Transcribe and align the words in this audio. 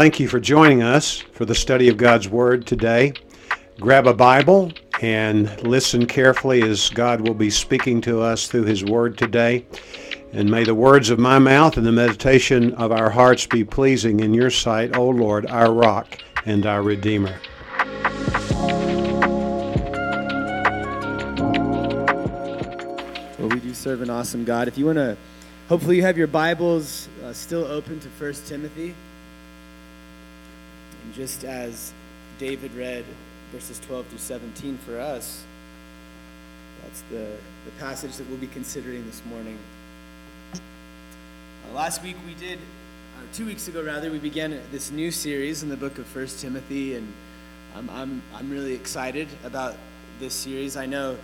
Thank 0.00 0.18
you 0.18 0.28
for 0.28 0.40
joining 0.40 0.82
us 0.82 1.18
for 1.18 1.44
the 1.44 1.54
study 1.54 1.90
of 1.90 1.98
God's 1.98 2.26
Word 2.26 2.66
today. 2.66 3.12
Grab 3.78 4.06
a 4.06 4.14
Bible 4.14 4.72
and 5.02 5.62
listen 5.62 6.06
carefully 6.06 6.62
as 6.62 6.88
God 6.88 7.20
will 7.20 7.34
be 7.34 7.50
speaking 7.50 8.00
to 8.00 8.22
us 8.22 8.48
through 8.48 8.64
His 8.64 8.82
Word 8.82 9.18
today. 9.18 9.66
And 10.32 10.50
may 10.50 10.64
the 10.64 10.74
words 10.74 11.10
of 11.10 11.18
my 11.18 11.38
mouth 11.38 11.76
and 11.76 11.86
the 11.86 11.92
meditation 11.92 12.72
of 12.76 12.92
our 12.92 13.10
hearts 13.10 13.44
be 13.44 13.62
pleasing 13.62 14.20
in 14.20 14.32
your 14.32 14.48
sight, 14.48 14.96
O 14.96 15.06
Lord, 15.06 15.44
our 15.50 15.70
rock 15.70 16.16
and 16.46 16.64
our 16.64 16.80
Redeemer. 16.80 17.38
Well, 23.38 23.50
we 23.50 23.60
do 23.60 23.74
serve 23.74 24.00
an 24.00 24.08
awesome 24.08 24.46
God. 24.46 24.66
If 24.66 24.78
you 24.78 24.86
want 24.86 24.96
to, 24.96 25.18
hopefully, 25.68 25.96
you 25.96 26.02
have 26.04 26.16
your 26.16 26.26
Bibles 26.26 27.10
uh, 27.22 27.34
still 27.34 27.66
open 27.66 28.00
to 28.00 28.08
1 28.08 28.32
Timothy. 28.46 28.94
And 31.10 31.16
just 31.16 31.42
as 31.42 31.92
David 32.38 32.72
read 32.72 33.04
verses 33.50 33.80
12 33.80 34.06
through 34.06 34.18
17 34.18 34.78
for 34.86 35.00
us, 35.00 35.42
that's 36.84 37.00
the, 37.10 37.36
the 37.64 37.72
passage 37.80 38.16
that 38.16 38.28
we'll 38.28 38.38
be 38.38 38.46
considering 38.46 39.04
this 39.06 39.20
morning. 39.28 39.58
Uh, 40.54 41.74
last 41.74 42.00
week 42.04 42.14
we 42.24 42.34
did, 42.34 42.60
or 42.60 43.26
two 43.34 43.44
weeks 43.44 43.66
ago 43.66 43.82
rather, 43.82 44.08
we 44.08 44.20
began 44.20 44.60
this 44.70 44.92
new 44.92 45.10
series 45.10 45.64
in 45.64 45.68
the 45.68 45.76
book 45.76 45.98
of 45.98 46.14
1 46.14 46.28
Timothy, 46.38 46.94
and 46.94 47.12
I'm, 47.74 47.90
I'm, 47.90 48.22
I'm 48.32 48.48
really 48.48 48.74
excited 48.74 49.26
about 49.42 49.74
this 50.20 50.32
series. 50.32 50.76
I 50.76 50.86
know 50.86 51.18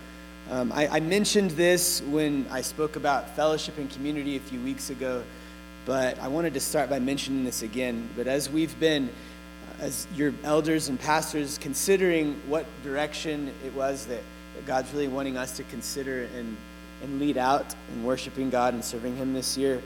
um, 0.51 0.73
I, 0.73 0.87
I 0.89 0.99
mentioned 0.99 1.51
this 1.51 2.01
when 2.01 2.45
I 2.51 2.59
spoke 2.59 2.97
about 2.97 3.37
fellowship 3.37 3.77
and 3.77 3.89
community 3.89 4.35
a 4.35 4.41
few 4.41 4.59
weeks 4.59 4.89
ago, 4.89 5.23
but 5.85 6.19
I 6.19 6.27
wanted 6.27 6.55
to 6.55 6.59
start 6.59 6.89
by 6.89 6.99
mentioning 6.99 7.45
this 7.45 7.61
again. 7.61 8.09
But 8.17 8.27
as 8.27 8.49
we've 8.49 8.77
been 8.81 9.09
as 9.79 10.07
your 10.15 10.33
elders 10.43 10.89
and 10.89 10.99
pastors 10.99 11.57
considering 11.57 12.39
what 12.47 12.65
direction 12.83 13.53
it 13.65 13.73
was 13.73 14.05
that, 14.07 14.21
God's 14.65 14.91
really 14.91 15.07
wanting 15.07 15.37
us 15.37 15.55
to 15.57 15.63
consider 15.63 16.27
and, 16.35 16.57
and 17.03 17.19
lead 17.19 17.37
out 17.37 17.65
in 17.93 18.03
worshiping 18.03 18.49
God 18.49 18.73
and 18.73 18.83
serving 18.83 19.15
Him 19.15 19.33
this 19.33 19.55
year. 19.55 19.81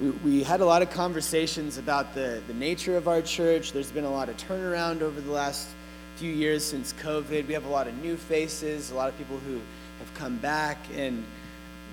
We, 0.00 0.10
we 0.10 0.42
had 0.42 0.62
a 0.62 0.64
lot 0.64 0.80
of 0.80 0.90
conversations 0.90 1.76
about 1.76 2.14
the, 2.14 2.42
the 2.46 2.54
nature 2.54 2.96
of 2.96 3.08
our 3.08 3.20
church. 3.20 3.72
There's 3.72 3.90
been 3.90 4.04
a 4.04 4.10
lot 4.10 4.30
of 4.30 4.36
turnaround 4.38 5.02
over 5.02 5.20
the 5.20 5.30
last 5.30 5.68
few 6.16 6.32
years 6.32 6.64
since 6.64 6.94
COVID. 6.94 7.46
We 7.46 7.52
have 7.52 7.66
a 7.66 7.70
lot 7.70 7.88
of 7.88 8.02
new 8.02 8.16
faces, 8.16 8.90
a 8.90 8.94
lot 8.94 9.10
of 9.10 9.18
people 9.18 9.38
who 9.46 9.60
have 9.98 10.14
come 10.14 10.38
back, 10.38 10.78
and 10.94 11.22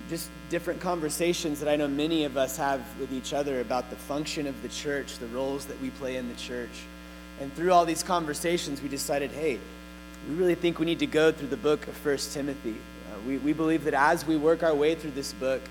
just 0.10 0.30
different 0.50 0.80
conversations 0.80 1.60
that 1.60 1.70
I 1.70 1.76
know 1.76 1.88
many 1.88 2.24
of 2.24 2.38
us 2.38 2.58
have 2.58 2.82
with 3.00 3.12
each 3.12 3.34
other 3.34 3.62
about 3.62 3.90
the 3.90 3.96
function 3.96 4.48
of 4.48 4.62
the 4.62 4.70
church, 4.70 5.18
the 5.18 5.28
roles 5.28 5.66
that 5.66 5.80
we 5.82 5.90
play 5.92 6.16
in 6.16 6.30
the 6.30 6.36
church. 6.36 6.84
And 7.42 7.54
through 7.54 7.72
all 7.72 7.86
these 7.86 8.04
conversations, 8.04 8.82
we 8.82 8.90
decided, 8.90 9.32
hey, 9.32 9.60
we 10.30 10.36
really 10.36 10.56
think 10.56 10.80
we 10.80 10.86
need 10.86 11.00
to 11.00 11.08
go 11.08 11.32
through 11.32 11.50
the 11.50 11.58
book 11.58 11.88
of 11.88 11.94
First 11.96 12.34
Timothy. 12.34 12.76
Uh, 13.12 13.20
we, 13.28 13.38
we 13.38 13.54
believe 13.54 13.84
that 13.84 13.94
as 13.94 14.26
we 14.26 14.38
work 14.38 14.64
our 14.64 14.74
way 14.74 14.96
through 14.96 15.12
this 15.12 15.34
book, 15.34 15.62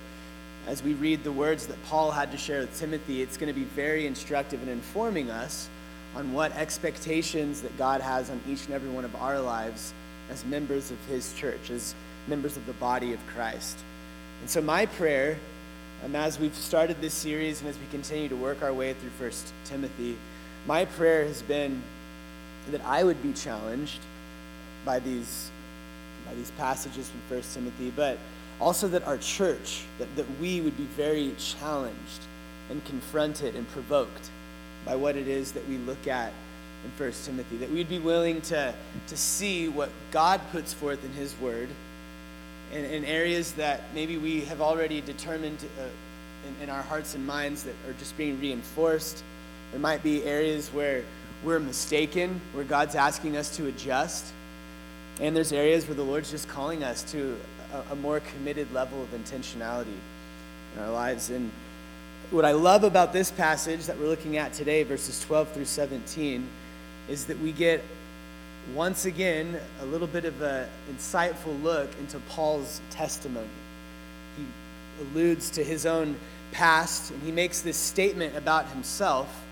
as 0.66 0.82
we 0.82 0.94
read 0.94 1.24
the 1.24 1.32
words 1.32 1.66
that 1.66 1.82
Paul 1.84 2.10
had 2.10 2.30
to 2.32 2.38
share 2.38 2.60
with 2.60 2.78
Timothy, 2.78 3.22
it's 3.22 3.36
going 3.36 3.52
to 3.52 3.58
be 3.58 3.64
very 3.64 4.06
instructive 4.06 4.62
in 4.62 4.68
informing 4.68 5.30
us 5.30 5.68
on 6.14 6.32
what 6.32 6.52
expectations 6.52 7.62
that 7.62 7.76
God 7.78 8.00
has 8.00 8.30
on 8.30 8.40
each 8.48 8.66
and 8.66 8.74
every 8.74 8.90
one 8.90 9.04
of 9.04 9.16
our 9.16 9.40
lives 9.40 9.92
as 10.30 10.44
members 10.44 10.90
of 10.90 10.98
his 11.06 11.32
church, 11.34 11.70
as 11.70 11.94
members 12.28 12.56
of 12.56 12.66
the 12.66 12.74
body 12.74 13.12
of 13.12 13.26
Christ. 13.28 13.78
And 14.40 14.50
so, 14.50 14.60
my 14.60 14.86
prayer, 14.86 15.38
um, 16.04 16.14
as 16.14 16.38
we've 16.38 16.54
started 16.54 17.00
this 17.00 17.14
series 17.14 17.60
and 17.60 17.68
as 17.68 17.78
we 17.78 17.86
continue 17.90 18.28
to 18.28 18.36
work 18.36 18.62
our 18.62 18.72
way 18.72 18.92
through 18.92 19.10
First 19.10 19.52
Timothy, 19.64 20.16
my 20.66 20.84
prayer 20.84 21.24
has 21.24 21.42
been 21.42 21.82
that 22.70 22.80
I 22.84 23.02
would 23.02 23.22
be 23.22 23.32
challenged 23.32 24.00
by 24.84 24.98
these, 25.00 25.50
by 26.26 26.34
these 26.34 26.50
passages 26.52 27.10
from 27.10 27.36
1 27.36 27.42
Timothy, 27.52 27.92
but 27.94 28.18
also 28.60 28.86
that 28.88 29.06
our 29.06 29.18
church, 29.18 29.82
that, 29.98 30.14
that 30.16 30.26
we 30.40 30.60
would 30.60 30.76
be 30.76 30.84
very 30.84 31.34
challenged 31.38 32.26
and 32.70 32.84
confronted 32.84 33.56
and 33.56 33.68
provoked 33.70 34.30
by 34.84 34.94
what 34.94 35.16
it 35.16 35.28
is 35.28 35.52
that 35.52 35.68
we 35.68 35.78
look 35.78 36.06
at 36.06 36.32
in 36.84 37.04
1 37.04 37.12
Timothy, 37.24 37.56
that 37.56 37.70
we'd 37.70 37.88
be 37.88 37.98
willing 37.98 38.40
to, 38.42 38.74
to 39.08 39.16
see 39.16 39.68
what 39.68 39.90
God 40.10 40.40
puts 40.50 40.72
forth 40.72 41.04
in 41.04 41.12
His 41.12 41.34
Word 41.40 41.68
in, 42.72 42.84
in 42.84 43.04
areas 43.04 43.52
that 43.52 43.82
maybe 43.94 44.16
we 44.16 44.42
have 44.42 44.60
already 44.60 45.00
determined 45.00 45.58
uh, 45.80 45.84
in, 46.46 46.64
in 46.64 46.70
our 46.70 46.82
hearts 46.82 47.14
and 47.14 47.26
minds 47.26 47.64
that 47.64 47.74
are 47.86 47.92
just 47.98 48.16
being 48.16 48.40
reinforced 48.40 49.22
there 49.72 49.80
might 49.80 50.02
be 50.02 50.22
areas 50.24 50.68
where 50.68 51.02
we're 51.42 51.58
mistaken, 51.58 52.40
where 52.52 52.64
God's 52.64 52.94
asking 52.94 53.36
us 53.36 53.56
to 53.56 53.66
adjust. 53.66 54.32
And 55.20 55.34
there's 55.34 55.52
areas 55.52 55.86
where 55.86 55.94
the 55.94 56.04
Lord's 56.04 56.30
just 56.30 56.48
calling 56.48 56.84
us 56.84 57.02
to 57.12 57.36
a, 57.72 57.92
a 57.92 57.96
more 57.96 58.20
committed 58.20 58.72
level 58.72 59.02
of 59.02 59.08
intentionality 59.12 59.96
in 60.76 60.82
our 60.82 60.90
lives. 60.90 61.30
And 61.30 61.50
what 62.30 62.44
I 62.44 62.52
love 62.52 62.84
about 62.84 63.14
this 63.14 63.30
passage 63.30 63.86
that 63.86 63.98
we're 63.98 64.08
looking 64.08 64.36
at 64.36 64.52
today, 64.52 64.82
verses 64.82 65.20
12 65.24 65.52
through 65.52 65.64
17, 65.64 66.46
is 67.08 67.24
that 67.26 67.38
we 67.40 67.50
get 67.52 67.82
once 68.74 69.06
again 69.06 69.58
a 69.80 69.86
little 69.86 70.06
bit 70.06 70.26
of 70.26 70.40
an 70.42 70.68
insightful 70.94 71.60
look 71.62 71.90
into 71.98 72.18
Paul's 72.28 72.82
testimony. 72.90 73.48
He 74.36 74.44
alludes 75.02 75.50
to 75.50 75.64
his 75.64 75.86
own 75.86 76.16
past, 76.52 77.10
and 77.10 77.22
he 77.22 77.32
makes 77.32 77.62
this 77.62 77.78
statement 77.78 78.36
about 78.36 78.68
himself 78.68 79.42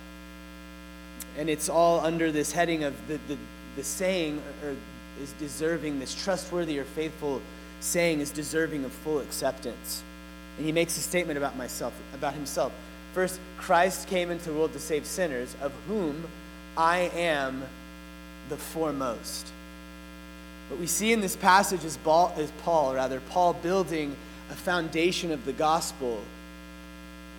and 1.41 1.49
it's 1.49 1.71
all 1.71 2.01
under 2.01 2.31
this 2.31 2.53
heading 2.53 2.85
of 2.85 2.95
the, 3.09 3.19
the, 3.27 3.39
the 3.75 3.83
saying 3.83 4.43
or 4.63 4.77
is 5.23 5.33
deserving, 5.39 5.99
this 5.99 6.15
trustworthy 6.15 6.79
or 6.79 6.85
faithful 6.85 7.41
saying 7.81 8.21
is 8.21 8.31
deserving 8.31 8.85
of 8.85 8.93
full 8.93 9.21
acceptance. 9.21 10.03
And 10.59 10.67
he 10.67 10.71
makes 10.71 10.99
a 10.99 11.01
statement 11.01 11.39
about 11.39 11.57
myself, 11.57 11.95
about 12.13 12.35
himself. 12.35 12.75
First, 13.15 13.41
Christ 13.57 14.07
came 14.07 14.31
into 14.31 14.51
the 14.51 14.55
world 14.55 14.75
to 14.75 14.79
save 14.79 15.07
sinners, 15.07 15.57
of 15.63 15.73
whom 15.89 16.27
I 16.77 17.11
am 17.15 17.63
the 18.51 18.59
foremost. 18.59 19.51
What 20.69 20.79
we 20.79 20.87
see 20.87 21.11
in 21.11 21.23
this 21.23 21.37
passage 21.37 21.87
is 21.87 21.97
Paul, 21.97 22.35
is 22.37 22.53
Paul, 22.65 22.95
rather, 22.95 23.19
Paul 23.31 23.55
building 23.55 24.15
a 24.51 24.55
foundation 24.55 25.33
of 25.33 25.47
the 25.47 25.55
gospel 25.55 26.21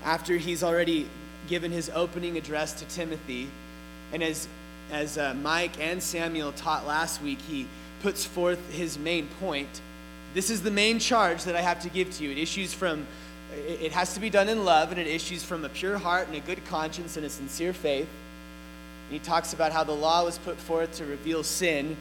after 0.04 0.38
he's 0.38 0.64
already 0.64 1.08
given 1.48 1.72
his 1.72 1.92
opening 1.94 2.36
address 2.36 2.74
to 2.74 2.86
Timothy 2.86 3.48
and 4.14 4.24
as, 4.24 4.48
as 4.92 5.18
uh, 5.18 5.34
Mike 5.36 5.80
and 5.80 6.02
Samuel 6.02 6.52
taught 6.52 6.86
last 6.86 7.22
week, 7.22 7.40
he 7.40 7.68
puts 8.02 8.26
forth 8.26 8.72
his 8.72 8.98
main 8.98 9.28
point. 9.40 9.82
This 10.34 10.50
is 10.50 10.62
the 10.62 10.72
main 10.72 11.00
charge 11.00 11.44
that 11.44 11.56
I 11.56 11.62
have 11.62 11.82
to 11.82 11.90
give 11.90 12.12
to 12.18 12.24
you. 12.24 12.32
It 12.32 12.38
issues 12.38 12.74
from, 12.74 13.06
it 13.54 13.92
has 13.92 14.14
to 14.14 14.20
be 14.20 14.30
done 14.30 14.50
in 14.50 14.66
love, 14.66 14.92
and 14.92 15.00
it 15.00 15.08
issues 15.08 15.44
from 15.44 15.64
a 15.66 15.70
pure 15.70 15.98
heart 15.98 16.28
and 16.28 16.36
a 16.36 16.40
good 16.40 16.66
conscience 16.66 17.18
and 17.18 17.26
a 17.26 17.30
sincere 17.30 17.74
faith. 17.74 18.08
And 19.10 19.14
he 19.14 19.20
talks 19.20 19.54
about 19.54 19.72
how 19.72 19.84
the 19.84 19.96
law 19.96 20.24
was 20.24 20.38
put 20.40 20.58
forth 20.58 20.96
to 20.98 21.06
reveal 21.06 21.44
sin. 21.44 21.98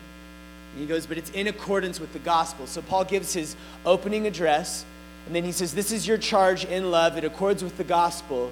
And 0.72 0.80
he 0.80 0.86
goes, 0.86 1.06
but 1.06 1.18
it's 1.18 1.30
in 1.30 1.48
accordance 1.48 1.98
with 1.98 2.12
the 2.12 2.20
gospel. 2.20 2.66
So 2.66 2.82
Paul 2.82 3.04
gives 3.04 3.32
his 3.32 3.56
opening 3.84 4.26
address, 4.26 4.84
and 5.26 5.34
then 5.34 5.44
he 5.44 5.52
says, 5.52 5.74
This 5.74 5.92
is 5.92 6.06
your 6.06 6.18
charge 6.18 6.64
in 6.64 6.90
love. 6.90 7.16
It 7.16 7.24
accords 7.24 7.62
with 7.62 7.76
the 7.76 7.84
gospel. 7.84 8.50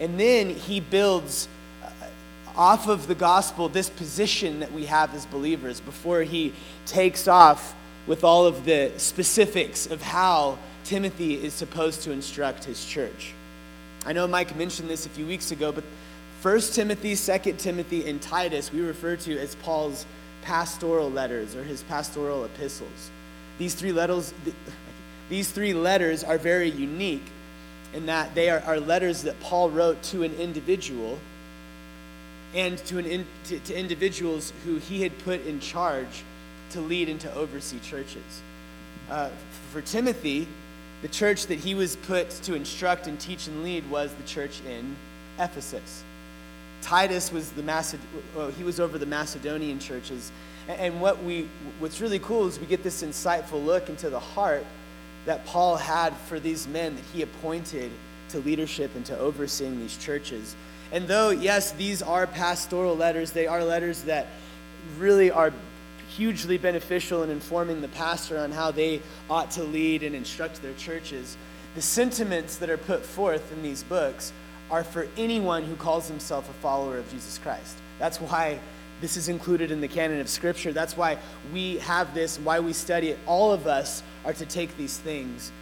And 0.00 0.18
then 0.18 0.50
he 0.50 0.80
builds 0.80 1.48
off 2.58 2.88
of 2.88 3.06
the 3.06 3.14
gospel 3.14 3.68
this 3.68 3.88
position 3.88 4.58
that 4.60 4.72
we 4.72 4.84
have 4.86 5.14
as 5.14 5.24
believers 5.26 5.80
before 5.80 6.22
he 6.22 6.52
takes 6.86 7.28
off 7.28 7.74
with 8.08 8.24
all 8.24 8.46
of 8.46 8.64
the 8.64 8.92
specifics 8.96 9.86
of 9.86 10.02
how 10.02 10.58
Timothy 10.82 11.34
is 11.34 11.54
supposed 11.54 12.02
to 12.02 12.10
instruct 12.10 12.64
his 12.64 12.84
church. 12.84 13.32
I 14.04 14.12
know 14.12 14.26
Mike 14.26 14.56
mentioned 14.56 14.90
this 14.90 15.06
a 15.06 15.08
few 15.08 15.24
weeks 15.24 15.52
ago, 15.52 15.70
but 15.70 15.84
1 16.42 16.60
Timothy, 16.72 17.14
2 17.14 17.52
Timothy, 17.54 18.08
and 18.08 18.20
Titus 18.20 18.72
we 18.72 18.80
refer 18.80 19.14
to 19.16 19.38
as 19.38 19.54
Paul's 19.56 20.04
pastoral 20.42 21.10
letters 21.10 21.54
or 21.54 21.62
his 21.62 21.82
pastoral 21.84 22.44
epistles. 22.44 23.10
These 23.58 23.74
three 23.74 23.92
letters, 23.92 24.34
these 25.28 25.50
three 25.50 25.74
letters 25.74 26.24
are 26.24 26.38
very 26.38 26.70
unique 26.70 27.26
in 27.92 28.06
that 28.06 28.34
they 28.34 28.50
are, 28.50 28.60
are 28.60 28.80
letters 28.80 29.22
that 29.22 29.38
Paul 29.40 29.70
wrote 29.70 30.02
to 30.04 30.22
an 30.22 30.34
individual 30.36 31.18
and 32.54 32.78
to, 32.78 32.98
an 32.98 33.06
in, 33.06 33.26
to, 33.44 33.58
to 33.60 33.78
individuals 33.78 34.52
who 34.64 34.76
he 34.76 35.02
had 35.02 35.16
put 35.20 35.44
in 35.46 35.60
charge 35.60 36.24
to 36.70 36.80
lead 36.80 37.08
and 37.08 37.20
to 37.20 37.34
oversee 37.34 37.78
churches. 37.80 38.42
Uh, 39.10 39.30
for 39.72 39.80
Timothy, 39.80 40.46
the 41.02 41.08
church 41.08 41.46
that 41.46 41.58
he 41.58 41.74
was 41.74 41.96
put 41.96 42.30
to 42.30 42.54
instruct 42.54 43.06
and 43.06 43.18
teach 43.20 43.46
and 43.46 43.62
lead 43.62 43.88
was 43.90 44.12
the 44.14 44.22
church 44.24 44.60
in 44.68 44.96
Ephesus. 45.38 46.02
Titus 46.82 47.32
was 47.32 47.50
the 47.52 47.62
Maced- 47.62 47.98
well, 48.34 48.50
he 48.50 48.64
was 48.64 48.80
over 48.80 48.98
the 48.98 49.06
Macedonian 49.06 49.78
churches. 49.78 50.32
And 50.68 51.00
what 51.00 51.22
we, 51.22 51.48
what's 51.78 52.00
really 52.00 52.18
cool 52.18 52.46
is 52.46 52.58
we 52.58 52.66
get 52.66 52.82
this 52.82 53.02
insightful 53.02 53.64
look 53.64 53.88
into 53.88 54.10
the 54.10 54.20
heart 54.20 54.64
that 55.24 55.44
Paul 55.46 55.76
had 55.76 56.14
for 56.28 56.38
these 56.38 56.66
men 56.68 56.94
that 56.96 57.04
he 57.12 57.22
appointed 57.22 57.90
to 58.30 58.38
leadership 58.40 58.94
and 58.94 59.04
to 59.06 59.18
overseeing 59.18 59.78
these 59.78 59.96
churches. 59.96 60.54
And 60.92 61.06
though, 61.06 61.30
yes, 61.30 61.72
these 61.72 62.02
are 62.02 62.26
pastoral 62.26 62.96
letters, 62.96 63.32
they 63.32 63.46
are 63.46 63.62
letters 63.62 64.02
that 64.02 64.26
really 64.98 65.30
are 65.30 65.52
hugely 66.16 66.58
beneficial 66.58 67.22
in 67.22 67.30
informing 67.30 67.80
the 67.80 67.88
pastor 67.88 68.38
on 68.38 68.50
how 68.50 68.70
they 68.70 69.00
ought 69.28 69.50
to 69.52 69.62
lead 69.62 70.02
and 70.02 70.14
instruct 70.14 70.62
their 70.62 70.72
churches. 70.74 71.36
The 71.74 71.82
sentiments 71.82 72.56
that 72.56 72.70
are 72.70 72.78
put 72.78 73.04
forth 73.04 73.52
in 73.52 73.62
these 73.62 73.82
books 73.82 74.32
are 74.70 74.82
for 74.82 75.06
anyone 75.16 75.64
who 75.64 75.76
calls 75.76 76.08
himself 76.08 76.48
a 76.48 76.52
follower 76.54 76.98
of 76.98 77.10
Jesus 77.10 77.38
Christ. 77.38 77.76
That's 77.98 78.20
why 78.20 78.58
this 79.00 79.16
is 79.16 79.28
included 79.28 79.70
in 79.70 79.80
the 79.80 79.88
canon 79.88 80.20
of 80.20 80.28
Scripture. 80.28 80.72
That's 80.72 80.96
why 80.96 81.18
we 81.52 81.78
have 81.78 82.14
this, 82.14 82.38
why 82.38 82.60
we 82.60 82.72
study 82.72 83.10
it. 83.10 83.18
All 83.26 83.52
of 83.52 83.66
us 83.66 84.02
are 84.24 84.32
to 84.32 84.46
take 84.46 84.76
these 84.76 84.98
things 84.98 85.52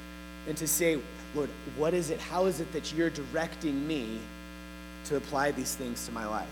and 0.49 0.56
to 0.56 0.67
say, 0.67 0.99
Lord, 1.34 1.50
what 1.76 1.93
is 1.93 2.11
it? 2.11 2.20
How 2.20 2.46
is 2.46 2.61
it 2.61 2.73
that 2.73 2.93
you're 2.94 3.11
directing 3.11 3.87
me 3.87 4.20
to 5.08 5.17
apply 5.17 5.53
these 5.53 5.75
things 5.75 6.06
to 6.06 6.12
my 6.12 6.26
life? 6.26 6.49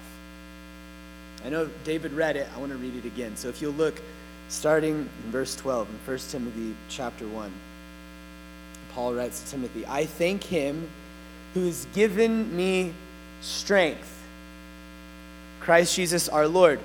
I 1.44 1.48
know 1.50 1.68
David 1.84 2.12
read 2.12 2.36
it. 2.36 2.48
I 2.54 2.58
want 2.58 2.72
to 2.72 2.78
read 2.78 2.96
it 2.96 3.04
again. 3.04 3.36
So 3.36 3.48
if 3.48 3.60
you'll 3.60 3.72
look, 3.72 4.00
starting 4.48 5.08
in 5.24 5.30
verse 5.30 5.56
12 5.56 5.88
in 5.88 5.94
1 6.06 6.18
Timothy 6.30 6.74
chapter 6.88 7.26
1, 7.26 7.52
Paul 8.94 9.14
writes 9.14 9.42
to 9.42 9.50
Timothy, 9.50 9.84
I 9.86 10.06
thank 10.06 10.44
him 10.44 10.88
who 11.52 11.66
has 11.66 11.86
given 11.94 12.54
me 12.56 12.92
strength 13.40 14.10
Christ 15.60 15.96
Jesus 15.96 16.28
our 16.28 16.46
Lord, 16.46 16.78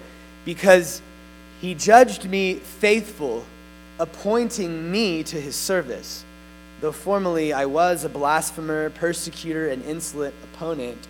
because 0.46 1.02
he 1.60 1.76
judged 1.76 2.30
me 2.30 2.56
faithful, 2.56 3.46
appointing 4.00 4.90
me 4.90 5.22
to 5.24 5.40
his 5.40 5.56
service. 5.56 6.24
Though 6.80 6.94
formerly 6.94 7.52
I 7.52 7.66
was 7.66 8.06
a 8.06 8.10
blasphemer, 8.10 8.90
persecutor, 8.92 9.68
and 9.68 9.84
insolent 9.84 10.34
opponent, 10.44 11.10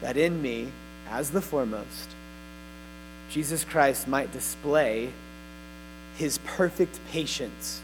that 0.00 0.16
in 0.16 0.40
me, 0.42 0.70
as 1.08 1.30
the 1.30 1.40
foremost, 1.40 2.10
Jesus 3.30 3.64
Christ 3.64 4.06
might 4.08 4.32
display 4.32 5.12
his 6.16 6.38
perfect 6.38 6.98
patience 7.10 7.80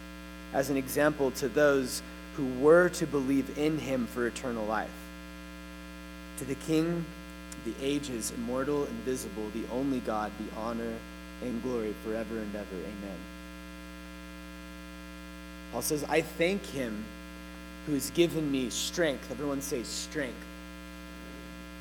as 0.52 0.70
an 0.70 0.76
example 0.76 1.30
to 1.32 1.48
those 1.48 2.02
who 2.36 2.46
were 2.60 2.88
to 2.90 3.06
believe 3.06 3.58
in 3.58 3.78
him 3.78 4.06
for 4.06 4.26
eternal 4.26 4.64
life. 4.64 4.90
To 6.38 6.44
the 6.44 6.54
King 6.54 7.04
the 7.64 7.74
ages, 7.80 8.32
immortal, 8.36 8.86
invisible, 8.86 9.48
the 9.54 9.62
only 9.72 10.00
God, 10.00 10.32
be 10.38 10.44
honor 10.56 10.94
and 11.42 11.62
glory 11.62 11.94
forever 12.04 12.38
and 12.38 12.54
ever. 12.54 12.66
Amen. 12.74 13.18
Paul 15.72 15.82
says, 15.82 16.04
I 16.04 16.20
thank 16.22 16.64
him 16.66 17.04
who 17.86 17.94
has 17.94 18.10
given 18.10 18.50
me 18.50 18.70
strength. 18.70 19.30
Everyone 19.30 19.60
say 19.60 19.82
strength. 19.82 20.44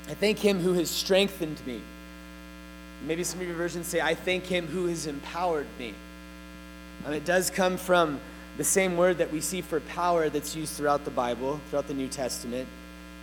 I 0.08 0.14
thank 0.14 0.38
him 0.38 0.60
who 0.60 0.74
has 0.74 0.90
strengthened 0.90 1.60
me. 1.66 1.80
Maybe 3.06 3.24
some 3.24 3.40
of 3.40 3.46
your 3.46 3.56
versions 3.56 3.86
say, 3.86 4.00
I 4.00 4.14
thank 4.14 4.44
him 4.44 4.66
who 4.66 4.86
has 4.86 5.06
empowered 5.06 5.66
me. 5.78 5.94
Um, 7.04 7.12
it 7.12 7.24
does 7.24 7.50
come 7.50 7.76
from 7.76 8.20
the 8.58 8.64
same 8.64 8.96
word 8.96 9.18
that 9.18 9.32
we 9.32 9.40
see 9.40 9.60
for 9.60 9.80
power 9.80 10.28
that's 10.28 10.54
used 10.54 10.76
throughout 10.76 11.04
the 11.04 11.10
Bible, 11.10 11.60
throughout 11.70 11.88
the 11.88 11.94
New 11.94 12.08
Testament 12.08 12.68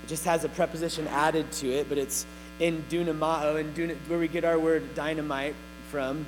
It 0.03 0.07
just 0.07 0.25
has 0.25 0.43
a 0.43 0.49
preposition 0.49 1.07
added 1.07 1.51
to 1.53 1.69
it, 1.71 1.87
but 1.87 1.97
it's 1.97 2.25
in 2.59 2.83
dunamao, 2.89 3.59
and 3.59 3.73
dun- 3.75 3.97
where 4.07 4.19
we 4.19 4.27
get 4.27 4.43
our 4.43 4.59
word 4.59 4.95
dynamite 4.95 5.55
from. 5.91 6.25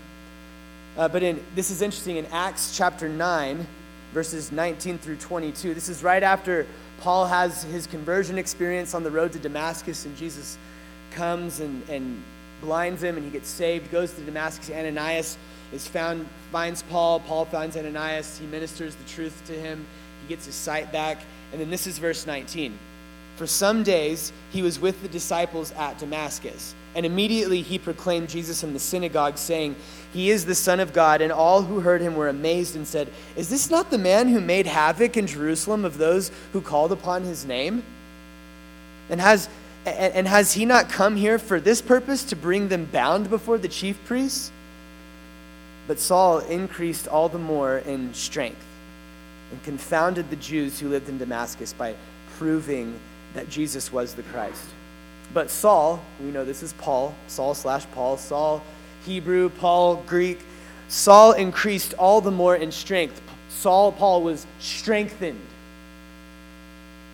Uh, 0.98 1.08
but 1.08 1.24
in 1.24 1.44
this 1.56 1.72
is 1.72 1.82
interesting 1.82 2.18
in 2.18 2.26
Acts 2.28 2.78
chapter 2.78 3.10
9, 3.10 3.66
verses 4.14 4.52
19 4.52 4.98
through 4.98 5.18
22. 5.18 5.74
This 5.74 5.90
is 5.90 6.04
right 6.04 6.24
after 6.24 6.68
Paul 7.02 7.26
has 7.26 7.64
his 7.64 7.88
conversion 7.88 8.38
experience 8.38 8.94
on 8.94 9.04
the 9.04 9.10
road 9.10 9.34
to 9.34 9.40
Damascus, 9.40 10.06
and 10.06 10.16
Jesus 10.16 10.58
comes 11.12 11.60
and, 11.60 11.88
and 11.90 12.24
blinds 12.62 13.02
him, 13.02 13.18
and 13.18 13.26
he 13.26 13.32
gets 13.32 13.50
saved, 13.50 13.92
goes 13.92 14.14
to 14.14 14.22
Damascus. 14.22 14.70
Ananias 14.70 15.36
is 15.74 15.88
found, 15.88 16.28
finds 16.52 16.84
Paul. 16.84 17.20
Paul 17.22 17.46
finds 17.46 17.76
Ananias. 17.76 18.38
He 18.38 18.46
ministers 18.46 18.96
the 18.96 19.04
truth 19.06 19.42
to 19.48 19.54
him. 19.54 19.86
He 20.22 20.28
gets 20.30 20.46
his 20.46 20.54
sight 20.54 20.92
back. 20.92 21.18
And 21.52 21.60
then 21.60 21.72
this 21.72 21.88
is 21.88 21.98
verse 21.98 22.28
19. 22.28 22.78
For 23.42 23.48
some 23.48 23.82
days 23.82 24.32
he 24.52 24.62
was 24.62 24.80
with 24.80 25.02
the 25.02 25.08
disciples 25.08 25.72
at 25.72 25.98
Damascus, 25.98 26.76
and 26.94 27.08
immediately 27.08 27.64
he 27.64 27.80
proclaimed 27.80 28.30
Jesus 28.30 28.64
in 28.64 28.72
the 28.72 28.78
synagogue, 28.78 29.36
saying, 29.40 29.76
He 30.14 30.30
is 30.30 30.46
the 30.46 30.54
Son 30.54 30.80
of 30.80 30.94
God. 30.94 31.22
And 31.22 31.32
all 31.32 31.64
who 31.64 31.80
heard 31.80 32.02
him 32.02 32.16
were 32.16 32.30
amazed 32.30 32.76
and 32.76 32.88
said, 32.88 33.12
Is 33.36 33.50
this 33.50 33.72
not 33.72 33.90
the 33.90 33.98
man 33.98 34.28
who 34.28 34.40
made 34.40 34.68
havoc 34.68 35.18
in 35.18 35.26
Jerusalem 35.26 35.86
of 35.86 35.98
those 35.98 36.30
who 36.54 36.62
called 36.62 36.92
upon 36.92 37.24
his 37.24 37.44
name? 37.44 37.84
And 39.10 39.20
has, 39.20 39.50
and 39.88 40.28
has 40.28 40.54
he 40.54 40.64
not 40.64 40.90
come 40.90 41.16
here 41.16 41.40
for 41.40 41.60
this 41.60 41.82
purpose, 41.82 42.24
to 42.26 42.36
bring 42.36 42.68
them 42.68 42.86
bound 42.86 43.32
before 43.32 43.58
the 43.58 43.68
chief 43.68 43.98
priests? 44.06 44.52
But 45.88 45.98
Saul 45.98 46.42
increased 46.42 47.08
all 47.08 47.28
the 47.28 47.40
more 47.40 47.80
in 47.80 48.14
strength 48.14 48.64
and 49.52 49.64
confounded 49.64 50.30
the 50.30 50.36
Jews 50.36 50.80
who 50.80 50.90
lived 50.90 51.10
in 51.10 51.18
Damascus 51.18 51.74
by 51.74 51.96
proving 52.38 53.00
that 53.34 53.50
Jesus 53.50 53.92
was 53.92 54.14
the 54.14 54.24
Christ. 54.24 54.66
But 55.34 55.50
Saul, 55.50 56.02
we 56.20 56.32
know 56.32 56.44
this 56.44 56.64
is 56.64 56.74
Paul, 56.74 57.16
Saul 57.28 57.54
slash 57.54 57.86
Paul, 57.92 58.18
Saul, 58.18 58.62
Hebrew, 59.06 59.50
Paul, 59.50 59.98
Greek. 60.08 60.40
Saul 60.90 61.32
increased 61.34 61.94
all 61.94 62.20
the 62.22 62.32
more 62.32 62.56
in 62.56 62.72
strength. 62.72 63.22
Saul, 63.50 63.92
Paul 63.92 64.24
was 64.24 64.46
strengthened. 64.60 65.40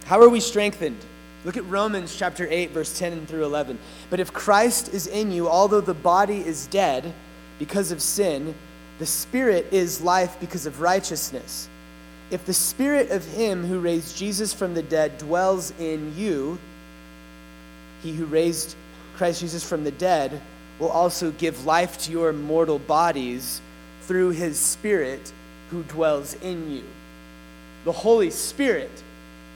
How 0.05 0.21
are 0.21 0.29
we 0.29 0.39
strengthened? 0.39 0.97
Look 1.45 1.57
at 1.57 1.65
Romans 1.65 2.15
chapter 2.15 2.47
8, 2.49 2.71
verse 2.71 2.97
10 2.97 3.25
through 3.27 3.45
11. 3.45 3.77
But 4.09 4.19
if 4.19 4.33
Christ 4.33 4.93
is 4.93 5.05
in 5.07 5.31
you, 5.31 5.47
although 5.47 5.81
the 5.81 5.93
body 5.93 6.39
is 6.39 6.67
dead 6.67 7.13
because 7.59 7.91
of 7.91 8.01
sin, 8.01 8.55
the 8.99 9.05
spirit 9.05 9.67
is 9.71 10.01
life 10.01 10.37
because 10.39 10.65
of 10.65 10.81
righteousness. 10.81 11.69
If 12.29 12.45
the 12.45 12.53
spirit 12.53 13.11
of 13.11 13.25
him 13.25 13.65
who 13.65 13.79
raised 13.79 14.17
Jesus 14.17 14.53
from 14.53 14.73
the 14.73 14.83
dead 14.83 15.17
dwells 15.17 15.71
in 15.79 16.17
you, 16.17 16.59
he 18.03 18.13
who 18.13 18.25
raised 18.25 18.75
Christ 19.15 19.39
Jesus 19.39 19.67
from 19.67 19.83
the 19.83 19.91
dead 19.91 20.41
will 20.77 20.89
also 20.89 21.31
give 21.31 21.65
life 21.65 21.97
to 21.99 22.11
your 22.11 22.33
mortal 22.33 22.79
bodies 22.79 23.61
through 24.01 24.31
his 24.31 24.59
spirit 24.59 25.31
who 25.69 25.83
dwells 25.83 26.33
in 26.35 26.69
you. 26.71 26.83
The 27.85 27.91
Holy 27.91 28.29
Spirit 28.29 28.91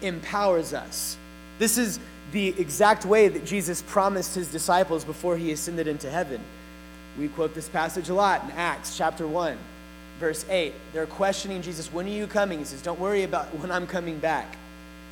empowers 0.02 0.74
us. 0.74 1.18
This 1.60 1.78
is 1.78 2.00
the 2.32 2.48
exact 2.60 3.06
way 3.06 3.28
that 3.28 3.46
Jesus 3.46 3.82
promised 3.82 4.36
his 4.36 4.50
disciples 4.50 5.04
before 5.04 5.36
he 5.36 5.52
ascended 5.52 5.88
into 5.88 6.10
heaven. 6.10 6.42
We 7.20 7.28
quote 7.28 7.54
this 7.54 7.68
passage 7.68 8.10
a 8.10 8.14
lot 8.14 8.44
in 8.46 8.52
Acts 8.52 8.98
chapter 8.98 9.28
1 9.28 9.58
verse 10.22 10.46
8. 10.50 10.74
They're 10.94 11.06
questioning 11.06 11.62
Jesus, 11.62 11.92
When 11.92 12.06
are 12.06 12.10
you 12.10 12.28
coming? 12.28 12.60
He 12.60 12.66
says, 12.66 12.82
Don't 12.82 13.00
worry 13.00 13.24
about 13.24 13.48
when 13.58 13.72
I'm 13.72 13.88
coming 13.88 14.20
back. 14.20 14.56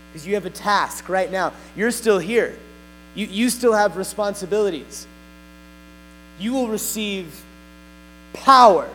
Because 0.07 0.25
you 0.25 0.35
have 0.35 0.45
a 0.45 0.51
task 0.51 1.09
right 1.09 1.29
now. 1.29 1.51
You're 1.75 1.91
still 1.91 2.19
here, 2.19 2.55
you, 3.15 3.25
you 3.25 3.49
still 3.49 3.73
have 3.73 3.97
responsibilities. 3.97 5.05
You 6.39 6.53
will 6.53 6.69
receive 6.69 7.43
power 8.31 8.89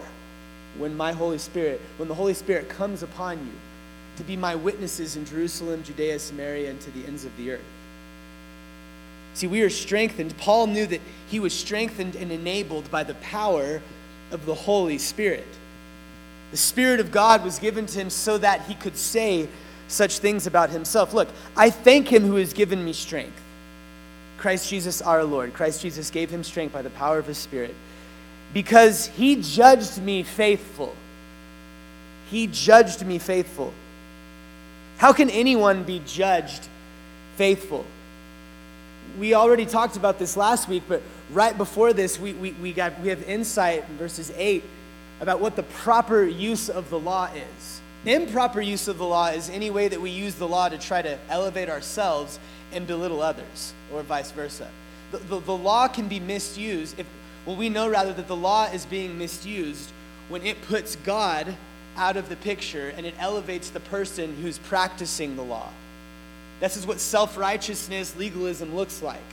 when 0.78 0.96
my 0.96 1.12
Holy 1.12 1.38
Spirit, 1.38 1.80
when 1.98 2.08
the 2.08 2.14
Holy 2.14 2.32
Spirit 2.32 2.70
comes 2.70 3.02
upon 3.02 3.38
you 3.38 3.52
to 4.16 4.22
be 4.24 4.36
my 4.36 4.54
witnesses 4.54 5.16
in 5.16 5.26
Jerusalem, 5.26 5.82
Judea, 5.82 6.18
Samaria, 6.18 6.70
and 6.70 6.80
to 6.80 6.90
the 6.92 7.06
ends 7.06 7.24
of 7.24 7.36
the 7.36 7.50
earth. 7.50 7.64
See, 9.34 9.48
we 9.48 9.62
are 9.62 9.70
strengthened. 9.70 10.36
Paul 10.38 10.68
knew 10.68 10.86
that 10.86 11.00
he 11.28 11.40
was 11.40 11.52
strengthened 11.52 12.14
and 12.14 12.30
enabled 12.30 12.90
by 12.90 13.02
the 13.02 13.14
power 13.14 13.82
of 14.30 14.46
the 14.46 14.54
Holy 14.54 14.98
Spirit. 14.98 15.46
The 16.54 16.58
Spirit 16.58 17.00
of 17.00 17.10
God 17.10 17.42
was 17.42 17.58
given 17.58 17.84
to 17.84 17.98
him 17.98 18.10
so 18.10 18.38
that 18.38 18.60
he 18.66 18.76
could 18.76 18.96
say 18.96 19.48
such 19.88 20.20
things 20.20 20.46
about 20.46 20.70
himself. 20.70 21.12
Look, 21.12 21.28
I 21.56 21.68
thank 21.68 22.06
him 22.06 22.22
who 22.22 22.36
has 22.36 22.52
given 22.52 22.84
me 22.84 22.92
strength. 22.92 23.42
Christ 24.38 24.70
Jesus 24.70 25.02
our 25.02 25.24
Lord. 25.24 25.52
Christ 25.52 25.82
Jesus 25.82 26.10
gave 26.10 26.30
him 26.30 26.44
strength 26.44 26.72
by 26.72 26.82
the 26.82 26.90
power 26.90 27.18
of 27.18 27.26
his 27.26 27.38
Spirit 27.38 27.74
because 28.52 29.08
he 29.08 29.34
judged 29.42 30.00
me 30.00 30.22
faithful. 30.22 30.94
He 32.30 32.46
judged 32.46 33.04
me 33.04 33.18
faithful. 33.18 33.74
How 34.98 35.12
can 35.12 35.30
anyone 35.30 35.82
be 35.82 36.02
judged 36.06 36.68
faithful? 37.34 37.84
we 39.18 39.34
already 39.34 39.66
talked 39.66 39.96
about 39.96 40.18
this 40.18 40.36
last 40.36 40.68
week, 40.68 40.82
but 40.88 41.02
right 41.30 41.56
before 41.56 41.92
this, 41.92 42.18
we, 42.18 42.32
we, 42.34 42.52
we, 42.52 42.72
got, 42.72 42.98
we 43.00 43.08
have 43.08 43.22
insight 43.28 43.84
in 43.88 43.96
verses 43.96 44.32
8 44.36 44.62
about 45.24 45.40
what 45.40 45.56
the 45.56 45.62
proper 45.62 46.22
use 46.22 46.68
of 46.68 46.90
the 46.90 46.98
law 46.98 47.30
is. 47.34 47.80
Improper 48.04 48.60
use 48.60 48.88
of 48.88 48.98
the 48.98 49.06
law 49.06 49.28
is 49.28 49.48
any 49.48 49.70
way 49.70 49.88
that 49.88 49.98
we 49.98 50.10
use 50.10 50.34
the 50.34 50.46
law 50.46 50.68
to 50.68 50.76
try 50.76 51.00
to 51.00 51.18
elevate 51.30 51.70
ourselves 51.70 52.38
and 52.72 52.86
belittle 52.86 53.22
others, 53.22 53.72
or 53.90 54.02
vice 54.02 54.30
versa. 54.32 54.68
The, 55.12 55.18
the, 55.18 55.40
the 55.40 55.56
law 55.56 55.88
can 55.88 56.08
be 56.08 56.20
misused 56.20 57.00
if, 57.00 57.06
well, 57.46 57.56
we 57.56 57.70
know 57.70 57.88
rather 57.88 58.12
that 58.12 58.28
the 58.28 58.36
law 58.36 58.66
is 58.66 58.84
being 58.84 59.16
misused 59.16 59.90
when 60.28 60.42
it 60.42 60.60
puts 60.60 60.96
God 60.96 61.56
out 61.96 62.18
of 62.18 62.28
the 62.28 62.36
picture 62.36 62.92
and 62.94 63.06
it 63.06 63.14
elevates 63.18 63.70
the 63.70 63.80
person 63.80 64.36
who's 64.42 64.58
practicing 64.58 65.36
the 65.36 65.42
law. 65.42 65.70
This 66.60 66.76
is 66.76 66.86
what 66.86 67.00
self 67.00 67.38
righteousness, 67.38 68.14
legalism 68.14 68.76
looks 68.76 69.00
like. 69.00 69.24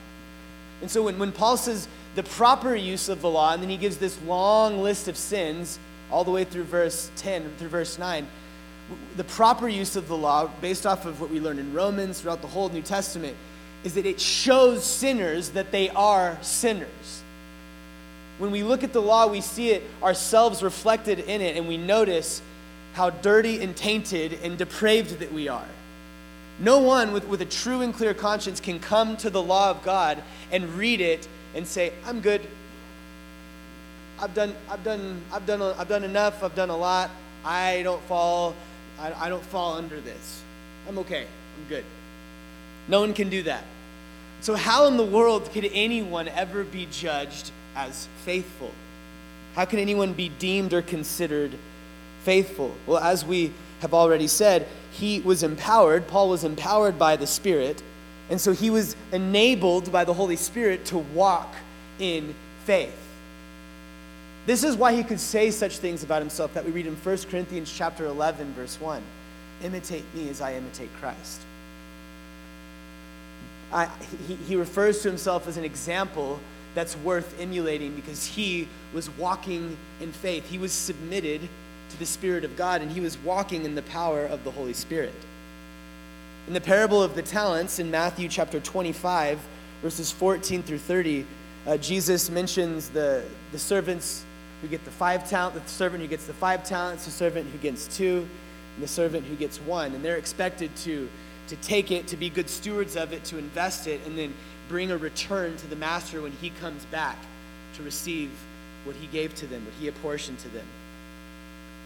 And 0.79 0.89
so 0.89 1.03
when, 1.03 1.19
when 1.19 1.33
Paul 1.33 1.57
says 1.57 1.89
the 2.15 2.24
proper 2.24 2.75
use 2.75 3.10
of 3.10 3.22
the 3.22 3.30
law, 3.30 3.53
and 3.53 3.62
then 3.62 3.70
he 3.70 3.77
gives 3.77 3.98
this 3.98 4.22
long 4.24 4.80
list 4.82 5.08
of 5.08 5.15
sins 5.15 5.80
all 6.12 6.24
the 6.24 6.32
way 6.32 6.44
through 6.44 6.65
verse 6.65 7.10
10, 7.18 7.53
through 7.58 7.70
verse 7.70 7.98
9, 7.98 8.27
the 9.15 9.24
proper 9.24 9.70
use 9.70 9.96
of 9.96 10.08
the 10.08 10.18
law, 10.18 10.50
based 10.60 10.86
off 10.86 11.06
of 11.06 11.22
what 11.22 11.30
we 11.30 11.39
learn 11.39 11.60
in 11.60 11.74
Romans 11.74 12.22
throughout 12.22 12.41
the 12.41 12.48
whole 12.48 12.70
New 12.70 12.82
Testament, 12.82 13.36
is 13.84 13.94
that 13.94 14.06
it 14.06 14.20
shows 14.20 14.84
sinners 14.84 15.51
that 15.51 15.72
they 15.72 15.89
are 15.89 16.38
sinners. 16.41 17.24
When 18.38 18.51
we 18.51 18.63
look 18.63 18.84
at 18.84 18.91
the 18.91 19.01
law, 19.01 19.27
we 19.27 19.41
see 19.41 19.72
it 19.72 19.84
ourselves 20.03 20.62
reflected 20.62 21.20
in 21.20 21.41
it, 21.41 21.56
and 21.56 21.68
we 21.68 21.77
notice 21.77 22.41
how 22.94 23.10
dirty 23.10 23.63
and 23.63 23.75
tainted 23.75 24.39
and 24.44 24.58
depraved 24.58 25.20
that 25.20 25.32
we 25.32 25.48
are. 25.48 25.68
No 26.60 26.80
one 26.80 27.13
with, 27.13 27.25
with 27.27 27.41
a 27.41 27.46
true 27.46 27.82
and 27.82 27.94
clear 27.94 28.13
conscience 28.13 28.60
can 28.60 28.80
come 28.80 29.15
to 29.18 29.30
the 29.30 29.41
law 29.41 29.70
of 29.70 29.82
God 29.84 30.22
and 30.51 30.75
read 30.75 31.01
it 31.01 31.27
and 31.55 31.67
say, 31.67 31.93
I'm 32.05 32.22
good. 32.22 32.41
I've 34.20 34.34
done, 34.34 34.53
I've 34.70 34.84
done, 34.84 35.22
I've 35.31 35.46
done, 35.46 35.62
I've 35.62 35.88
done 35.88 36.03
enough. 36.03 36.43
I've 36.43 36.55
done 36.55 36.70
a 36.70 36.77
lot. 36.77 37.10
I 37.43 37.81
don't 37.84 38.01
fall, 38.03 38.55
I, 39.00 39.25
I 39.25 39.29
don't 39.29 39.43
fall 39.43 39.74
under 39.74 40.00
this. 40.00 40.41
I'm 40.88 40.98
okay. 41.00 41.25
I'm 41.58 41.67
good. 41.67 41.86
No 42.88 43.00
one 43.00 43.13
can 43.13 43.29
do 43.29 43.43
that. 43.43 43.63
So, 44.41 44.55
how 44.55 44.88
in 44.88 44.98
the 44.98 45.05
world 45.05 45.51
could 45.51 45.70
anyone 45.72 46.27
ever 46.27 46.63
be 46.63 46.88
judged 46.91 47.51
as 47.75 48.08
faithful? 48.25 48.72
How 49.55 49.65
can 49.65 49.79
anyone 49.79 50.13
be 50.13 50.29
deemed 50.29 50.74
or 50.74 50.81
considered 50.81 51.51
faithful? 52.24 52.74
Well, 52.88 53.03
as 53.03 53.25
we 53.25 53.53
have 53.81 53.93
already 53.93 54.27
said, 54.27 54.67
he 54.91 55.20
was 55.22 55.43
empowered, 55.43 56.08
Paul 56.08 56.29
was 56.29 56.43
empowered 56.43 56.98
by 56.98 57.15
the 57.15 57.27
Spirit, 57.27 57.84
and 58.31 58.39
so 58.39 58.53
he 58.53 58.69
was 58.69 58.95
enabled 59.11 59.91
by 59.91 60.05
the 60.05 60.13
Holy 60.13 60.38
Spirit 60.38 60.85
to 60.85 60.97
walk 60.97 61.53
in 62.00 62.33
faith. 62.63 62.97
This 64.45 64.63
is 64.63 64.77
why 64.77 64.93
he 64.93 65.03
could 65.03 65.19
say 65.19 65.51
such 65.51 65.77
things 65.79 66.01
about 66.01 66.21
himself 66.21 66.53
that 66.53 66.63
we 66.63 66.71
read 66.71 66.88
in 66.88 66.95
1 66.95 67.17
Corinthians 67.29 67.71
chapter 67.71 68.05
11 68.05 68.53
verse 68.53 68.79
1. 68.79 69.03
Imitate 69.63 70.05
me 70.15 70.29
as 70.29 70.39
I 70.39 70.55
imitate 70.55 70.89
Christ. 71.01 71.41
I, 73.73 73.89
he, 74.27 74.35
he 74.35 74.55
refers 74.55 75.01
to 75.01 75.09
himself 75.09 75.45
as 75.45 75.57
an 75.57 75.65
example 75.65 76.39
that's 76.73 76.95
worth 76.97 77.38
emulating 77.38 77.95
because 77.95 78.25
he 78.25 78.69
was 78.93 79.09
walking 79.17 79.75
in 80.00 80.13
faith. 80.13 80.50
He 80.50 80.57
was 80.57 80.71
submitted 80.71 81.41
to 81.89 82.00
the 82.00 82.05
Spirit 82.05 82.45
of 82.45 82.55
God, 82.55 82.81
and 82.81 82.89
he 82.89 83.01
was 83.01 83.17
walking 83.17 83.65
in 83.65 83.75
the 83.75 83.81
power 83.81 84.25
of 84.25 84.45
the 84.45 84.51
Holy 84.51 84.73
Spirit. 84.73 85.13
In 86.51 86.53
the 86.53 86.60
parable 86.60 87.01
of 87.01 87.15
the 87.15 87.22
talents 87.22 87.79
in 87.79 87.89
Matthew 87.89 88.27
chapter 88.27 88.60
25, 88.60 89.39
verses 89.81 90.12
14 90.12 90.62
through 90.63 90.79
30, 90.79 91.25
uh, 91.65 91.77
Jesus 91.77 92.29
mentions 92.29 92.89
the, 92.89 93.24
the 93.53 93.58
servants 93.58 94.25
who 94.62 94.67
get 94.67 94.84
the 94.84 94.91
five 94.91 95.29
talent, 95.29 95.55
the 95.55 95.72
servant 95.72 96.01
who 96.03 96.10
gets 96.10 96.27
the 96.27 96.34
five 96.34 96.65
talents, 96.65 97.05
the 97.05 97.12
servant 97.12 97.50
who 97.50 97.58
gets 97.60 97.88
two, 97.88 98.27
and 98.75 98.84
the 98.84 98.88
servant 98.89 99.25
who 99.27 99.38
gets 99.38 99.60
one. 99.62 99.93
And 99.93 100.03
they're 100.03 100.17
expected 100.17 100.75
to, 100.75 101.08
to 101.48 101.55
take 101.55 101.89
it, 101.89 102.08
to 102.08 102.17
be 102.17 102.29
good 102.29 102.50
stewards 102.50 102.98
of 102.98 103.13
it, 103.13 103.24
to 103.24 103.38
invest 103.38 103.88
it, 103.88 104.05
and 104.05 104.17
then 104.17 104.34
bring 104.67 104.91
a 104.91 104.98
return 104.98 105.55
to 105.55 105.67
the 105.67 105.77
master 105.77 106.22
when 106.22 106.34
he 106.34 106.50
comes 106.50 106.84
back 106.88 107.17
to 107.75 107.81
receive 107.81 108.29
what 108.84 108.98
he 108.98 109.08
gave 109.08 109.34
to 109.36 109.48
them, 109.48 109.63
what 109.63 109.74
he 109.75 109.88
apportioned 109.88 110.39
to 110.39 110.50
them. 110.50 110.67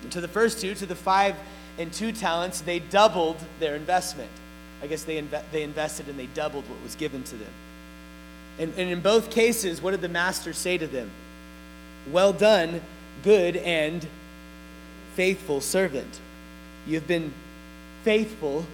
And 0.02 0.12
to 0.12 0.22
the 0.22 0.28
first 0.28 0.60
two, 0.60 0.74
to 0.74 0.88
the 0.88 0.96
five 0.96 1.36
and 1.78 1.94
two 1.94 2.12
talents, 2.12 2.62
they 2.62 2.80
doubled 2.80 3.38
their 3.60 3.76
investment. 3.76 4.32
I 4.82 4.88
guess 4.88 5.04
they, 5.04 5.22
inve- 5.22 5.44
they 5.52 5.64
invested 5.64 6.08
and 6.08 6.20
they 6.20 6.28
doubled 6.28 6.70
what 6.70 6.82
was 6.84 6.96
given 6.96 7.24
to 7.24 7.36
them. 7.36 7.52
And, 8.60 8.74
and 8.78 8.90
in 8.90 9.02
both 9.02 9.32
cases, 9.32 9.82
what 9.82 9.92
did 9.92 10.02
the 10.02 10.10
master 10.10 10.54
say 10.54 10.78
to 10.78 10.88
them? 10.88 11.10
Well 12.12 12.34
done, 12.34 12.82
good 13.24 13.58
and 13.58 14.06
faithful 15.16 15.62
servant. 15.62 16.20
You 16.88 16.96
have 16.96 17.08
been 17.08 17.34
faithful 18.04 18.66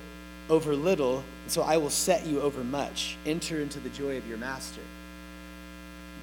over 0.49 0.75
little, 0.75 1.23
so 1.47 1.61
I 1.61 1.77
will 1.77 1.89
set 1.89 2.25
you 2.25 2.41
over 2.41 2.63
much. 2.63 3.15
Enter 3.25 3.61
into 3.61 3.79
the 3.79 3.89
joy 3.89 4.17
of 4.17 4.27
your 4.27 4.37
master. 4.37 4.81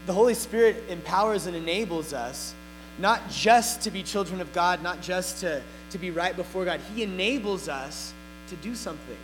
The 0.07 0.13
Holy 0.13 0.35
Spirit 0.35 0.85
empowers 0.89 1.47
and 1.47 1.57
enables 1.57 2.13
us 2.13 2.55
not 2.99 3.31
just 3.31 3.83
to 3.83 3.91
be 3.91 4.03
children 4.03 4.41
of 4.41 4.53
God, 4.53 4.83
not 4.83 5.01
just 5.01 5.41
to, 5.41 5.63
to 5.91 5.99
be 5.99 6.11
right 6.11 6.35
before 6.37 6.65
God. 6.65 6.81
He 6.95 7.03
enables 7.03 7.69
us 7.69 8.13
to 8.49 8.57
do 8.57 8.75
something 8.75 9.17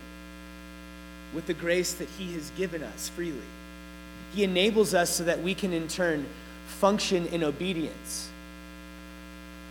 with 1.35 1.45
the 1.45 1.53
grace 1.53 1.93
that 1.95 2.07
He 2.17 2.33
has 2.33 2.49
given 2.57 2.81
us 2.81 3.09
freely. 3.09 3.37
He 4.33 4.43
enables 4.43 4.93
us 4.93 5.09
so 5.09 5.25
that 5.25 5.41
we 5.41 5.53
can, 5.53 5.73
in 5.73 5.87
turn, 5.87 6.25
function 6.67 7.27
in 7.27 7.43
obedience. 7.43 8.29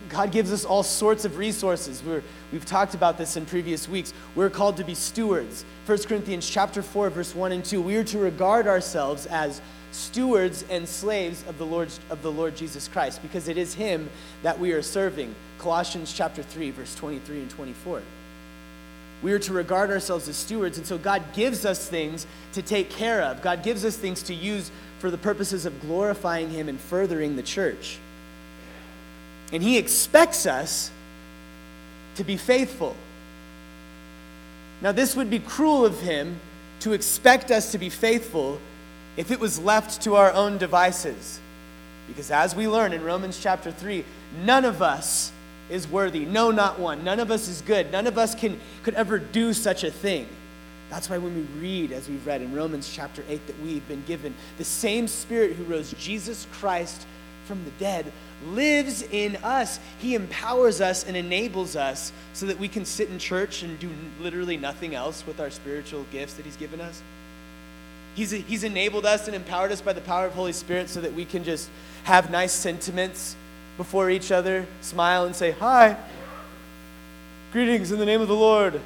God 0.09 0.31
gives 0.31 0.53
us 0.53 0.65
all 0.65 0.83
sorts 0.83 1.25
of 1.25 1.37
resources. 1.37 2.03
we 2.03 2.21
have 2.53 2.65
talked 2.65 2.93
about 2.93 3.17
this 3.17 3.37
in 3.37 3.45
previous 3.45 3.89
weeks. 3.89 4.13
We're 4.35 4.51
called 4.51 4.77
to 4.77 4.83
be 4.83 4.93
stewards. 4.93 5.65
1 5.87 6.03
Corinthians 6.03 6.47
chapter 6.47 6.81
4, 6.81 7.09
verse 7.09 7.33
1 7.33 7.51
and 7.51 7.65
2. 7.65 7.81
We 7.81 7.95
are 7.97 8.03
to 8.05 8.19
regard 8.19 8.67
ourselves 8.67 9.25
as 9.25 9.61
stewards 9.91 10.63
and 10.69 10.87
slaves 10.87 11.43
of 11.47 11.57
the 11.57 11.65
Lord 11.65 11.89
of 12.09 12.21
the 12.21 12.31
Lord 12.31 12.55
Jesus 12.55 12.87
Christ, 12.87 13.21
because 13.21 13.47
it 13.47 13.57
is 13.57 13.73
him 13.73 14.09
that 14.43 14.59
we 14.59 14.73
are 14.73 14.81
serving. 14.81 15.33
Colossians 15.57 16.13
chapter 16.13 16.43
3, 16.43 16.71
verse 16.71 16.93
23 16.95 17.39
and 17.39 17.49
24. 17.49 18.01
We 19.23 19.31
are 19.31 19.39
to 19.39 19.53
regard 19.53 19.89
ourselves 19.89 20.27
as 20.27 20.35
stewards, 20.35 20.77
and 20.77 20.85
so 20.85 20.97
God 20.97 21.23
gives 21.33 21.65
us 21.65 21.87
things 21.87 22.27
to 22.53 22.61
take 22.61 22.89
care 22.89 23.23
of. 23.23 23.41
God 23.41 23.63
gives 23.63 23.83
us 23.85 23.95
things 23.95 24.23
to 24.23 24.33
use 24.33 24.71
for 24.99 25.09
the 25.09 25.17
purposes 25.17 25.65
of 25.65 25.79
glorifying 25.81 26.49
Him 26.49 26.69
and 26.69 26.79
furthering 26.79 27.35
the 27.35 27.43
church. 27.43 27.97
And 29.51 29.63
He 29.63 29.77
expects 29.77 30.45
us 30.45 30.91
to 32.15 32.23
be 32.23 32.37
faithful. 32.37 32.95
Now, 34.81 34.91
this 34.91 35.15
would 35.15 35.29
be 35.29 35.39
cruel 35.39 35.85
of 35.85 36.01
Him 36.01 36.39
to 36.81 36.93
expect 36.93 37.51
us 37.51 37.71
to 37.71 37.77
be 37.77 37.89
faithful 37.89 38.59
if 39.17 39.31
it 39.31 39.39
was 39.39 39.59
left 39.59 40.01
to 40.03 40.15
our 40.15 40.31
own 40.31 40.57
devices. 40.57 41.39
Because 42.07 42.29
as 42.31 42.55
we 42.55 42.67
learn 42.67 42.93
in 42.93 43.03
Romans 43.03 43.39
chapter 43.41 43.71
3, 43.71 44.03
none 44.43 44.65
of 44.65 44.81
us 44.81 45.31
is 45.69 45.87
worthy. 45.87 46.25
No, 46.25 46.51
not 46.51 46.79
one. 46.79 47.03
None 47.03 47.19
of 47.19 47.31
us 47.31 47.47
is 47.47 47.61
good. 47.61 47.91
None 47.91 48.07
of 48.07 48.17
us 48.17 48.35
can, 48.35 48.59
could 48.83 48.93
ever 48.93 49.17
do 49.19 49.53
such 49.53 49.83
a 49.83 49.91
thing. 49.91 50.27
That's 50.89 51.09
why 51.09 51.17
when 51.17 51.35
we 51.35 51.41
read, 51.59 51.91
as 51.91 52.07
we've 52.07 52.25
read 52.25 52.41
in 52.41 52.53
Romans 52.53 52.91
chapter 52.93 53.23
8, 53.27 53.47
that 53.47 53.59
we've 53.61 53.87
been 53.87 54.03
given 54.05 54.35
the 54.57 54.63
same 54.63 55.07
Spirit 55.07 55.53
who 55.53 55.63
rose 55.63 55.93
Jesus 55.93 56.47
Christ 56.53 57.07
from 57.45 57.63
the 57.63 57.71
dead 57.71 58.11
lives 58.47 59.01
in 59.01 59.37
us. 59.37 59.79
He 59.99 60.15
empowers 60.15 60.81
us 60.81 61.05
and 61.05 61.15
enables 61.15 61.75
us 61.75 62.11
so 62.33 62.45
that 62.47 62.59
we 62.59 62.67
can 62.67 62.85
sit 62.85 63.09
in 63.09 63.17
church 63.17 63.63
and 63.63 63.79
do 63.79 63.89
literally 64.19 64.57
nothing 64.57 64.93
else 64.93 65.25
with 65.25 65.39
our 65.39 65.49
spiritual 65.49 66.05
gifts 66.11 66.35
that 66.35 66.45
He's 66.45 66.57
given 66.57 66.81
us. 66.81 67.01
He's, 68.15 68.31
he's 68.31 68.63
enabled 68.63 69.05
us 69.05 69.27
and 69.27 69.35
empowered 69.35 69.73
us 69.73 69.81
by 69.81 69.91
the 69.91 69.99
power 69.99 70.25
of 70.25 70.33
Holy 70.33 70.53
Spirit 70.53 70.89
so 70.89 71.01
that 71.01 71.13
we 71.13 71.25
can 71.25 71.43
just 71.43 71.69
have 72.05 72.31
nice 72.31 72.53
sentiments 72.53 73.35
before 73.77 74.09
each 74.09 74.31
other, 74.31 74.65
smile 74.81 75.25
and 75.25 75.35
say, 75.35 75.51
Hi, 75.51 75.97
greetings 77.51 77.91
in 77.91 77.99
the 77.99 78.05
name 78.05 78.21
of 78.21 78.27
the 78.27 78.35
Lord. 78.35 78.79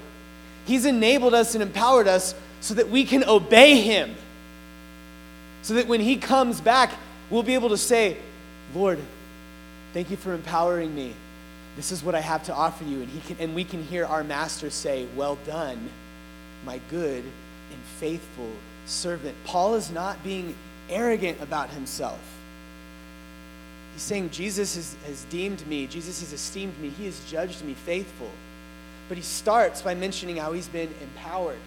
He's 0.65 0.85
enabled 0.85 1.33
us 1.33 1.55
and 1.55 1.63
empowered 1.63 2.07
us 2.07 2.35
so 2.61 2.73
that 2.75 2.89
we 2.89 3.03
can 3.03 3.23
obey 3.23 3.81
Him. 3.81 4.15
So 5.61 5.75
that 5.75 5.87
when 5.87 6.01
He 6.01 6.17
comes 6.17 6.61
back, 6.61 6.91
we'll 7.29 7.43
be 7.43 7.53
able 7.53 7.69
to 7.69 7.77
say, 7.77 8.17
Lord, 8.75 8.99
thank 9.93 10.11
you 10.11 10.17
for 10.17 10.33
empowering 10.33 10.93
me. 10.93 11.13
This 11.75 11.91
is 11.91 12.03
what 12.03 12.13
I 12.13 12.21
have 12.21 12.43
to 12.45 12.53
offer 12.53 12.83
you. 12.83 13.01
And, 13.01 13.09
he 13.09 13.21
can, 13.21 13.37
and 13.39 13.55
we 13.55 13.63
can 13.63 13.83
hear 13.83 14.05
our 14.05 14.23
Master 14.23 14.69
say, 14.69 15.07
Well 15.15 15.37
done, 15.45 15.89
my 16.65 16.79
good 16.89 17.23
and 17.23 17.81
faithful 17.99 18.51
servant. 18.85 19.35
Paul 19.45 19.75
is 19.75 19.89
not 19.91 20.23
being 20.23 20.55
arrogant 20.89 21.41
about 21.41 21.69
himself. 21.69 22.19
He's 23.93 24.03
saying, 24.03 24.29
Jesus 24.29 24.75
has, 24.75 24.95
has 25.05 25.23
deemed 25.25 25.65
me, 25.67 25.87
Jesus 25.87 26.19
has 26.21 26.33
esteemed 26.33 26.79
me, 26.79 26.89
he 26.89 27.05
has 27.05 27.19
judged 27.29 27.63
me 27.63 27.73
faithful. 27.73 28.29
But 29.07 29.17
he 29.17 29.23
starts 29.23 29.81
by 29.81 29.95
mentioning 29.95 30.37
how 30.37 30.53
he's 30.53 30.67
been 30.67 30.93
empowered. 31.01 31.57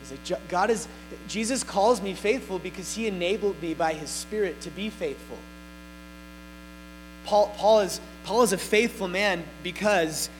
He's 0.00 0.30
like, 0.30 0.48
God 0.48 0.70
is, 0.70 0.88
Jesus 1.28 1.62
calls 1.62 2.00
me 2.00 2.14
faithful 2.14 2.58
because 2.58 2.94
he 2.94 3.06
enabled 3.06 3.60
me 3.60 3.74
by 3.74 3.92
his 3.92 4.08
Spirit 4.08 4.60
to 4.62 4.70
be 4.70 4.88
faithful. 4.88 5.36
Paul, 7.26 7.52
Paul, 7.58 7.80
is, 7.80 8.00
Paul 8.24 8.42
is 8.42 8.52
a 8.52 8.58
faithful 8.58 9.08
man 9.08 9.44
because 9.62 10.30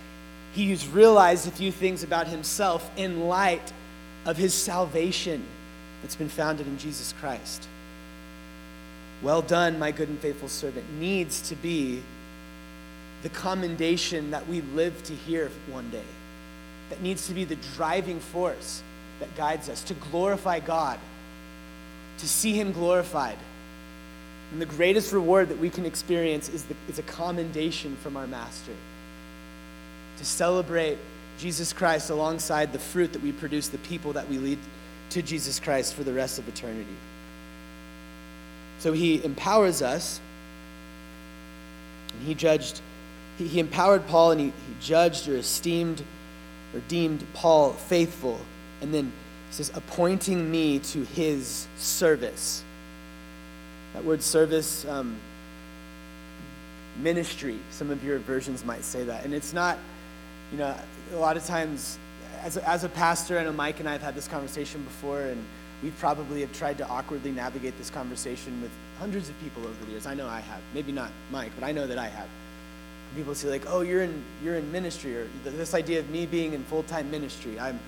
he's 0.54 0.88
realized 0.88 1.46
a 1.46 1.50
few 1.50 1.70
things 1.70 2.02
about 2.02 2.26
himself 2.26 2.90
in 2.96 3.28
light 3.28 3.72
of 4.24 4.36
his 4.36 4.54
salvation 4.54 5.44
that's 6.02 6.16
been 6.16 6.28
founded 6.28 6.66
in 6.66 6.78
Jesus 6.78 7.14
Christ. 7.20 7.68
Well 9.22 9.42
done, 9.42 9.78
my 9.78 9.90
good 9.90 10.08
and 10.08 10.18
faithful 10.18 10.48
servant, 10.48 10.86
needs 10.98 11.48
to 11.48 11.56
be 11.56 12.02
the 13.22 13.28
commendation 13.28 14.30
that 14.30 14.46
we 14.48 14.62
live 14.62 15.02
to 15.04 15.14
hear 15.14 15.50
one 15.70 15.90
day. 15.90 16.02
That 16.88 17.02
needs 17.02 17.26
to 17.28 17.34
be 17.34 17.44
the 17.44 17.56
driving 17.76 18.18
force 18.18 18.82
that 19.20 19.34
guides 19.36 19.68
us 19.68 19.82
to 19.84 19.94
glorify 19.94 20.60
God, 20.60 20.98
to 22.18 22.28
see 22.28 22.52
Him 22.52 22.72
glorified. 22.72 23.36
And 24.52 24.60
the 24.60 24.66
greatest 24.66 25.12
reward 25.12 25.50
that 25.50 25.58
we 25.58 25.70
can 25.70 25.86
experience 25.86 26.48
is, 26.48 26.64
the, 26.64 26.74
is 26.88 26.98
a 26.98 27.02
commendation 27.02 27.96
from 27.96 28.16
our 28.16 28.26
Master. 28.26 28.72
To 30.18 30.24
celebrate 30.24 30.98
Jesus 31.38 31.72
Christ 31.72 32.10
alongside 32.10 32.72
the 32.72 32.78
fruit 32.78 33.12
that 33.12 33.22
we 33.22 33.32
produce, 33.32 33.68
the 33.68 33.78
people 33.78 34.14
that 34.14 34.28
we 34.28 34.38
lead 34.38 34.58
to 35.10 35.22
Jesus 35.22 35.60
Christ 35.60 35.94
for 35.94 36.04
the 36.04 36.12
rest 36.12 36.38
of 36.38 36.48
eternity. 36.48 36.96
So 38.80 38.92
he 38.92 39.22
empowers 39.22 39.82
us. 39.82 40.20
And 42.12 42.26
he 42.26 42.34
judged, 42.34 42.80
he, 43.38 43.46
he 43.46 43.60
empowered 43.60 44.06
Paul 44.06 44.32
and 44.32 44.40
he, 44.40 44.46
he 44.46 44.74
judged 44.80 45.28
or 45.28 45.36
esteemed 45.36 46.02
or 46.74 46.80
deemed 46.88 47.24
Paul 47.34 47.72
faithful. 47.72 48.40
And 48.80 48.92
then 48.92 49.12
he 49.48 49.54
says, 49.54 49.70
appointing 49.74 50.50
me 50.50 50.78
to 50.78 51.04
his 51.04 51.66
service. 51.76 52.64
That 53.92 54.04
word 54.04 54.22
service, 54.22 54.86
um, 54.86 55.16
ministry, 57.02 57.58
some 57.70 57.90
of 57.90 58.02
your 58.02 58.18
versions 58.18 58.64
might 58.64 58.84
say 58.84 59.04
that. 59.04 59.24
And 59.24 59.34
it's 59.34 59.52
not, 59.52 59.78
you 60.52 60.58
know, 60.58 60.74
a 61.12 61.16
lot 61.16 61.36
of 61.36 61.44
times, 61.44 61.98
as 62.42 62.56
a, 62.56 62.68
as 62.68 62.84
a 62.84 62.88
pastor, 62.88 63.38
I 63.38 63.44
know 63.44 63.52
Mike 63.52 63.80
and 63.80 63.88
I 63.88 63.92
have 63.92 64.02
had 64.02 64.14
this 64.14 64.28
conversation 64.28 64.82
before, 64.84 65.20
and 65.20 65.44
we 65.82 65.90
probably 65.92 66.42
have 66.42 66.52
tried 66.52 66.78
to 66.78 66.88
awkwardly 66.88 67.30
navigate 67.30 67.76
this 67.78 67.90
conversation 67.90 68.60
with 68.60 68.70
hundreds 68.98 69.28
of 69.28 69.40
people 69.40 69.62
over 69.62 69.84
the 69.84 69.92
years. 69.92 70.06
I 70.06 70.14
know 70.14 70.26
I 70.26 70.40
have. 70.40 70.60
Maybe 70.74 70.92
not 70.92 71.10
Mike, 71.30 71.52
but 71.58 71.64
I 71.64 71.72
know 71.72 71.86
that 71.86 71.98
I 71.98 72.08
have. 72.08 72.28
People 73.16 73.34
say 73.34 73.48
like, 73.48 73.64
"Oh, 73.66 73.80
you're 73.80 74.02
in 74.02 74.22
you're 74.44 74.56
in 74.56 74.70
ministry," 74.70 75.16
or 75.16 75.26
this 75.44 75.74
idea 75.74 75.98
of 75.98 76.10
me 76.10 76.26
being 76.26 76.52
in 76.52 76.62
full 76.64 76.82
time 76.82 77.10
ministry. 77.10 77.58
I'm 77.58 77.80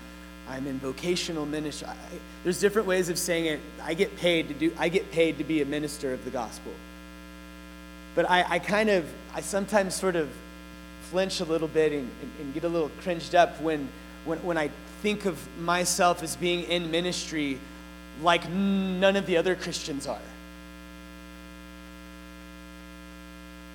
I'm 0.49 0.67
in 0.67 0.79
vocational 0.79 1.45
ministry. 1.45 1.87
I, 1.87 1.95
there's 2.43 2.59
different 2.59 2.87
ways 2.87 3.09
of 3.09 3.17
saying 3.17 3.45
it. 3.45 3.59
I 3.81 3.93
get 3.93 4.17
paid 4.17 4.49
to 4.49 4.53
do. 4.53 4.73
I 4.77 4.89
get 4.89 5.11
paid 5.11 5.37
to 5.37 5.43
be 5.43 5.61
a 5.61 5.65
minister 5.65 6.13
of 6.13 6.25
the 6.25 6.31
gospel. 6.31 6.73
But 8.15 8.29
I, 8.29 8.45
I 8.47 8.59
kind 8.59 8.89
of 8.89 9.05
I 9.33 9.41
sometimes 9.41 9.95
sort 9.95 10.15
of 10.15 10.29
flinch 11.09 11.39
a 11.39 11.45
little 11.45 11.67
bit 11.67 11.91
and, 11.91 12.09
and, 12.21 12.31
and 12.39 12.53
get 12.53 12.63
a 12.63 12.67
little 12.67 12.91
cringed 13.01 13.35
up 13.35 13.61
when 13.61 13.87
when 14.25 14.39
when 14.39 14.57
I 14.57 14.71
think 15.01 15.25
of 15.25 15.39
myself 15.59 16.23
as 16.23 16.35
being 16.35 16.63
in 16.63 16.91
ministry 16.91 17.59
like 18.21 18.49
none 18.49 19.15
of 19.15 19.25
the 19.25 19.37
other 19.37 19.55
Christians 19.55 20.07
are. 20.07 20.19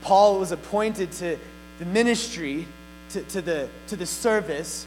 Paul 0.03 0.39
was 0.39 0.53
appointed 0.53 1.13
to 1.13 1.37
the 1.79 1.85
ministry, 1.85 2.67
to, 3.11 3.23
to, 3.23 3.43
the, 3.43 3.69
to 3.89 3.97
the 3.97 4.07
service 4.07 4.87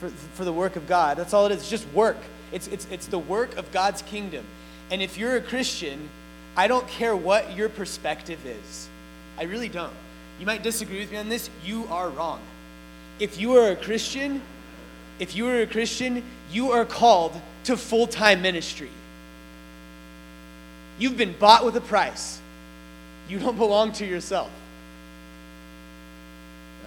for, 0.00 0.08
for 0.08 0.44
the 0.44 0.52
work 0.52 0.76
of 0.76 0.86
God. 0.86 1.16
That's 1.16 1.34
all 1.34 1.46
it 1.46 1.52
is. 1.52 1.58
It's 1.58 1.70
just 1.70 1.86
work. 1.92 2.16
It's, 2.52 2.66
it's, 2.68 2.86
it's 2.90 3.06
the 3.06 3.18
work 3.18 3.56
of 3.56 3.70
God's 3.72 4.02
kingdom. 4.02 4.44
And 4.90 5.02
if 5.02 5.18
you're 5.18 5.36
a 5.36 5.40
Christian, 5.40 6.08
I 6.56 6.68
don't 6.68 6.86
care 6.88 7.14
what 7.14 7.56
your 7.56 7.68
perspective 7.68 8.44
is. 8.46 8.88
I 9.38 9.44
really 9.44 9.68
don't. 9.68 9.92
You 10.38 10.46
might 10.46 10.62
disagree 10.62 11.00
with 11.00 11.10
me 11.10 11.18
on 11.18 11.28
this. 11.28 11.50
You 11.64 11.86
are 11.90 12.08
wrong. 12.08 12.40
If 13.18 13.40
you 13.40 13.56
are 13.56 13.70
a 13.70 13.76
Christian, 13.76 14.42
if 15.18 15.34
you 15.34 15.48
are 15.48 15.60
a 15.60 15.66
Christian, 15.66 16.22
you 16.50 16.72
are 16.72 16.84
called 16.84 17.40
to 17.66 17.76
full 17.76 18.06
time 18.06 18.42
ministry. 18.42 18.90
You've 20.98 21.16
been 21.16 21.34
bought 21.38 21.64
with 21.64 21.76
a 21.76 21.80
price. 21.80 22.40
You 23.28 23.38
don't 23.38 23.58
belong 23.58 23.92
to 23.92 24.06
yourself. 24.06 24.50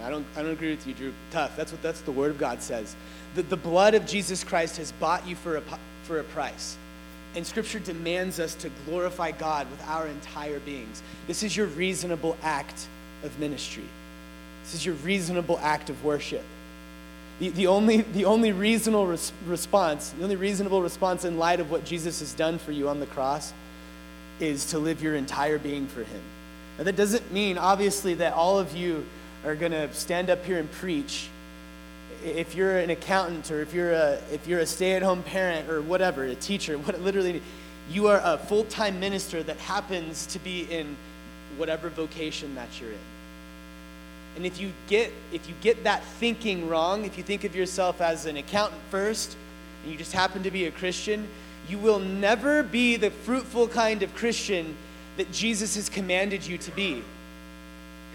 I 0.02 0.08
don't, 0.08 0.24
I 0.34 0.42
don't 0.42 0.52
agree 0.52 0.70
with 0.70 0.86
you, 0.86 0.94
Drew. 0.94 1.12
Tough. 1.30 1.54
That's 1.56 1.72
what 1.72 1.82
that's 1.82 2.00
the 2.00 2.12
Word 2.12 2.30
of 2.30 2.38
God 2.38 2.62
says. 2.62 2.96
The, 3.34 3.42
the 3.42 3.56
blood 3.56 3.94
of 3.94 4.06
Jesus 4.06 4.42
Christ 4.42 4.78
has 4.78 4.92
bought 4.92 5.26
you 5.26 5.36
for 5.36 5.56
a, 5.56 5.62
for 6.04 6.18
a 6.18 6.24
price. 6.24 6.76
And 7.36 7.46
Scripture 7.46 7.78
demands 7.78 8.40
us 8.40 8.54
to 8.56 8.70
glorify 8.86 9.30
God 9.32 9.70
with 9.70 9.86
our 9.86 10.06
entire 10.06 10.58
beings. 10.60 11.02
This 11.26 11.42
is 11.42 11.56
your 11.56 11.66
reasonable 11.66 12.36
act 12.42 12.88
of 13.22 13.38
ministry. 13.38 13.84
This 14.64 14.74
is 14.74 14.86
your 14.86 14.96
reasonable 14.96 15.58
act 15.62 15.90
of 15.90 16.02
worship. 16.02 16.44
The, 17.40 17.48
the, 17.48 17.66
only, 17.68 18.02
the 18.02 18.26
only 18.26 18.52
reasonable 18.52 19.06
res- 19.06 19.32
response, 19.46 20.10
the 20.10 20.24
only 20.24 20.36
reasonable 20.36 20.82
response 20.82 21.24
in 21.24 21.38
light 21.38 21.58
of 21.58 21.70
what 21.70 21.86
Jesus 21.86 22.20
has 22.20 22.34
done 22.34 22.58
for 22.58 22.70
you 22.70 22.88
on 22.88 23.00
the 23.00 23.06
cross 23.06 23.54
is 24.40 24.66
to 24.66 24.78
live 24.78 25.02
your 25.02 25.14
entire 25.14 25.58
being 25.58 25.86
for 25.86 26.04
Him. 26.04 26.20
Now, 26.76 26.84
that 26.84 26.96
doesn't 26.96 27.32
mean, 27.32 27.56
obviously, 27.56 28.14
that 28.14 28.34
all 28.34 28.58
of 28.58 28.76
you 28.76 29.06
are 29.44 29.54
going 29.54 29.72
to 29.72 29.92
stand 29.94 30.28
up 30.28 30.44
here 30.44 30.58
and 30.58 30.70
preach. 30.70 31.28
If 32.22 32.54
you're 32.54 32.76
an 32.78 32.90
accountant 32.90 33.50
or 33.50 33.62
if 33.62 33.72
you're 33.72 33.92
a, 33.92 34.20
if 34.30 34.46
you're 34.46 34.60
a 34.60 34.66
stay 34.66 34.92
at 34.92 35.02
home 35.02 35.22
parent 35.22 35.70
or 35.70 35.80
whatever, 35.80 36.24
a 36.24 36.34
teacher, 36.34 36.76
what 36.78 37.00
literally, 37.00 37.40
you 37.90 38.08
are 38.08 38.20
a 38.22 38.36
full 38.36 38.64
time 38.64 39.00
minister 39.00 39.42
that 39.42 39.56
happens 39.56 40.26
to 40.26 40.38
be 40.38 40.62
in 40.70 40.94
whatever 41.56 41.88
vocation 41.88 42.54
that 42.54 42.68
you're 42.80 42.90
in. 42.90 42.98
And 44.40 44.46
if 44.46 44.58
you 44.58 44.72
get 44.86 45.12
if 45.32 45.46
you 45.50 45.54
get 45.60 45.84
that 45.84 46.02
thinking 46.02 46.66
wrong, 46.66 47.04
if 47.04 47.18
you 47.18 47.22
think 47.22 47.44
of 47.44 47.54
yourself 47.54 48.00
as 48.00 48.24
an 48.24 48.38
accountant 48.38 48.80
first, 48.90 49.36
and 49.82 49.92
you 49.92 49.98
just 49.98 50.14
happen 50.14 50.42
to 50.44 50.50
be 50.50 50.64
a 50.64 50.70
Christian, 50.70 51.28
you 51.68 51.76
will 51.76 51.98
never 51.98 52.62
be 52.62 52.96
the 52.96 53.10
fruitful 53.10 53.68
kind 53.68 54.02
of 54.02 54.14
Christian 54.14 54.78
that 55.18 55.30
Jesus 55.30 55.74
has 55.74 55.90
commanded 55.90 56.46
you 56.46 56.56
to 56.56 56.70
be. 56.70 57.04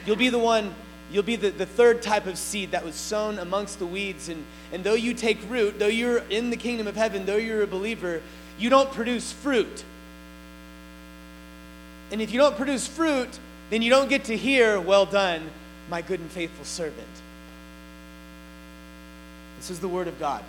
You'll 0.08 0.16
be 0.16 0.30
the 0.30 0.40
one, 0.40 0.74
you'll 1.12 1.22
be 1.22 1.36
the, 1.36 1.52
the 1.52 1.68
third 1.68 2.02
type 2.02 2.26
of 2.26 2.40
seed 2.40 2.72
that 2.72 2.84
was 2.84 2.96
sown 2.96 3.38
amongst 3.38 3.78
the 3.78 3.86
weeds. 3.86 4.28
And, 4.28 4.44
and 4.74 4.84
though 4.84 4.96
you 4.96 5.14
take 5.14 5.38
root, 5.48 5.78
though 5.78 5.86
you're 5.86 6.24
in 6.32 6.50
the 6.50 6.58
kingdom 6.58 6.88
of 6.88 6.96
heaven, 6.96 7.28
though 7.28 7.36
you're 7.36 7.62
a 7.62 7.68
believer, 7.68 8.24
you 8.58 8.72
don't 8.72 8.92
produce 8.92 9.32
fruit. 9.32 9.84
And 12.12 12.20
if 12.20 12.32
you 12.32 12.40
don't 12.40 12.58
produce 12.58 12.88
fruit, 12.88 13.30
then 13.70 13.84
you 13.84 13.92
don't 13.92 14.10
get 14.10 14.24
to 14.24 14.36
hear, 14.36 14.80
Well 14.80 15.06
done, 15.06 15.52
my 15.90 16.02
good 16.02 16.20
and 16.20 16.30
faithful 16.32 16.66
servant. 16.66 17.08
This 19.58 19.70
is 19.70 19.80
the 19.80 19.88
word 19.88 20.08
of 20.08 20.20
God. 20.20 20.44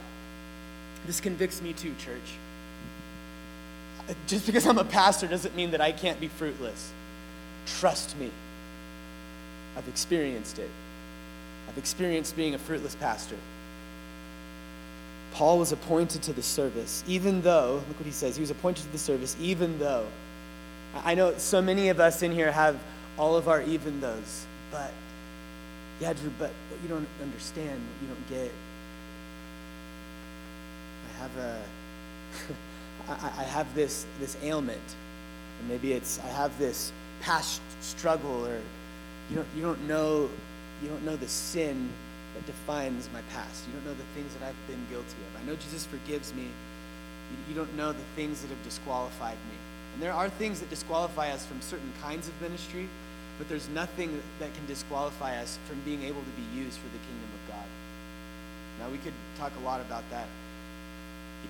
This 1.06 1.20
convicts 1.20 1.62
me 1.62 1.72
too, 1.72 1.94
church. 1.98 2.34
Uh, 4.08 4.14
just 4.26 4.46
because 4.46 4.66
I'm 4.66 4.78
a 4.78 4.84
pastor 4.84 5.26
doesn't 5.26 5.54
mean 5.54 5.70
that 5.72 5.80
I 5.80 5.92
can't 5.92 6.20
be 6.20 6.28
fruitless. 6.28 6.92
Trust 7.66 8.16
me. 8.18 8.30
I've 9.76 9.88
experienced 9.88 10.58
it. 10.58 10.70
I've 11.68 11.78
experienced 11.78 12.36
being 12.36 12.54
a 12.54 12.58
fruitless 12.58 12.94
pastor. 12.94 13.36
Paul 15.32 15.58
was 15.58 15.72
appointed 15.72 16.22
to 16.22 16.32
the 16.32 16.42
service, 16.42 17.04
even 17.06 17.42
though, 17.42 17.82
look 17.88 17.98
what 17.98 18.06
he 18.06 18.12
says, 18.12 18.36
he 18.36 18.40
was 18.40 18.50
appointed 18.50 18.84
to 18.84 18.92
the 18.92 18.98
service, 18.98 19.36
even 19.38 19.78
though. 19.78 20.06
I 21.04 21.14
know 21.14 21.36
so 21.36 21.60
many 21.60 21.90
of 21.90 22.00
us 22.00 22.22
in 22.22 22.32
here 22.32 22.50
have 22.50 22.78
all 23.18 23.36
of 23.36 23.48
our 23.48 23.60
even 23.62 24.00
those, 24.00 24.46
but, 24.70 24.90
yeah, 26.00 26.12
Drew, 26.12 26.30
but, 26.38 26.52
but 26.70 26.82
you 26.82 26.88
don't 26.88 27.08
understand, 27.22 27.80
you 28.02 28.08
don't 28.08 28.28
get. 28.28 28.52
I 31.08 31.22
have 31.22 31.36
a. 31.36 31.62
I, 33.08 33.42
I 33.42 33.44
have 33.44 33.72
this, 33.74 34.04
this 34.20 34.36
ailment, 34.42 34.96
and 35.60 35.68
maybe 35.68 35.92
it's 35.92 36.18
I 36.20 36.28
have 36.28 36.58
this 36.58 36.92
past 37.20 37.60
struggle, 37.80 38.46
or 38.46 38.60
you 39.30 39.36
don't, 39.36 39.48
you 39.54 39.62
don't 39.62 39.86
know 39.86 40.28
you 40.82 40.88
don't 40.88 41.04
know 41.04 41.16
the 41.16 41.28
sin 41.28 41.88
that 42.34 42.44
defines 42.46 43.08
my 43.12 43.22
past. 43.32 43.64
You 43.66 43.72
don't 43.74 43.86
know 43.86 43.94
the 43.94 44.14
things 44.14 44.34
that 44.34 44.46
I've 44.46 44.66
been 44.66 44.84
guilty 44.90 45.06
of. 45.06 45.42
I 45.42 45.46
know 45.46 45.56
Jesus 45.56 45.86
forgives 45.86 46.34
me. 46.34 46.42
You, 46.42 47.38
you 47.48 47.54
don't 47.54 47.74
know 47.76 47.92
the 47.92 48.04
things 48.14 48.42
that 48.42 48.48
have 48.48 48.62
disqualified 48.62 49.38
me. 49.50 49.56
And 49.94 50.02
there 50.02 50.12
are 50.12 50.28
things 50.28 50.60
that 50.60 50.68
disqualify 50.68 51.30
us 51.30 51.46
from 51.46 51.60
certain 51.62 51.92
kinds 52.02 52.28
of 52.28 52.40
ministry, 52.42 52.88
but 53.38 53.48
there's 53.48 53.68
nothing 53.68 54.20
that 54.38 54.52
can 54.54 54.66
disqualify 54.66 55.36
us 55.36 55.58
from 55.68 55.80
being 55.84 56.02
able 56.02 56.20
to 56.20 56.30
be 56.30 56.58
used 56.58 56.78
for 56.78 56.88
the 56.88 56.98
kingdom 56.98 57.30
of 57.34 57.54
God. 57.54 57.66
Now, 58.80 58.90
we 58.90 58.98
could 58.98 59.14
talk 59.38 59.52
a 59.60 59.64
lot 59.64 59.80
about 59.80 60.02
that 60.10 60.26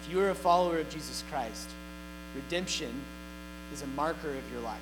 if 0.03 0.13
you 0.13 0.21
are 0.21 0.31
a 0.31 0.35
follower 0.35 0.79
of 0.79 0.91
Jesus 0.91 1.25
Christ, 1.31 1.69
redemption 2.35 2.93
is 3.73 3.83
a 3.83 3.87
marker 3.89 4.31
of 4.31 4.53
your 4.53 4.61
life. 4.61 4.79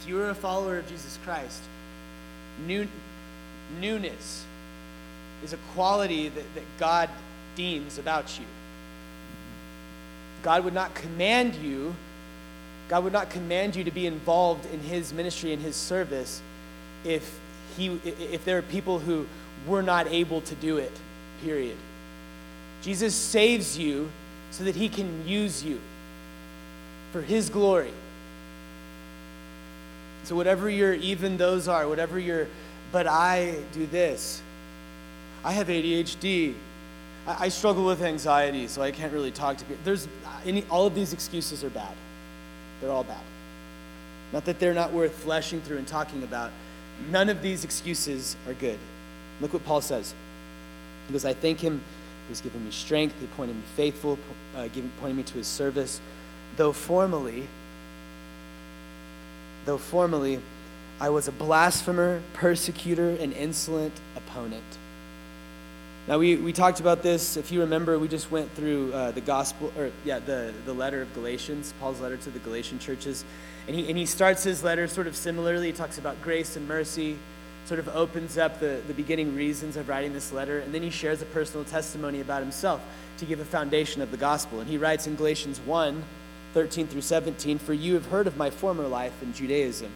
If 0.00 0.08
you 0.08 0.20
are 0.20 0.30
a 0.30 0.34
follower 0.34 0.78
of 0.78 0.88
Jesus 0.88 1.18
Christ, 1.24 1.62
new, 2.66 2.88
newness 3.80 4.44
is 5.42 5.52
a 5.52 5.58
quality 5.74 6.28
that, 6.28 6.54
that 6.54 6.64
God 6.78 7.10
deems 7.56 7.98
about 7.98 8.38
you. 8.38 8.46
God 10.42 10.64
would 10.64 10.74
not 10.74 10.94
command 10.94 11.54
you, 11.54 11.94
God 12.88 13.04
would 13.04 13.12
not 13.12 13.30
command 13.30 13.76
you 13.76 13.84
to 13.84 13.90
be 13.90 14.06
involved 14.06 14.66
in 14.72 14.80
his 14.80 15.12
ministry 15.12 15.52
and 15.52 15.62
his 15.62 15.76
service 15.76 16.42
if 17.04 17.38
he 17.76 17.98
if 18.04 18.44
there 18.44 18.58
are 18.58 18.62
people 18.62 18.98
who 18.98 19.26
were 19.66 19.82
not 19.82 20.06
able 20.08 20.40
to 20.42 20.54
do 20.56 20.76
it. 20.76 20.92
Period. 21.42 21.76
Jesus 22.82 23.14
saves 23.14 23.78
you 23.78 24.10
so 24.50 24.64
that 24.64 24.76
he 24.76 24.88
can 24.88 25.26
use 25.26 25.64
you 25.64 25.80
for 27.12 27.22
his 27.22 27.48
glory. 27.48 27.92
So 30.24 30.36
whatever 30.36 30.68
your 30.68 30.94
even 30.94 31.36
those 31.36 31.68
are, 31.68 31.88
whatever 31.88 32.18
your 32.18 32.48
but 32.92 33.08
I 33.08 33.56
do 33.72 33.86
this. 33.86 34.40
I 35.44 35.52
have 35.52 35.66
ADHD. 35.66 36.54
I, 37.26 37.44
I 37.46 37.48
struggle 37.48 37.84
with 37.84 38.02
anxiety, 38.02 38.68
so 38.68 38.82
I 38.82 38.92
can't 38.92 39.12
really 39.12 39.32
talk 39.32 39.56
to 39.56 39.64
people. 39.64 39.82
There's 39.84 40.06
any, 40.46 40.64
all 40.70 40.86
of 40.86 40.94
these 40.94 41.12
excuses 41.12 41.64
are 41.64 41.70
bad. 41.70 41.92
They're 42.84 42.92
all 42.92 43.04
bad. 43.04 43.24
Not 44.34 44.44
that 44.44 44.60
they're 44.60 44.74
not 44.74 44.92
worth 44.92 45.14
fleshing 45.14 45.62
through 45.62 45.78
and 45.78 45.88
talking 45.88 46.22
about. 46.22 46.52
None 47.08 47.30
of 47.30 47.40
these 47.40 47.64
excuses 47.64 48.36
are 48.46 48.52
good. 48.52 48.78
Look 49.40 49.54
what 49.54 49.64
Paul 49.64 49.80
says. 49.80 50.12
He 51.06 51.14
goes, 51.14 51.24
I 51.24 51.32
thank 51.32 51.60
him 51.60 51.80
who's 52.28 52.42
given 52.42 52.62
me 52.62 52.70
strength, 52.70 53.14
he 53.18 53.24
appointed 53.24 53.56
me 53.56 53.62
faithful, 53.74 54.18
uh, 54.54 54.64
giving, 54.64 54.92
pointing 55.00 55.16
me 55.16 55.22
to 55.22 55.32
his 55.32 55.46
service. 55.46 55.98
Though 56.58 56.72
formerly, 56.72 57.48
though 59.64 59.78
formerly 59.78 60.40
I 61.00 61.08
was 61.08 61.26
a 61.26 61.32
blasphemer, 61.32 62.20
persecutor, 62.34 63.16
and 63.18 63.32
insolent 63.32 63.94
opponent. 64.14 64.62
Now, 66.06 66.18
we, 66.18 66.36
we 66.36 66.52
talked 66.52 66.80
about 66.80 67.02
this. 67.02 67.38
If 67.38 67.50
you 67.50 67.60
remember, 67.60 67.98
we 67.98 68.08
just 68.08 68.30
went 68.30 68.50
through 68.50 68.92
uh, 68.92 69.12
the 69.12 69.22
gospel, 69.22 69.72
or 69.78 69.90
yeah, 70.04 70.18
the, 70.18 70.52
the 70.66 70.74
letter 70.74 71.00
of 71.00 71.14
Galatians, 71.14 71.72
Paul's 71.80 71.98
letter 71.98 72.18
to 72.18 72.30
the 72.30 72.40
Galatian 72.40 72.78
churches. 72.78 73.24
And 73.66 73.74
he, 73.74 73.88
and 73.88 73.96
he 73.96 74.04
starts 74.04 74.44
his 74.44 74.62
letter 74.62 74.86
sort 74.86 75.06
of 75.06 75.16
similarly. 75.16 75.68
He 75.68 75.72
talks 75.72 75.96
about 75.96 76.20
grace 76.20 76.56
and 76.56 76.68
mercy, 76.68 77.16
sort 77.64 77.80
of 77.80 77.88
opens 77.88 78.36
up 78.36 78.60
the, 78.60 78.82
the 78.86 78.92
beginning 78.92 79.34
reasons 79.34 79.78
of 79.78 79.88
writing 79.88 80.12
this 80.12 80.30
letter. 80.30 80.58
And 80.58 80.74
then 80.74 80.82
he 80.82 80.90
shares 80.90 81.22
a 81.22 81.26
personal 81.26 81.64
testimony 81.64 82.20
about 82.20 82.42
himself 82.42 82.82
to 83.16 83.24
give 83.24 83.40
a 83.40 83.44
foundation 83.46 84.02
of 84.02 84.10
the 84.10 84.18
gospel. 84.18 84.60
And 84.60 84.68
he 84.68 84.76
writes 84.76 85.06
in 85.06 85.16
Galatians 85.16 85.58
1 85.60 86.02
13 86.52 86.86
through 86.86 87.00
17 87.00 87.58
For 87.58 87.72
you 87.72 87.94
have 87.94 88.06
heard 88.06 88.26
of 88.26 88.36
my 88.36 88.50
former 88.50 88.86
life 88.86 89.22
in 89.22 89.32
Judaism, 89.32 89.90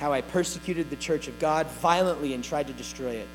how 0.00 0.12
I 0.12 0.22
persecuted 0.22 0.90
the 0.90 0.96
church 0.96 1.28
of 1.28 1.38
God 1.38 1.68
violently 1.68 2.34
and 2.34 2.42
tried 2.42 2.66
to 2.66 2.72
destroy 2.72 3.12
it 3.12 3.28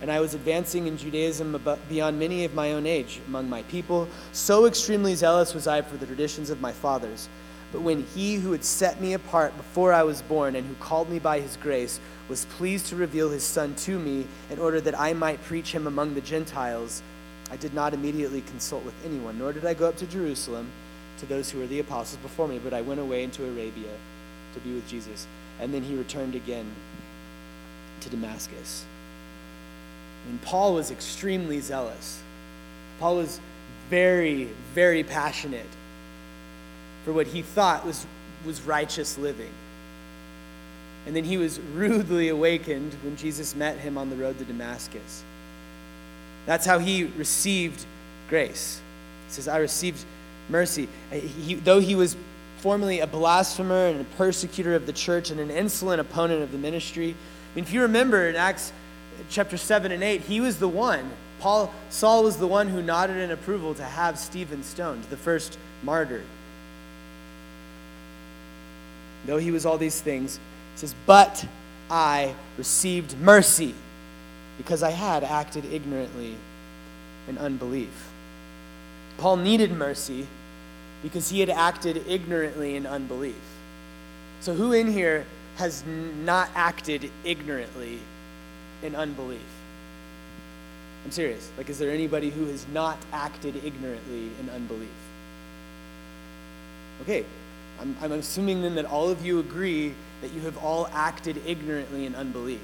and 0.00 0.10
I 0.10 0.20
was 0.20 0.34
advancing 0.34 0.86
in 0.86 0.96
Judaism 0.96 1.60
beyond 1.88 2.18
many 2.18 2.44
of 2.44 2.54
my 2.54 2.72
own 2.72 2.86
age 2.86 3.20
among 3.26 3.48
my 3.48 3.62
people. 3.64 4.08
So 4.32 4.66
extremely 4.66 5.14
zealous 5.14 5.54
was 5.54 5.66
I 5.66 5.82
for 5.82 5.96
the 5.96 6.06
traditions 6.06 6.50
of 6.50 6.60
my 6.60 6.72
fathers. 6.72 7.28
But 7.72 7.82
when 7.82 8.04
he 8.14 8.36
who 8.36 8.52
had 8.52 8.64
set 8.64 9.00
me 9.00 9.12
apart 9.12 9.56
before 9.56 9.92
I 9.92 10.02
was 10.02 10.22
born 10.22 10.56
and 10.56 10.66
who 10.66 10.74
called 10.76 11.10
me 11.10 11.18
by 11.18 11.40
his 11.40 11.56
grace 11.56 12.00
was 12.28 12.46
pleased 12.46 12.86
to 12.86 12.96
reveal 12.96 13.30
his 13.30 13.44
Son 13.44 13.74
to 13.74 13.98
me 13.98 14.26
in 14.50 14.58
order 14.58 14.80
that 14.80 14.98
I 14.98 15.12
might 15.12 15.42
preach 15.44 15.72
him 15.72 15.86
among 15.86 16.14
the 16.14 16.20
Gentiles, 16.20 17.02
I 17.50 17.56
did 17.56 17.74
not 17.74 17.94
immediately 17.94 18.42
consult 18.42 18.84
with 18.84 18.94
anyone, 19.04 19.38
nor 19.38 19.52
did 19.52 19.66
I 19.66 19.74
go 19.74 19.88
up 19.88 19.96
to 19.96 20.06
Jerusalem 20.06 20.70
to 21.18 21.26
those 21.26 21.50
who 21.50 21.58
were 21.58 21.66
the 21.66 21.80
apostles 21.80 22.22
before 22.22 22.46
me, 22.46 22.58
but 22.58 22.72
I 22.72 22.80
went 22.80 23.00
away 23.00 23.22
into 23.22 23.44
Arabia 23.44 23.90
to 24.54 24.60
be 24.60 24.74
with 24.74 24.88
Jesus. 24.88 25.26
And 25.60 25.74
then 25.74 25.82
he 25.82 25.96
returned 25.96 26.34
again 26.34 26.70
to 28.00 28.08
Damascus. 28.08 28.84
And 30.28 30.40
Paul 30.42 30.74
was 30.74 30.90
extremely 30.90 31.60
zealous. 31.60 32.22
Paul 33.00 33.16
was 33.16 33.40
very, 33.90 34.48
very 34.74 35.02
passionate 35.02 35.66
for 37.04 37.12
what 37.12 37.26
he 37.26 37.42
thought 37.42 37.86
was, 37.86 38.06
was 38.44 38.60
righteous 38.62 39.16
living. 39.16 39.50
And 41.06 41.16
then 41.16 41.24
he 41.24 41.38
was 41.38 41.58
rudely 41.74 42.28
awakened 42.28 42.94
when 43.02 43.16
Jesus 43.16 43.54
met 43.54 43.78
him 43.78 43.96
on 43.96 44.10
the 44.10 44.16
road 44.16 44.38
to 44.38 44.44
Damascus. 44.44 45.24
That's 46.44 46.66
how 46.66 46.78
he 46.78 47.04
received 47.04 47.86
grace. 48.28 48.80
He 49.28 49.34
says, 49.34 49.48
I 49.48 49.58
received 49.58 50.04
mercy. 50.50 50.88
He, 51.10 51.54
though 51.54 51.80
he 51.80 51.94
was 51.94 52.16
formerly 52.58 53.00
a 53.00 53.06
blasphemer 53.06 53.86
and 53.86 54.00
a 54.00 54.04
persecutor 54.16 54.74
of 54.74 54.86
the 54.86 54.92
church 54.92 55.30
and 55.30 55.40
an 55.40 55.50
insolent 55.50 56.00
opponent 56.00 56.42
of 56.42 56.52
the 56.52 56.58
ministry. 56.58 57.14
I 57.52 57.54
mean, 57.54 57.64
if 57.64 57.72
you 57.72 57.82
remember 57.82 58.28
in 58.28 58.36
Acts 58.36 58.72
chapter 59.30 59.56
7 59.56 59.92
and 59.92 60.02
8, 60.02 60.22
he 60.22 60.40
was 60.40 60.58
the 60.58 60.68
one. 60.68 61.10
Paul, 61.40 61.72
Saul 61.90 62.24
was 62.24 62.36
the 62.36 62.46
one 62.46 62.68
who 62.68 62.82
nodded 62.82 63.16
in 63.16 63.30
approval 63.30 63.74
to 63.74 63.84
have 63.84 64.18
Stephen 64.18 64.62
stoned, 64.62 65.04
the 65.04 65.16
first 65.16 65.58
martyr. 65.82 66.22
Though 69.26 69.38
he 69.38 69.50
was 69.50 69.66
all 69.66 69.78
these 69.78 70.00
things, 70.00 70.36
he 70.74 70.80
says, 70.80 70.94
But 71.06 71.46
I 71.90 72.34
received 72.56 73.18
mercy 73.18 73.74
because 74.56 74.82
I 74.82 74.90
had 74.90 75.22
acted 75.22 75.64
ignorantly 75.72 76.34
in 77.28 77.38
unbelief. 77.38 78.08
Paul 79.18 79.36
needed 79.36 79.72
mercy 79.72 80.26
because 81.02 81.28
he 81.28 81.40
had 81.40 81.50
acted 81.50 82.04
ignorantly 82.08 82.76
in 82.76 82.86
unbelief. 82.86 83.36
So, 84.40 84.54
who 84.54 84.72
in 84.72 84.92
here 84.92 85.26
has 85.56 85.84
not 86.24 86.48
acted 86.54 87.10
ignorantly 87.24 87.98
in 88.82 88.94
unbelief? 88.94 89.40
I'm 91.04 91.10
serious. 91.10 91.50
Like, 91.56 91.70
is 91.70 91.78
there 91.78 91.90
anybody 91.90 92.30
who 92.30 92.46
has 92.46 92.66
not 92.72 92.98
acted 93.12 93.56
ignorantly 93.64 94.30
in 94.40 94.50
unbelief? 94.50 94.88
Okay, 97.02 97.24
I'm, 97.80 97.96
I'm 98.00 98.12
assuming 98.12 98.62
then 98.62 98.74
that 98.74 98.84
all 98.84 99.08
of 99.08 99.24
you 99.24 99.38
agree 99.38 99.94
that 100.20 100.32
you 100.32 100.40
have 100.42 100.58
all 100.58 100.88
acted 100.92 101.40
ignorantly 101.46 102.06
in 102.06 102.14
unbelief. 102.14 102.60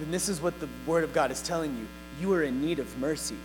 Then 0.00 0.10
this 0.10 0.28
is 0.28 0.40
what 0.40 0.58
the 0.60 0.68
Word 0.86 1.04
of 1.04 1.12
God 1.12 1.30
is 1.30 1.42
telling 1.42 1.76
you. 1.76 1.86
You 2.20 2.32
are 2.32 2.42
in 2.42 2.62
need 2.62 2.78
of 2.78 2.98
mercy. 2.98 3.36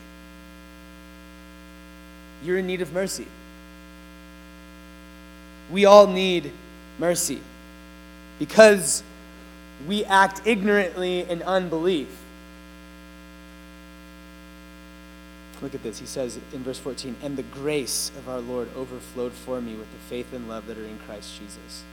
You're 2.43 2.57
in 2.57 2.67
need 2.67 2.81
of 2.81 2.93
mercy. 2.93 3.27
We 5.71 5.85
all 5.85 6.07
need 6.07 6.51
mercy 6.97 7.41
because 8.39 9.03
we 9.87 10.03
act 10.05 10.41
ignorantly 10.45 11.21
in 11.21 11.41
unbelief. 11.43 12.09
Look 15.61 15.75
at 15.75 15.83
this. 15.83 15.99
He 15.99 16.05
says 16.05 16.39
in 16.53 16.63
verse 16.63 16.79
14, 16.79 17.17
And 17.21 17.37
the 17.37 17.43
grace 17.43 18.11
of 18.17 18.29
our 18.29 18.39
Lord 18.39 18.69
overflowed 18.75 19.33
for 19.33 19.59
me 19.59 19.73
with 19.75 19.91
the 19.91 19.97
faith 20.09 20.31
and 20.33 20.47
love 20.47 20.67
that 20.67 20.77
are 20.77 20.85
in 20.85 20.97
Christ 20.99 21.37
Jesus. 21.39 21.83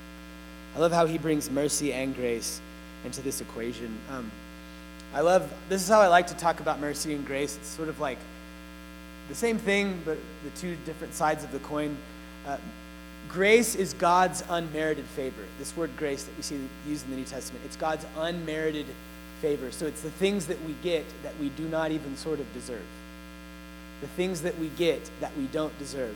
I 0.76 0.78
love 0.78 0.92
how 0.92 1.06
he 1.06 1.18
brings 1.18 1.50
mercy 1.50 1.92
and 1.92 2.14
grace 2.14 2.60
into 3.04 3.22
this 3.22 3.40
equation. 3.40 3.96
Um, 4.10 4.30
I 5.14 5.20
love, 5.20 5.52
this 5.68 5.82
is 5.82 5.88
how 5.88 6.00
I 6.00 6.08
like 6.08 6.26
to 6.28 6.36
talk 6.36 6.60
about 6.60 6.80
mercy 6.80 7.14
and 7.14 7.26
grace. 7.26 7.56
It's 7.56 7.68
sort 7.68 7.88
of 7.88 7.98
like 7.98 8.18
the 9.28 9.34
same 9.34 9.58
thing, 9.58 10.00
but 10.04 10.18
the 10.44 10.50
two 10.60 10.76
different 10.84 11.14
sides 11.14 11.42
of 11.42 11.50
the 11.50 11.58
coin. 11.60 11.96
Uh, 12.46 12.58
Grace 13.28 13.74
is 13.74 13.92
God's 13.94 14.42
unmerited 14.48 15.04
favor. 15.04 15.42
This 15.58 15.76
word 15.76 15.90
grace 15.96 16.24
that 16.24 16.36
we 16.36 16.42
see 16.42 16.60
used 16.86 17.04
in 17.04 17.10
the 17.10 17.16
New 17.16 17.24
Testament, 17.24 17.64
it's 17.64 17.76
God's 17.76 18.06
unmerited 18.16 18.86
favor. 19.40 19.70
So 19.70 19.86
it's 19.86 20.02
the 20.02 20.10
things 20.10 20.46
that 20.46 20.62
we 20.64 20.74
get 20.82 21.04
that 21.22 21.38
we 21.38 21.50
do 21.50 21.68
not 21.68 21.90
even 21.90 22.16
sort 22.16 22.40
of 22.40 22.52
deserve. 22.54 22.84
The 24.00 24.08
things 24.08 24.42
that 24.42 24.58
we 24.58 24.68
get 24.70 25.10
that 25.20 25.36
we 25.36 25.46
don't 25.46 25.76
deserve. 25.78 26.14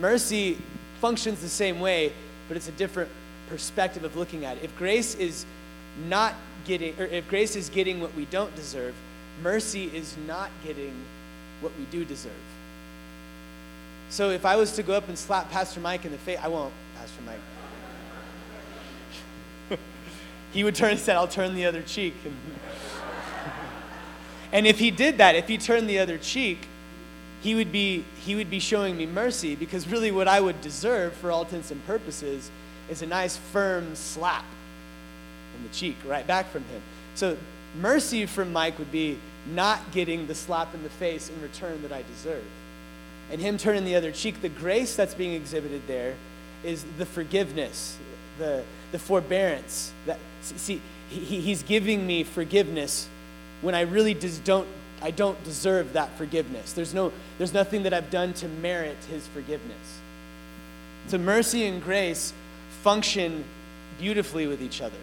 Mercy 0.00 0.58
functions 1.00 1.40
the 1.40 1.48
same 1.48 1.80
way, 1.80 2.12
but 2.48 2.56
it's 2.56 2.68
a 2.68 2.72
different 2.72 3.10
perspective 3.48 4.04
of 4.04 4.16
looking 4.16 4.44
at 4.44 4.56
it. 4.56 4.64
If 4.64 4.76
grace 4.76 5.14
is 5.14 5.46
not 6.08 6.34
getting, 6.64 6.98
or 6.98 7.04
if 7.04 7.28
grace 7.28 7.56
is 7.56 7.68
getting 7.68 8.00
what 8.00 8.14
we 8.14 8.24
don't 8.26 8.54
deserve, 8.56 8.94
mercy 9.42 9.90
is 9.94 10.16
not 10.26 10.50
getting 10.64 10.94
what 11.60 11.72
we 11.78 11.84
do 11.86 12.04
deserve. 12.04 12.32
So 14.08 14.30
if 14.30 14.46
I 14.46 14.56
was 14.56 14.72
to 14.72 14.82
go 14.82 14.94
up 14.94 15.08
and 15.08 15.18
slap 15.18 15.50
Pastor 15.50 15.80
Mike 15.80 16.04
in 16.04 16.12
the 16.12 16.18
face, 16.18 16.38
I 16.40 16.48
won't, 16.48 16.72
Pastor 16.96 17.20
Mike. 17.26 17.40
he 20.52 20.64
would 20.64 20.74
turn 20.74 20.92
and 20.92 21.00
said, 21.00 21.16
I'll 21.16 21.28
turn 21.28 21.54
the 21.54 21.66
other 21.66 21.82
cheek. 21.82 22.14
and 24.52 24.66
if 24.66 24.78
he 24.78 24.90
did 24.90 25.18
that, 25.18 25.34
if 25.34 25.48
he 25.48 25.58
turned 25.58 25.88
the 25.88 25.98
other 25.98 26.18
cheek, 26.18 26.68
he 27.42 27.54
would 27.54 27.70
be 27.70 28.04
he 28.24 28.34
would 28.34 28.50
be 28.50 28.58
showing 28.58 28.96
me 28.96 29.06
mercy 29.06 29.54
because 29.54 29.86
really 29.86 30.10
what 30.10 30.26
I 30.26 30.40
would 30.40 30.60
deserve 30.62 31.12
for 31.12 31.30
all 31.30 31.42
intents 31.42 31.70
and 31.70 31.84
purposes 31.86 32.50
is 32.88 33.02
a 33.02 33.06
nice 33.06 33.36
firm 33.36 33.94
slap 33.94 34.44
in 35.56 35.62
the 35.62 35.68
cheek 35.68 35.96
right 36.06 36.26
back 36.26 36.50
from 36.50 36.64
him. 36.64 36.80
So 37.14 37.36
mercy 37.80 38.26
from 38.26 38.52
Mike 38.52 38.78
would 38.78 38.90
be 38.90 39.18
not 39.52 39.92
getting 39.92 40.26
the 40.26 40.34
slap 40.34 40.74
in 40.74 40.82
the 40.82 40.88
face 40.88 41.28
in 41.28 41.40
return 41.42 41.82
that 41.82 41.92
I 41.92 42.02
deserve 42.02 42.44
and 43.30 43.40
him 43.40 43.58
turning 43.58 43.84
the 43.84 43.96
other 43.96 44.12
cheek, 44.12 44.40
the 44.40 44.48
grace 44.48 44.96
that's 44.96 45.14
being 45.14 45.34
exhibited 45.34 45.82
there 45.86 46.14
is 46.64 46.84
the 46.98 47.06
forgiveness, 47.06 47.96
the, 48.38 48.62
the 48.92 48.98
forbearance. 48.98 49.92
That, 50.06 50.18
see, 50.42 50.80
he, 51.10 51.40
he's 51.40 51.62
giving 51.62 52.06
me 52.06 52.24
forgiveness 52.24 53.08
when 53.62 53.74
I 53.74 53.82
really 53.82 54.14
just 54.14 54.44
don't 54.44 54.68
I 55.02 55.10
don't 55.10 55.42
deserve 55.44 55.92
that 55.92 56.16
forgiveness. 56.16 56.72
There's, 56.72 56.94
no, 56.94 57.12
there's 57.38 57.52
nothing 57.52 57.82
that 57.82 57.92
I've 57.92 58.10
done 58.10 58.32
to 58.34 58.48
merit 58.48 58.96
his 59.10 59.26
forgiveness. 59.26 60.00
So 61.08 61.18
mercy 61.18 61.66
and 61.66 61.82
grace 61.82 62.32
function 62.82 63.44
beautifully 63.98 64.46
with 64.46 64.62
each 64.62 64.80
other. 64.80 64.96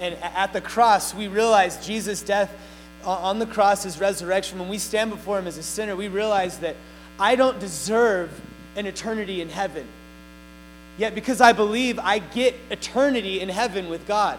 And 0.00 0.16
at 0.16 0.52
the 0.52 0.60
cross, 0.60 1.14
we 1.14 1.28
realize 1.28 1.86
Jesus' 1.86 2.22
death 2.22 2.52
on 3.04 3.38
the 3.38 3.46
cross, 3.46 3.82
his 3.82 4.00
resurrection, 4.00 4.58
when 4.58 4.68
we 4.68 4.78
stand 4.78 5.10
before 5.10 5.38
him 5.38 5.46
as 5.46 5.58
a 5.58 5.62
sinner, 5.62 5.96
we 5.96 6.08
realize 6.08 6.58
that 6.58 6.76
I 7.18 7.36
don't 7.36 7.58
deserve 7.58 8.30
an 8.76 8.86
eternity 8.86 9.40
in 9.40 9.48
heaven. 9.48 9.86
Yet, 10.98 11.14
because 11.14 11.40
I 11.40 11.52
believe, 11.52 11.98
I 11.98 12.18
get 12.18 12.54
eternity 12.70 13.40
in 13.40 13.48
heaven 13.48 13.88
with 13.88 14.06
God. 14.06 14.38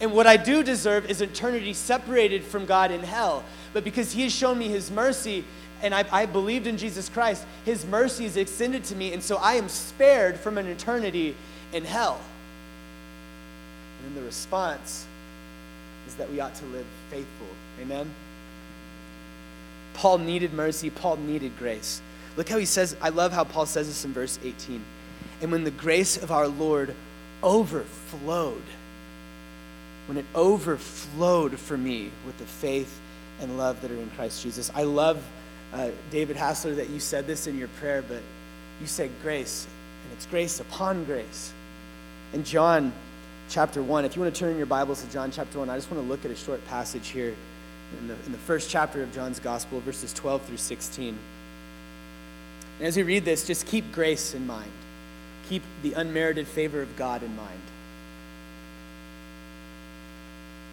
And 0.00 0.12
what 0.12 0.26
I 0.26 0.36
do 0.36 0.62
deserve 0.62 1.10
is 1.10 1.20
eternity 1.20 1.74
separated 1.74 2.42
from 2.44 2.64
God 2.64 2.90
in 2.90 3.02
hell. 3.02 3.44
But 3.72 3.84
because 3.84 4.12
He 4.12 4.22
has 4.22 4.32
shown 4.32 4.58
me 4.58 4.68
His 4.68 4.90
mercy, 4.90 5.44
and 5.82 5.94
I, 5.94 6.04
I 6.10 6.26
believed 6.26 6.66
in 6.66 6.78
Jesus 6.78 7.08
Christ, 7.08 7.44
His 7.64 7.84
mercy 7.84 8.24
is 8.24 8.36
extended 8.36 8.84
to 8.84 8.96
me, 8.96 9.12
and 9.12 9.22
so 9.22 9.36
I 9.36 9.54
am 9.54 9.68
spared 9.68 10.38
from 10.38 10.58
an 10.58 10.66
eternity 10.66 11.36
in 11.72 11.84
hell. 11.84 12.20
And 13.98 14.08
then 14.08 14.22
the 14.22 14.26
response 14.26 15.06
is 16.10 16.16
that 16.16 16.30
we 16.30 16.40
ought 16.40 16.54
to 16.56 16.64
live 16.66 16.86
faithful. 17.08 17.46
Amen? 17.80 18.12
Paul 19.94 20.18
needed 20.18 20.52
mercy, 20.52 20.90
Paul 20.90 21.16
needed 21.16 21.56
grace. 21.56 22.02
Look 22.36 22.48
how 22.48 22.58
he 22.58 22.64
says, 22.64 22.96
I 23.00 23.10
love 23.10 23.32
how 23.32 23.44
Paul 23.44 23.66
says 23.66 23.86
this 23.86 24.04
in 24.04 24.12
verse 24.12 24.38
18. 24.42 24.82
And 25.40 25.52
when 25.52 25.62
the 25.62 25.70
grace 25.70 26.16
of 26.20 26.32
our 26.32 26.48
Lord 26.48 26.94
overflowed, 27.42 28.62
when 30.06 30.18
it 30.18 30.26
overflowed 30.34 31.56
for 31.56 31.78
me 31.78 32.10
with 32.26 32.36
the 32.38 32.44
faith 32.44 33.00
and 33.40 33.56
love 33.56 33.80
that 33.82 33.92
are 33.92 33.96
in 33.96 34.10
Christ 34.16 34.42
Jesus. 34.42 34.70
I 34.74 34.82
love, 34.82 35.22
uh, 35.72 35.90
David 36.10 36.36
Hassler, 36.36 36.74
that 36.74 36.90
you 36.90 36.98
said 36.98 37.28
this 37.28 37.46
in 37.46 37.56
your 37.56 37.68
prayer, 37.78 38.02
but 38.02 38.20
you 38.80 38.88
said 38.88 39.10
grace, 39.22 39.68
and 40.04 40.12
it's 40.12 40.26
grace 40.26 40.58
upon 40.58 41.04
grace. 41.04 41.52
And 42.32 42.44
John 42.44 42.92
chapter 43.50 43.82
1, 43.82 44.04
if 44.06 44.16
you 44.16 44.22
want 44.22 44.34
to 44.34 44.38
turn 44.38 44.56
your 44.56 44.66
Bibles 44.66 45.02
to 45.02 45.12
John 45.12 45.30
chapter 45.30 45.58
1, 45.58 45.68
I 45.68 45.76
just 45.76 45.90
want 45.90 46.02
to 46.02 46.08
look 46.08 46.24
at 46.24 46.30
a 46.30 46.36
short 46.36 46.64
passage 46.68 47.08
here 47.08 47.34
in 47.98 48.08
the, 48.08 48.14
in 48.24 48.32
the 48.32 48.38
first 48.38 48.70
chapter 48.70 49.02
of 49.02 49.12
John's 49.12 49.40
Gospel, 49.40 49.80
verses 49.80 50.12
12 50.14 50.42
through 50.42 50.56
16. 50.56 51.18
And 52.78 52.86
as 52.86 52.96
we 52.96 53.02
read 53.02 53.26
this, 53.26 53.46
just 53.46 53.66
keep 53.66 53.92
grace 53.92 54.34
in 54.34 54.46
mind 54.46 54.70
keep 55.50 55.64
the 55.82 55.92
unmerited 55.94 56.46
favor 56.46 56.80
of 56.80 56.96
God 56.96 57.24
in 57.24 57.34
mind. 57.34 57.60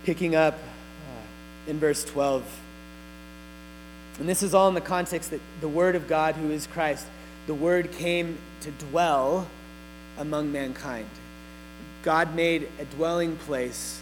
Picking 0.06 0.36
up 0.36 0.54
uh, 0.54 1.70
in 1.72 1.80
verse 1.80 2.06
12. 2.06 2.46
And 4.20 4.30
this 4.30 4.44
is 4.44 4.54
all 4.54 4.68
in 4.68 4.76
the 4.76 4.82
context 4.82 5.32
that 5.32 5.42
the 5.62 5.68
Word 5.68 5.96
of 5.96 6.08
God, 6.08 6.36
who 6.36 6.52
is 6.52 6.68
Christ, 6.68 7.08
the 7.48 7.56
Word 7.56 7.92
came 7.92 8.38
to 8.62 8.70
dwell 8.70 9.48
among 10.20 10.52
mankind. 10.52 11.10
God 12.08 12.34
made 12.36 12.70
a 12.80 12.86
dwelling 12.86 13.36
place 13.36 14.02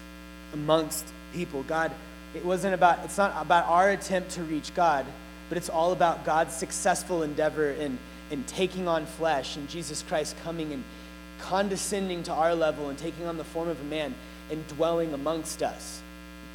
amongst 0.53 1.07
people. 1.33 1.63
God, 1.63 1.91
it 2.35 2.45
wasn't 2.45 2.75
about, 2.75 2.99
it's 3.03 3.17
not 3.17 3.33
about 3.41 3.65
our 3.65 3.89
attempt 3.89 4.29
to 4.33 4.43
reach 4.43 4.75
God, 4.75 5.07
but 5.49 5.57
it's 5.57 5.69
all 5.69 5.91
about 5.91 6.23
God's 6.23 6.53
successful 6.53 7.23
endeavor 7.23 7.71
in 7.71 7.97
and 8.29 8.45
taking 8.45 8.87
on 8.87 9.07
flesh, 9.07 9.55
and 9.55 9.67
Jesus 9.67 10.03
Christ 10.03 10.35
coming 10.43 10.71
and 10.71 10.83
condescending 11.39 12.21
to 12.21 12.31
our 12.31 12.53
level 12.53 12.89
and 12.89 12.97
taking 12.99 13.25
on 13.25 13.37
the 13.37 13.43
form 13.43 13.69
of 13.69 13.81
a 13.81 13.85
man 13.85 14.13
and 14.51 14.67
dwelling 14.67 15.11
amongst 15.15 15.63
us 15.63 15.99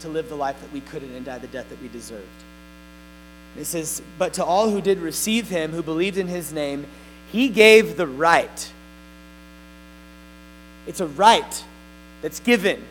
to 0.02 0.08
live 0.08 0.28
the 0.28 0.36
life 0.36 0.60
that 0.60 0.72
we 0.72 0.80
couldn't 0.82 1.12
and 1.16 1.24
die 1.24 1.38
the 1.38 1.48
death 1.48 1.68
that 1.70 1.82
we 1.82 1.88
deserved. 1.88 2.26
It 3.58 3.64
says, 3.64 4.02
But 4.18 4.34
to 4.34 4.44
all 4.44 4.70
who 4.70 4.80
did 4.80 5.00
receive 5.00 5.48
him, 5.48 5.72
who 5.72 5.82
believed 5.82 6.16
in 6.16 6.28
his 6.28 6.52
name, 6.52 6.86
he 7.32 7.48
gave 7.48 7.96
the 7.96 8.06
right. 8.06 8.72
It's 10.86 11.00
a 11.00 11.06
right 11.06 11.64
that's 12.22 12.40
given 12.40 12.82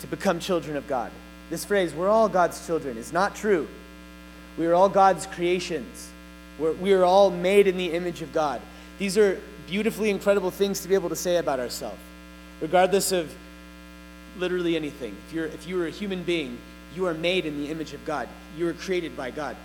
to 0.00 0.06
become 0.06 0.40
children 0.40 0.76
of 0.76 0.86
God. 0.86 1.10
This 1.50 1.64
phrase, 1.64 1.92
we're 1.92 2.08
all 2.08 2.28
God's 2.28 2.64
children, 2.66 2.96
is 2.96 3.12
not 3.12 3.34
true. 3.34 3.68
We 4.56 4.66
are 4.66 4.74
all 4.74 4.88
God's 4.88 5.26
creations. 5.26 6.10
We're, 6.58 6.72
we 6.72 6.92
are 6.92 7.04
all 7.04 7.30
made 7.30 7.66
in 7.66 7.76
the 7.76 7.92
image 7.92 8.22
of 8.22 8.32
God. 8.32 8.60
These 8.98 9.18
are 9.18 9.40
beautifully 9.66 10.10
incredible 10.10 10.50
things 10.50 10.80
to 10.80 10.88
be 10.88 10.94
able 10.94 11.08
to 11.08 11.16
say 11.16 11.36
about 11.36 11.60
ourselves, 11.60 11.98
regardless 12.60 13.12
of 13.12 13.34
literally 14.38 14.76
anything. 14.76 15.16
If, 15.26 15.34
you're, 15.34 15.46
if 15.46 15.66
you 15.66 15.80
are 15.82 15.86
a 15.86 15.90
human 15.90 16.22
being, 16.22 16.58
you 16.94 17.06
are 17.06 17.14
made 17.14 17.46
in 17.46 17.58
the 17.58 17.70
image 17.70 17.94
of 17.94 18.04
God. 18.04 18.28
You 18.56 18.68
are 18.68 18.72
created 18.72 19.16
by 19.16 19.30
God. 19.30 19.56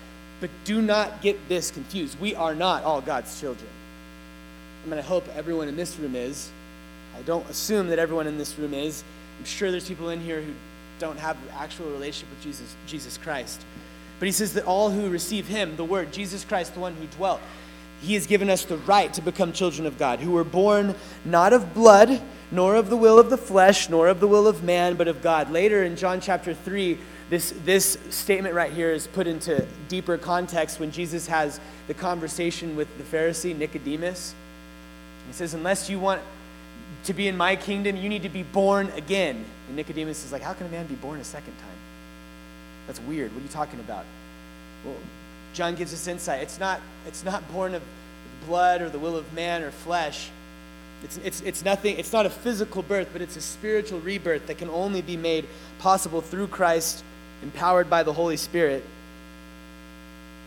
But 0.42 0.50
do 0.64 0.82
not 0.82 1.22
get 1.22 1.50
this 1.50 1.72
confused. 1.72 2.20
We 2.20 2.36
are 2.36 2.56
not 2.56 2.84
all 2.84 3.02
God's 3.02 3.40
children. 3.40 3.70
I 4.86 4.90
mean, 4.90 5.00
I 5.00 5.02
hope 5.02 5.28
everyone 5.36 5.68
in 5.68 5.76
this 5.76 5.98
room 5.98 6.16
is. 6.16 6.50
I 7.16 7.22
don't 7.22 7.50
assume 7.50 7.88
that 7.88 8.00
everyone 8.00 8.28
in 8.28 8.38
this 8.38 8.58
room 8.58 8.74
is. 8.74 9.04
I'm 9.40 9.46
sure 9.46 9.72
there's 9.72 9.88
people 9.88 10.10
in 10.10 10.20
here 10.20 10.42
who 10.42 10.54
don't 11.00 11.18
have 11.18 11.38
an 11.38 11.50
actual 11.58 11.90
relationship 11.92 12.30
with 12.30 12.42
Jesus, 12.44 12.76
Jesus 12.88 13.18
Christ. 13.18 13.66
But 14.20 14.28
he 14.28 14.32
says 14.32 14.54
that 14.54 14.66
all 14.66 14.92
who 14.92 15.10
receive 15.10 15.48
him, 15.48 15.76
the 15.76 15.84
word, 15.84 16.12
Jesus 16.12 16.46
Christ, 16.46 16.74
the 16.74 16.80
one 16.80 16.96
who 16.96 17.06
dwelt, 17.18 17.42
he 18.02 18.14
has 18.14 18.28
given 18.28 18.50
us 18.50 18.66
the 18.66 18.78
right 18.78 19.14
to 19.14 19.22
become 19.22 19.52
children 19.52 19.88
of 19.88 19.98
God, 19.98 20.20
who 20.20 20.32
were 20.32 20.44
born 20.44 20.96
not 21.24 21.54
of 21.54 21.74
blood, 21.74 22.22
nor 22.52 22.76
of 22.76 22.90
the 22.90 22.98
will 22.98 23.18
of 23.18 23.30
the 23.30 23.38
flesh, 23.38 23.90
nor 23.90 24.08
of 24.08 24.20
the 24.20 24.28
will 24.28 24.48
of 24.48 24.64
man, 24.64 24.96
but 24.96 25.08
of 25.08 25.22
God. 25.22 25.50
Later 25.52 25.84
in 25.84 25.96
John 25.96 26.22
chapter 26.22 26.54
3, 26.54 26.98
this, 27.30 27.54
this 27.64 27.98
statement 28.10 28.54
right 28.54 28.72
here 28.72 28.92
is 28.92 29.08
put 29.08 29.26
into 29.26 29.66
deeper 29.90 30.18
context 30.18 30.80
when 30.80 30.92
Jesus 30.92 31.28
has 31.28 31.60
the 31.88 31.94
conversation 31.94 32.76
with 32.76 32.96
the 32.98 33.04
Pharisee 33.04 33.58
Nicodemus. 33.58 34.36
He 35.28 35.34
says, 35.34 35.56
Unless 35.56 35.90
you 35.90 36.00
want 36.00 36.22
to 37.06 37.14
be 37.14 37.28
in 37.28 37.38
my 37.38 37.56
kingdom, 37.56 37.96
you 37.98 38.10
need 38.10 38.24
to 38.24 38.30
be 38.30 38.44
born 38.44 38.92
again. 38.96 39.46
And 39.68 39.76
Nicodemus 39.76 40.26
is 40.26 40.32
like, 40.32 40.42
How 40.42 40.54
can 40.54 40.68
a 40.68 40.70
man 40.70 40.86
be 40.88 40.96
born 40.96 41.20
a 41.20 41.24
second 41.24 41.54
time? 41.58 41.78
That's 42.88 43.00
weird. 43.02 43.34
What 43.34 43.40
are 43.40 43.44
you 43.44 43.50
talking 43.50 43.80
about? 43.80 44.06
Well, 44.84 44.96
John 45.54 45.76
gives 45.76 45.94
us 45.94 46.08
insight. 46.08 46.42
It's 46.42 46.60
not, 46.60 46.82
it's 47.08 47.24
not 47.24 47.52
born 47.52 47.74
of 47.74 47.82
blood 48.46 48.82
or 48.82 48.90
the 48.90 49.00
will 49.00 49.16
of 49.16 49.32
man 49.34 49.64
or 49.64 49.72
flesh. 49.72 50.30
It's, 51.04 51.18
it's, 51.18 51.42
it's 51.42 51.66
nothing, 51.66 51.98
it's 51.98 52.14
not 52.14 52.26
a 52.26 52.30
physical 52.30 52.82
birth, 52.82 53.10
but 53.14 53.22
it's 53.22 53.36
a 53.36 53.42
spiritual 53.42 54.00
rebirth 54.00 54.48
that 54.48 54.58
can 54.58 54.70
only 54.70 55.02
be 55.02 55.18
made 55.18 55.48
possible 55.80 56.22
through 56.22 56.48
Christ, 56.48 57.04
empowered 57.44 57.90
by 57.90 58.04
the 58.04 58.14
Holy 58.14 58.38
Spirit. 58.38 58.84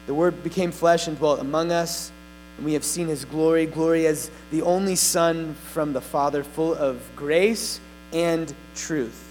The 0.07 0.15
Word 0.15 0.43
became 0.43 0.73
flesh 0.73 1.07
and 1.07 1.19
dwelt 1.19 1.41
among 1.41 1.71
us, 1.71 2.11
and 2.59 2.67
we 2.67 2.75
have 2.75 2.85
seen 2.85 3.07
his 3.07 3.25
glory, 3.25 3.67
glory 3.67 4.07
as 4.07 4.31
the 4.51 4.63
only 4.63 4.97
Son 4.97 5.55
from 5.73 5.93
the 5.93 6.01
Father, 6.01 6.43
full 6.43 6.75
of 6.75 7.01
grace 7.15 7.81
and 8.13 8.53
truth. 8.75 9.25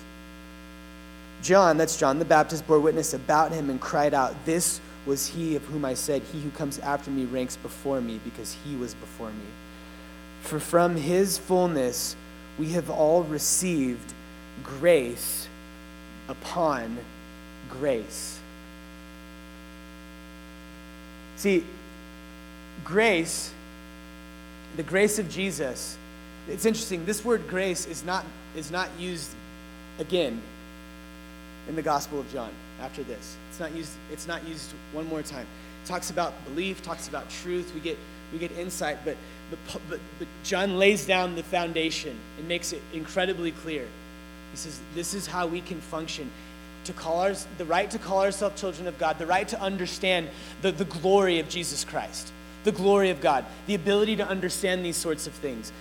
John, 1.44 1.78
that's 1.78 1.98
John 1.98 2.20
the 2.20 2.26
Baptist, 2.26 2.66
bore 2.66 2.80
witness 2.80 3.14
about 3.14 3.52
him 3.52 3.70
and 3.70 3.80
cried 3.80 4.14
out, 4.14 4.34
This 4.46 4.80
was 5.06 5.28
he 5.28 5.58
of 5.58 5.66
whom 5.66 5.84
I 5.84 5.94
said, 5.94 6.22
He 6.24 6.42
who 6.42 6.50
comes 6.52 6.80
after 6.80 7.12
me 7.12 7.26
ranks 7.26 7.58
before 7.58 8.00
me, 8.00 8.20
because 8.24 8.56
he 8.66 8.78
was 8.78 8.96
before 8.96 9.30
me. 9.30 9.46
For 10.42 10.60
from 10.60 10.96
his 10.96 11.38
fullness 11.38 12.16
we 12.58 12.70
have 12.70 12.90
all 12.90 13.24
received 13.24 14.14
grace 14.64 15.50
upon 16.30 16.98
grace. 17.70 18.40
See, 21.36 21.66
grace, 22.84 23.52
the 24.76 24.84
grace 24.84 25.20
of 25.20 25.30
Jesus, 25.30 25.98
it's 26.50 26.66
interesting. 26.66 27.06
This 27.06 27.26
word 27.26 27.48
grace 27.48 27.86
is 27.86 28.04
not, 28.04 28.26
is 28.56 28.72
not 28.72 28.90
used 28.98 29.32
again 30.00 30.42
in 31.68 31.76
the 31.76 31.82
Gospel 31.82 32.20
of 32.20 32.32
John 32.32 32.52
after 32.82 33.04
this. 33.04 33.36
It's 33.50 33.60
not 33.60 33.76
used, 33.76 33.94
it's 34.12 34.28
not 34.28 34.48
used 34.48 34.72
one 34.94 35.08
more 35.08 35.22
time. 35.22 35.46
It 35.84 35.88
talks 35.88 36.10
about 36.10 36.34
belief, 36.46 36.82
talks 36.82 37.08
about 37.08 37.30
truth. 37.30 37.72
We 37.74 37.82
get, 37.82 37.98
we 38.32 38.40
get 38.40 38.52
insight, 38.54 39.00
but, 39.04 39.18
but, 39.50 39.82
but, 39.90 40.00
but 40.20 40.28
John 40.44 40.78
lays 40.78 41.06
down 41.06 41.36
the 41.36 41.44
foundation 41.44 42.16
and 42.38 42.48
makes 42.48 42.72
it 42.74 42.82
incredibly 42.94 43.52
clear. 43.52 43.86
He 44.52 44.58
says, 44.58 44.80
This 44.96 45.14
is 45.14 45.28
how 45.28 45.48
we 45.48 45.62
can 45.62 45.82
function. 45.82 46.30
To 46.86 46.94
call 46.94 47.20
our, 47.20 47.34
the 47.58 47.66
right 47.66 47.92
to 47.92 48.00
call 48.00 48.22
ourselves 48.22 48.62
children 48.62 48.88
of 48.88 48.98
God, 48.98 49.20
the 49.20 49.26
right 49.26 49.48
to 49.50 49.60
understand 49.60 50.30
the, 50.62 50.72
the 50.72 50.86
glory 50.86 51.40
of 51.40 51.50
Jesus 51.50 51.84
Christ, 51.84 52.32
the 52.68 52.72
glory 52.74 53.10
of 53.10 53.22
God, 53.22 53.46
the 53.66 53.76
ability 53.76 54.18
to 54.18 54.28
understand 54.28 54.84
these 54.84 54.98
sorts 54.98 55.26
of 55.26 55.34
things 55.34 55.72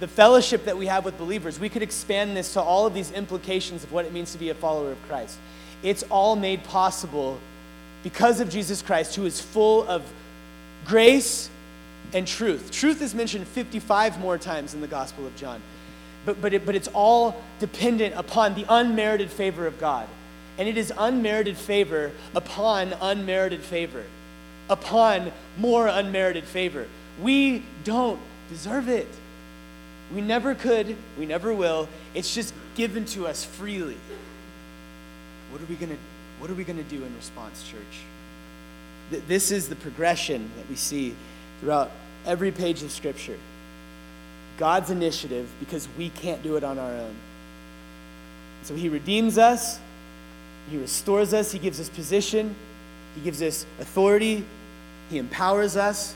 the 0.00 0.08
fellowship 0.08 0.64
that 0.64 0.76
we 0.76 0.86
have 0.86 1.04
with 1.04 1.18
believers, 1.18 1.58
we 1.58 1.68
could 1.68 1.82
expand 1.82 2.36
this 2.36 2.52
to 2.52 2.60
all 2.60 2.86
of 2.86 2.94
these 2.94 3.10
implications 3.12 3.82
of 3.82 3.92
what 3.92 4.04
it 4.04 4.12
means 4.12 4.32
to 4.32 4.38
be 4.38 4.50
a 4.50 4.54
follower 4.54 4.92
of 4.92 5.02
Christ. 5.08 5.38
It's 5.82 6.04
all 6.04 6.36
made 6.36 6.64
possible 6.64 7.38
because 8.02 8.40
of 8.40 8.48
Jesus 8.48 8.80
Christ, 8.82 9.16
who 9.16 9.26
is 9.26 9.40
full 9.40 9.86
of 9.88 10.04
grace 10.84 11.50
and 12.12 12.26
truth. 12.26 12.70
Truth 12.70 13.02
is 13.02 13.14
mentioned 13.14 13.46
55 13.48 14.20
more 14.20 14.38
times 14.38 14.74
in 14.74 14.80
the 14.80 14.86
Gospel 14.86 15.26
of 15.26 15.34
John. 15.36 15.60
But, 16.24 16.40
but, 16.40 16.52
it, 16.52 16.66
but 16.66 16.74
it's 16.74 16.88
all 16.88 17.42
dependent 17.58 18.14
upon 18.16 18.54
the 18.54 18.66
unmerited 18.68 19.30
favor 19.30 19.66
of 19.66 19.78
God. 19.78 20.08
And 20.58 20.68
it 20.68 20.76
is 20.76 20.92
unmerited 20.96 21.56
favor 21.56 22.12
upon 22.34 22.94
unmerited 23.00 23.62
favor, 23.62 24.04
upon 24.70 25.32
more 25.56 25.86
unmerited 25.86 26.44
favor. 26.44 26.86
We 27.20 27.64
don't 27.84 28.20
deserve 28.48 28.88
it. 28.88 29.08
We 30.14 30.20
never 30.20 30.54
could, 30.54 30.96
we 31.18 31.26
never 31.26 31.52
will. 31.52 31.88
It's 32.14 32.34
just 32.34 32.54
given 32.74 33.04
to 33.06 33.26
us 33.26 33.44
freely. 33.44 33.98
What 35.50 35.60
are 35.60 35.66
we 35.66 35.74
going 35.74 35.90
to 35.90 35.98
what 36.38 36.50
are 36.50 36.54
we 36.54 36.62
going 36.62 36.78
to 36.78 36.84
do 36.84 37.02
in 37.02 37.16
response, 37.16 37.64
church? 37.68 39.24
This 39.26 39.50
is 39.50 39.68
the 39.68 39.74
progression 39.74 40.48
that 40.56 40.68
we 40.68 40.76
see 40.76 41.14
throughout 41.60 41.90
every 42.24 42.52
page 42.52 42.82
of 42.84 42.92
Scripture. 42.92 43.36
God's 44.56 44.90
initiative 44.90 45.48
because 45.58 45.88
we 45.98 46.10
can't 46.10 46.42
do 46.42 46.56
it 46.56 46.62
on 46.62 46.78
our 46.78 46.92
own. 46.92 47.14
So 48.62 48.74
He 48.74 48.88
redeems 48.88 49.36
us, 49.36 49.80
He 50.70 50.78
restores 50.78 51.34
us, 51.34 51.50
He 51.50 51.58
gives 51.58 51.80
us 51.80 51.88
position, 51.88 52.54
He 53.16 53.20
gives 53.22 53.42
us 53.42 53.66
authority, 53.80 54.44
He 55.10 55.18
empowers 55.18 55.76
us, 55.76 56.14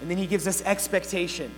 and 0.00 0.10
then 0.10 0.18
He 0.18 0.26
gives 0.26 0.46
us 0.46 0.62
expectation. 0.62 1.50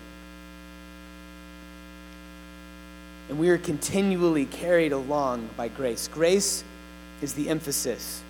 And 3.28 3.38
we 3.38 3.48
are 3.48 3.58
continually 3.58 4.44
carried 4.44 4.92
along 4.92 5.48
by 5.56 5.68
grace. 5.68 6.08
Grace 6.08 6.62
is 7.22 7.34
the 7.34 7.48
emphasis. 7.48 8.22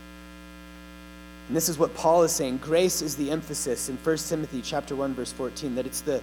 And 1.48 1.56
this 1.56 1.68
is 1.68 1.78
what 1.78 1.94
Paul 1.94 2.22
is 2.22 2.32
saying. 2.32 2.58
Grace 2.58 3.02
is 3.02 3.16
the 3.16 3.30
emphasis 3.30 3.88
in 3.88 3.96
1 3.96 4.16
Timothy 4.16 4.62
chapter 4.62 4.96
1 4.96 5.14
verse 5.14 5.32
14 5.32 5.74
that 5.74 5.84
it's 5.84 6.00
the 6.00 6.22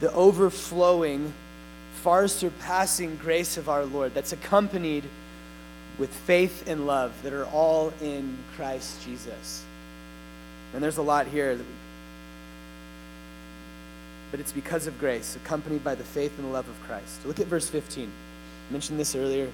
the 0.00 0.12
overflowing 0.12 1.32
far 2.02 2.26
surpassing 2.26 3.16
grace 3.16 3.56
of 3.56 3.68
our 3.68 3.84
Lord 3.84 4.14
that's 4.14 4.32
accompanied 4.32 5.04
with 5.98 6.10
faith 6.10 6.66
and 6.66 6.86
love 6.86 7.12
that 7.22 7.34
are 7.34 7.44
all 7.46 7.92
in 8.00 8.38
Christ 8.56 9.04
Jesus. 9.04 9.64
And 10.72 10.82
there's 10.82 10.98
a 10.98 11.02
lot 11.02 11.26
here 11.26 11.58
but 14.30 14.38
it's 14.38 14.52
because 14.52 14.86
of 14.86 14.98
grace, 14.98 15.36
accompanied 15.36 15.82
by 15.82 15.94
the 15.94 16.04
faith 16.04 16.36
and 16.38 16.46
the 16.46 16.52
love 16.52 16.68
of 16.68 16.80
Christ. 16.84 17.26
Look 17.26 17.40
at 17.40 17.46
verse 17.46 17.68
15. 17.68 18.06
I 18.06 18.72
mentioned 18.72 18.98
this 19.00 19.16
earlier. 19.16 19.50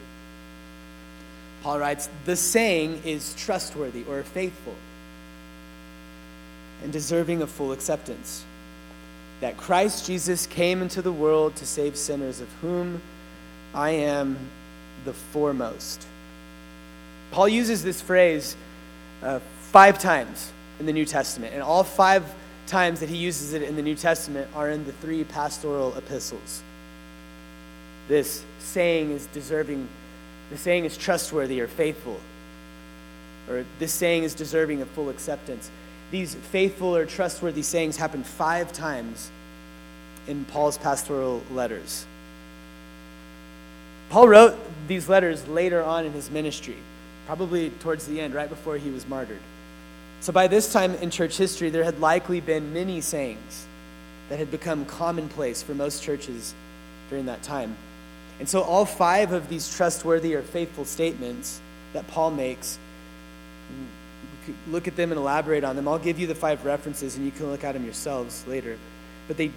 Paul 1.62 1.78
writes, 1.78 2.10
The 2.26 2.36
saying 2.36 3.02
is 3.04 3.34
trustworthy 3.36 4.04
or 4.04 4.22
faithful 4.22 4.74
and 6.82 6.92
deserving 6.92 7.40
of 7.40 7.50
full 7.50 7.72
acceptance 7.72 8.44
that 9.40 9.56
Christ 9.56 10.06
Jesus 10.06 10.46
came 10.46 10.82
into 10.82 11.02
the 11.02 11.12
world 11.12 11.56
to 11.56 11.66
save 11.66 11.96
sinners, 11.96 12.40
of 12.40 12.48
whom 12.60 13.00
I 13.74 13.90
am 13.90 14.36
the 15.04 15.12
foremost. 15.12 16.06
Paul 17.30 17.48
uses 17.48 17.82
this 17.82 18.00
phrase 18.00 18.56
uh, 19.22 19.40
five 19.72 19.98
times 19.98 20.52
in 20.78 20.86
the 20.86 20.92
New 20.92 21.04
Testament, 21.04 21.54
and 21.54 21.62
all 21.62 21.84
five 21.84 22.24
times 22.66 23.00
that 23.00 23.08
he 23.08 23.16
uses 23.16 23.52
it 23.52 23.62
in 23.62 23.76
the 23.76 23.82
New 23.82 23.94
Testament 23.94 24.48
are 24.54 24.70
in 24.70 24.84
the 24.84 24.92
three 24.92 25.24
pastoral 25.24 25.96
epistles. 25.96 26.62
This 28.08 28.44
saying 28.58 29.10
is 29.10 29.26
deserving 29.26 29.88
the 30.50 30.56
saying 30.56 30.84
is 30.84 30.96
trustworthy 30.96 31.60
or 31.60 31.66
faithful, 31.66 32.20
or 33.48 33.64
this 33.78 33.92
saying 33.92 34.22
is 34.22 34.34
deserving 34.34 34.80
of 34.80 34.88
full 34.88 35.08
acceptance. 35.08 35.70
These 36.12 36.36
faithful 36.36 36.94
or 36.94 37.04
trustworthy 37.04 37.62
sayings 37.62 37.96
happen 37.96 38.22
five 38.22 38.72
times 38.72 39.30
in 40.28 40.44
Paul's 40.44 40.78
pastoral 40.78 41.42
letters. 41.50 42.06
Paul 44.08 44.28
wrote 44.28 44.56
these 44.86 45.08
letters 45.08 45.48
later 45.48 45.82
on 45.82 46.06
in 46.06 46.12
his 46.12 46.30
ministry, 46.30 46.76
probably 47.26 47.70
towards 47.70 48.06
the 48.06 48.20
end, 48.20 48.34
right 48.34 48.48
before 48.48 48.76
he 48.76 48.90
was 48.90 49.08
martyred. 49.08 49.40
So 50.20 50.32
by 50.32 50.48
this 50.48 50.72
time 50.72 50.94
in 50.96 51.10
church 51.10 51.36
history, 51.36 51.70
there 51.70 51.84
had 51.84 52.00
likely 52.00 52.40
been 52.40 52.72
many 52.72 53.00
sayings 53.00 53.66
that 54.28 54.38
had 54.38 54.50
become 54.50 54.84
commonplace 54.84 55.62
for 55.62 55.74
most 55.74 56.02
churches 56.02 56.54
during 57.10 57.26
that 57.26 57.42
time. 57.42 57.76
And 58.38 58.48
so, 58.48 58.62
all 58.62 58.84
five 58.84 59.32
of 59.32 59.48
these 59.48 59.74
trustworthy 59.74 60.34
or 60.34 60.42
faithful 60.42 60.84
statements 60.84 61.60
that 61.92 62.06
Paul 62.08 62.30
makes, 62.32 62.78
look 64.68 64.86
at 64.86 64.96
them 64.96 65.10
and 65.10 65.18
elaborate 65.18 65.64
on 65.64 65.76
them. 65.76 65.88
I'll 65.88 65.98
give 65.98 66.18
you 66.18 66.26
the 66.26 66.34
five 66.34 66.64
references 66.64 67.16
and 67.16 67.24
you 67.24 67.32
can 67.32 67.50
look 67.50 67.64
at 67.64 67.72
them 67.72 67.84
yourselves 67.84 68.44
later. 68.46 68.76
But 69.26 69.36
they 69.36 69.50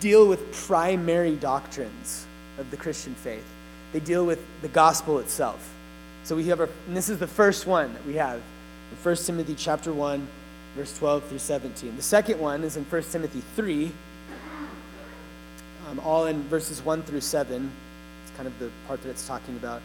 deal 0.00 0.28
with 0.28 0.52
primary 0.52 1.36
doctrines 1.36 2.26
of 2.58 2.70
the 2.70 2.76
Christian 2.76 3.14
faith, 3.14 3.46
they 3.92 4.00
deal 4.00 4.26
with 4.26 4.40
the 4.62 4.68
gospel 4.68 5.18
itself. 5.18 5.74
So 6.22 6.36
we 6.36 6.44
have 6.48 6.60
our, 6.60 6.68
and 6.86 6.96
this 6.96 7.08
is 7.08 7.18
the 7.18 7.26
first 7.26 7.66
one 7.66 7.94
that 7.94 8.04
we 8.04 8.14
have 8.14 8.42
in 8.90 8.96
1 8.96 9.16
Timothy 9.16 9.54
chapter 9.56 9.92
1, 9.92 10.26
verse 10.76 10.96
12 10.98 11.24
through 11.24 11.38
17. 11.38 11.96
The 11.96 12.02
second 12.02 12.40
one 12.40 12.64
is 12.64 12.76
in 12.76 12.84
1 12.84 13.02
Timothy 13.04 13.42
3, 13.56 13.92
um, 15.88 16.00
all 16.00 16.26
in 16.26 16.42
verses 16.44 16.82
1 16.82 17.02
through 17.02 17.20
7 17.20 17.70
It's 18.22 18.36
kind 18.36 18.46
of 18.46 18.58
the 18.58 18.70
part 18.86 19.02
that 19.02 19.10
it's 19.10 19.26
talking 19.26 19.56
about. 19.56 19.82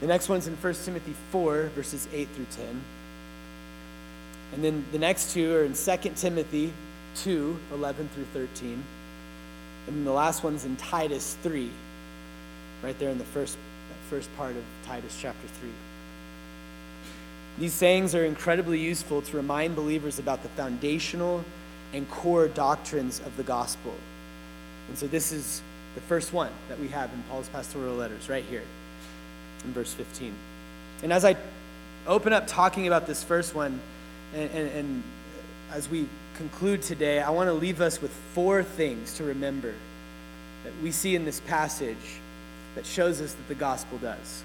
The 0.00 0.06
next 0.06 0.28
one's 0.28 0.46
in 0.46 0.56
1 0.56 0.74
Timothy 0.84 1.14
4, 1.30 1.70
verses 1.74 2.08
8 2.12 2.28
through 2.34 2.46
10. 2.50 2.82
And 4.52 4.64
then 4.64 4.84
the 4.92 4.98
next 4.98 5.32
two 5.32 5.54
are 5.54 5.64
in 5.64 5.74
2 5.74 5.96
Timothy 6.16 6.72
2, 7.16 7.58
11 7.72 8.08
through 8.14 8.26
13. 8.32 8.82
And 9.86 9.96
then 9.96 10.04
the 10.04 10.12
last 10.12 10.44
one's 10.44 10.64
in 10.64 10.76
Titus 10.76 11.36
3, 11.42 11.70
right 12.82 12.98
there 12.98 13.10
in 13.10 13.18
the 13.18 13.24
first, 13.24 13.56
that 13.88 14.10
first 14.10 14.34
part 14.36 14.56
of 14.56 14.62
Titus 14.86 15.16
chapter 15.20 15.48
3. 15.60 15.70
These 17.58 17.74
sayings 17.74 18.14
are 18.14 18.24
incredibly 18.24 18.78
useful 18.78 19.22
to 19.22 19.36
remind 19.36 19.76
believers 19.76 20.18
about 20.18 20.42
the 20.42 20.48
foundational 20.50 21.44
and 21.92 22.08
core 22.10 22.48
doctrines 22.48 23.20
of 23.20 23.36
the 23.36 23.42
gospel. 23.42 23.94
And 24.88 24.96
so 24.96 25.06
this 25.06 25.32
is 25.32 25.60
the 25.94 26.00
first 26.00 26.32
one 26.32 26.50
that 26.68 26.78
we 26.80 26.88
have 26.88 27.12
in 27.12 27.22
Paul's 27.24 27.48
pastoral 27.48 27.94
letters, 27.94 28.28
right 28.28 28.44
here 28.44 28.62
in 29.64 29.72
verse 29.72 29.92
15. 29.92 30.32
And 31.02 31.12
as 31.12 31.24
I 31.24 31.36
open 32.06 32.32
up 32.32 32.46
talking 32.46 32.86
about 32.86 33.06
this 33.06 33.22
first 33.22 33.54
one, 33.54 33.80
and, 34.34 34.50
and, 34.50 34.68
and 34.70 35.02
as 35.72 35.88
we 35.88 36.08
conclude 36.36 36.82
today, 36.82 37.20
I 37.20 37.30
want 37.30 37.48
to 37.48 37.52
leave 37.52 37.80
us 37.80 38.00
with 38.00 38.10
four 38.32 38.62
things 38.62 39.14
to 39.14 39.24
remember 39.24 39.74
that 40.64 40.72
we 40.82 40.90
see 40.90 41.14
in 41.14 41.24
this 41.24 41.40
passage 41.40 42.20
that 42.74 42.86
shows 42.86 43.20
us 43.20 43.34
that 43.34 43.48
the 43.48 43.54
gospel 43.54 43.98
does. 43.98 44.42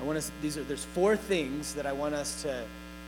I 0.00 0.04
want 0.04 0.18
us, 0.18 0.30
these 0.42 0.56
are, 0.56 0.62
there's 0.62 0.84
four 0.84 1.16
things 1.16 1.74
that 1.74 1.86
I 1.86 1.92
want 1.92 2.14
us 2.14 2.42
to, 2.42 2.64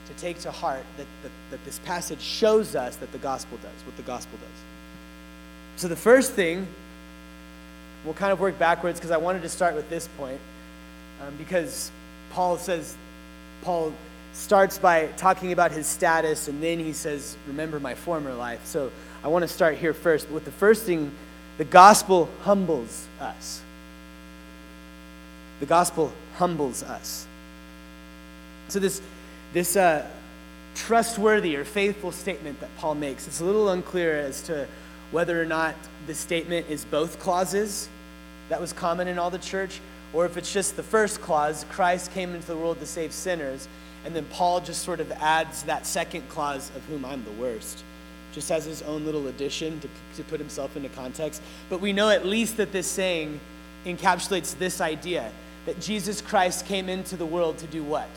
to 0.06 0.14
take 0.14 0.38
to 0.40 0.50
heart 0.50 0.84
that, 0.96 1.06
that, 1.22 1.32
that 1.50 1.64
this 1.64 1.78
passage 1.80 2.20
shows 2.20 2.76
us 2.76 2.96
that 2.96 3.12
the 3.12 3.18
gospel 3.18 3.58
does, 3.58 3.86
what 3.86 3.96
the 3.96 4.02
gospel 4.02 4.38
does. 4.38 5.80
So 5.80 5.88
the 5.88 5.96
first 5.96 6.32
thing 6.32 6.66
We'll 8.04 8.14
kind 8.14 8.32
of 8.32 8.40
work 8.40 8.58
backwards 8.58 8.98
because 8.98 9.12
I 9.12 9.16
wanted 9.16 9.42
to 9.42 9.48
start 9.48 9.76
with 9.76 9.88
this 9.88 10.08
point 10.18 10.40
um, 11.24 11.34
because 11.36 11.92
Paul 12.32 12.58
says, 12.58 12.96
Paul 13.62 13.92
starts 14.32 14.76
by 14.78 15.06
talking 15.16 15.52
about 15.52 15.70
his 15.70 15.86
status 15.86 16.48
and 16.48 16.60
then 16.60 16.80
he 16.80 16.92
says, 16.92 17.36
Remember 17.46 17.78
my 17.78 17.94
former 17.94 18.34
life. 18.34 18.66
So 18.66 18.90
I 19.22 19.28
want 19.28 19.44
to 19.44 19.48
start 19.48 19.76
here 19.76 19.94
first. 19.94 20.26
But 20.26 20.34
with 20.34 20.44
the 20.44 20.50
first 20.50 20.82
thing, 20.82 21.12
the 21.58 21.64
gospel 21.64 22.28
humbles 22.42 23.06
us. 23.20 23.62
The 25.62 25.66
gospel 25.66 26.12
humbles 26.38 26.82
us. 26.82 27.24
So 28.66 28.80
this, 28.80 29.00
this 29.52 29.76
uh, 29.76 30.04
trustworthy 30.74 31.54
or 31.54 31.64
faithful 31.64 32.10
statement 32.10 32.58
that 32.58 32.76
Paul 32.78 32.96
makes, 32.96 33.28
it's 33.28 33.40
a 33.40 33.44
little 33.44 33.68
unclear 33.68 34.18
as 34.18 34.42
to 34.42 34.66
whether 35.12 35.40
or 35.40 35.44
not 35.44 35.76
the 36.08 36.16
statement 36.16 36.66
is 36.68 36.84
both 36.84 37.20
clauses 37.20 37.88
that 38.48 38.60
was 38.60 38.72
common 38.72 39.06
in 39.06 39.20
all 39.20 39.30
the 39.30 39.38
church, 39.38 39.80
or 40.12 40.26
if 40.26 40.36
it's 40.36 40.52
just 40.52 40.74
the 40.74 40.82
first 40.82 41.20
clause, 41.20 41.64
Christ 41.70 42.10
came 42.10 42.34
into 42.34 42.48
the 42.48 42.56
world 42.56 42.80
to 42.80 42.86
save 42.86 43.12
sinners, 43.12 43.68
and 44.04 44.16
then 44.16 44.24
Paul 44.32 44.58
just 44.62 44.82
sort 44.82 44.98
of 44.98 45.12
adds 45.12 45.62
that 45.62 45.86
second 45.86 46.28
clause 46.28 46.72
of 46.74 46.84
whom 46.86 47.04
I'm 47.04 47.22
the 47.22 47.40
worst, 47.40 47.84
just 48.32 48.50
as 48.50 48.64
his 48.64 48.82
own 48.82 49.04
little 49.04 49.28
addition 49.28 49.78
to, 49.78 49.88
to 50.16 50.24
put 50.24 50.40
himself 50.40 50.76
into 50.76 50.88
context. 50.88 51.40
But 51.70 51.80
we 51.80 51.92
know 51.92 52.08
at 52.08 52.26
least 52.26 52.56
that 52.56 52.72
this 52.72 52.88
saying 52.88 53.38
encapsulates 53.86 54.58
this 54.58 54.80
idea 54.80 55.30
that 55.66 55.80
Jesus 55.80 56.20
Christ 56.20 56.66
came 56.66 56.88
into 56.88 57.16
the 57.16 57.26
world 57.26 57.58
to 57.58 57.66
do 57.66 57.82
what? 57.82 58.08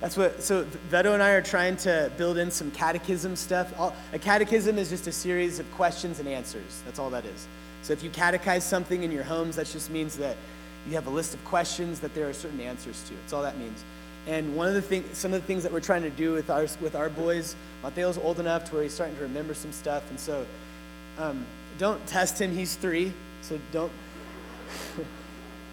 That's 0.00 0.16
what, 0.16 0.42
so 0.42 0.64
Veto 0.88 1.12
and 1.12 1.22
I 1.22 1.32
are 1.32 1.42
trying 1.42 1.76
to 1.78 2.10
build 2.16 2.38
in 2.38 2.50
some 2.50 2.70
catechism 2.70 3.36
stuff. 3.36 3.72
A 4.12 4.18
catechism 4.18 4.78
is 4.78 4.88
just 4.88 5.06
a 5.06 5.12
series 5.12 5.58
of 5.58 5.70
questions 5.72 6.18
and 6.20 6.28
answers. 6.28 6.82
That's 6.86 6.98
all 6.98 7.10
that 7.10 7.26
is. 7.26 7.46
So 7.82 7.92
if 7.92 8.02
you 8.02 8.08
catechize 8.10 8.62
something 8.62 9.02
in 9.02 9.12
your 9.12 9.24
homes, 9.24 9.56
that 9.56 9.66
just 9.66 9.90
means 9.90 10.16
that 10.16 10.36
you 10.86 10.94
have 10.94 11.06
a 11.06 11.10
list 11.10 11.34
of 11.34 11.44
questions 11.44 12.00
that 12.00 12.14
there 12.14 12.28
are 12.28 12.32
certain 12.32 12.60
answers 12.60 13.02
to. 13.08 13.14
That's 13.14 13.34
all 13.34 13.42
that 13.42 13.58
means. 13.58 13.84
And 14.26 14.56
one 14.56 14.68
of 14.68 14.74
the 14.74 14.82
things, 14.82 15.16
some 15.16 15.32
of 15.34 15.40
the 15.40 15.46
things 15.46 15.62
that 15.62 15.72
we're 15.72 15.80
trying 15.80 16.02
to 16.02 16.10
do 16.10 16.32
with 16.32 16.50
our 16.50 16.66
with 16.80 16.94
our 16.94 17.08
boys, 17.08 17.56
Mateo's 17.82 18.18
old 18.18 18.38
enough 18.38 18.64
to 18.66 18.74
where 18.74 18.82
he's 18.82 18.92
starting 18.92 19.16
to 19.16 19.22
remember 19.22 19.54
some 19.54 19.72
stuff, 19.72 20.08
and 20.10 20.20
so 20.20 20.46
um, 21.18 21.46
don't 21.78 22.04
test 22.06 22.40
him. 22.40 22.54
He's 22.54 22.76
three, 22.76 23.12
so 23.40 23.58
don't 23.72 23.92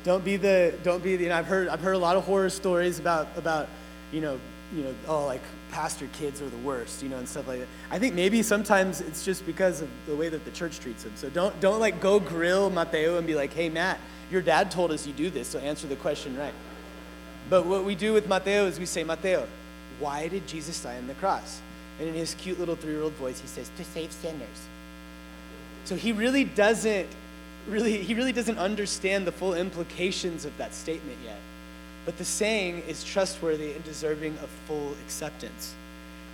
Don't 0.08 0.24
be 0.24 0.38
the 0.38 0.74
don't 0.84 1.04
be 1.04 1.18
the. 1.18 1.24
You 1.24 1.30
know, 1.32 1.36
I've 1.36 1.48
heard 1.48 1.68
I've 1.68 1.82
heard 1.82 1.96
a 1.96 2.00
lot 2.00 2.16
of 2.16 2.24
horror 2.24 2.50
stories 2.50 2.98
about 2.98 3.28
about 3.36 3.68
you 4.14 4.22
know 4.22 4.40
you 4.74 4.84
know 4.84 4.96
oh 5.06 5.26
like 5.26 5.42
pastor 5.70 6.08
kids 6.14 6.42
are 6.42 6.48
the 6.48 6.58
worst 6.60 7.04
you 7.04 7.10
know 7.10 7.18
and 7.18 7.28
stuff 7.28 7.46
like 7.46 7.60
that. 7.60 7.68
I 7.92 8.00
think 8.00 8.16
maybe 8.16 8.42
sometimes 8.42 9.02
it's 9.02 9.26
just 9.26 9.46
because 9.46 9.82
of 9.82 9.90
the 10.06 10.16
way 10.16 10.30
that 10.30 10.46
the 10.46 10.52
church 10.52 10.80
treats 10.80 11.04
them. 11.04 11.12
So 11.18 11.30
don't 11.30 11.60
don't 11.60 11.82
like 11.82 12.00
go 12.00 12.22
grill 12.22 12.70
Mateo 12.70 13.18
and 13.18 13.28
be 13.28 13.36
like, 13.36 13.52
hey 13.52 13.68
Matt, 13.68 14.00
your 14.32 14.42
dad 14.42 14.72
told 14.72 14.92
us 14.92 15.06
you 15.06 15.12
do 15.12 15.30
this, 15.30 15.50
so 15.50 15.60
answer 15.60 15.88
the 15.88 15.98
question 15.98 16.38
right. 16.38 16.54
But 17.50 17.66
what 17.66 17.84
we 17.84 17.94
do 17.94 18.14
with 18.14 18.30
Mateo 18.30 18.66
is 18.66 18.80
we 18.80 18.86
say, 18.86 19.04
Mateo, 19.04 19.46
why 20.00 20.30
did 20.30 20.48
Jesus 20.48 20.82
die 20.82 20.96
on 20.96 21.08
the 21.08 21.16
cross? 21.16 21.60
And 22.00 22.08
in 22.08 22.14
his 22.16 22.34
cute 22.36 22.60
little 22.60 22.78
three-year-old 22.78 23.14
voice, 23.16 23.42
he 23.42 23.48
says, 23.48 23.70
to 23.76 23.84
save 23.84 24.14
sinners. 24.14 24.68
So 25.84 25.96
he 25.98 26.14
really 26.14 26.46
doesn't 26.46 27.10
really 27.68 27.98
he 27.98 28.14
really 28.14 28.32
doesn't 28.32 28.58
understand 28.58 29.28
the 29.28 29.32
full 29.32 29.54
implications 29.54 30.46
of 30.46 30.58
that 30.58 30.74
statement 30.74 31.18
yet. 31.24 31.40
But 32.06 32.18
the 32.18 32.26
saying 32.26 32.84
is 32.88 33.04
trustworthy 33.04 33.74
and 33.74 33.84
deserving 33.84 34.38
of 34.40 34.50
full 34.66 34.94
acceptance. 35.06 35.76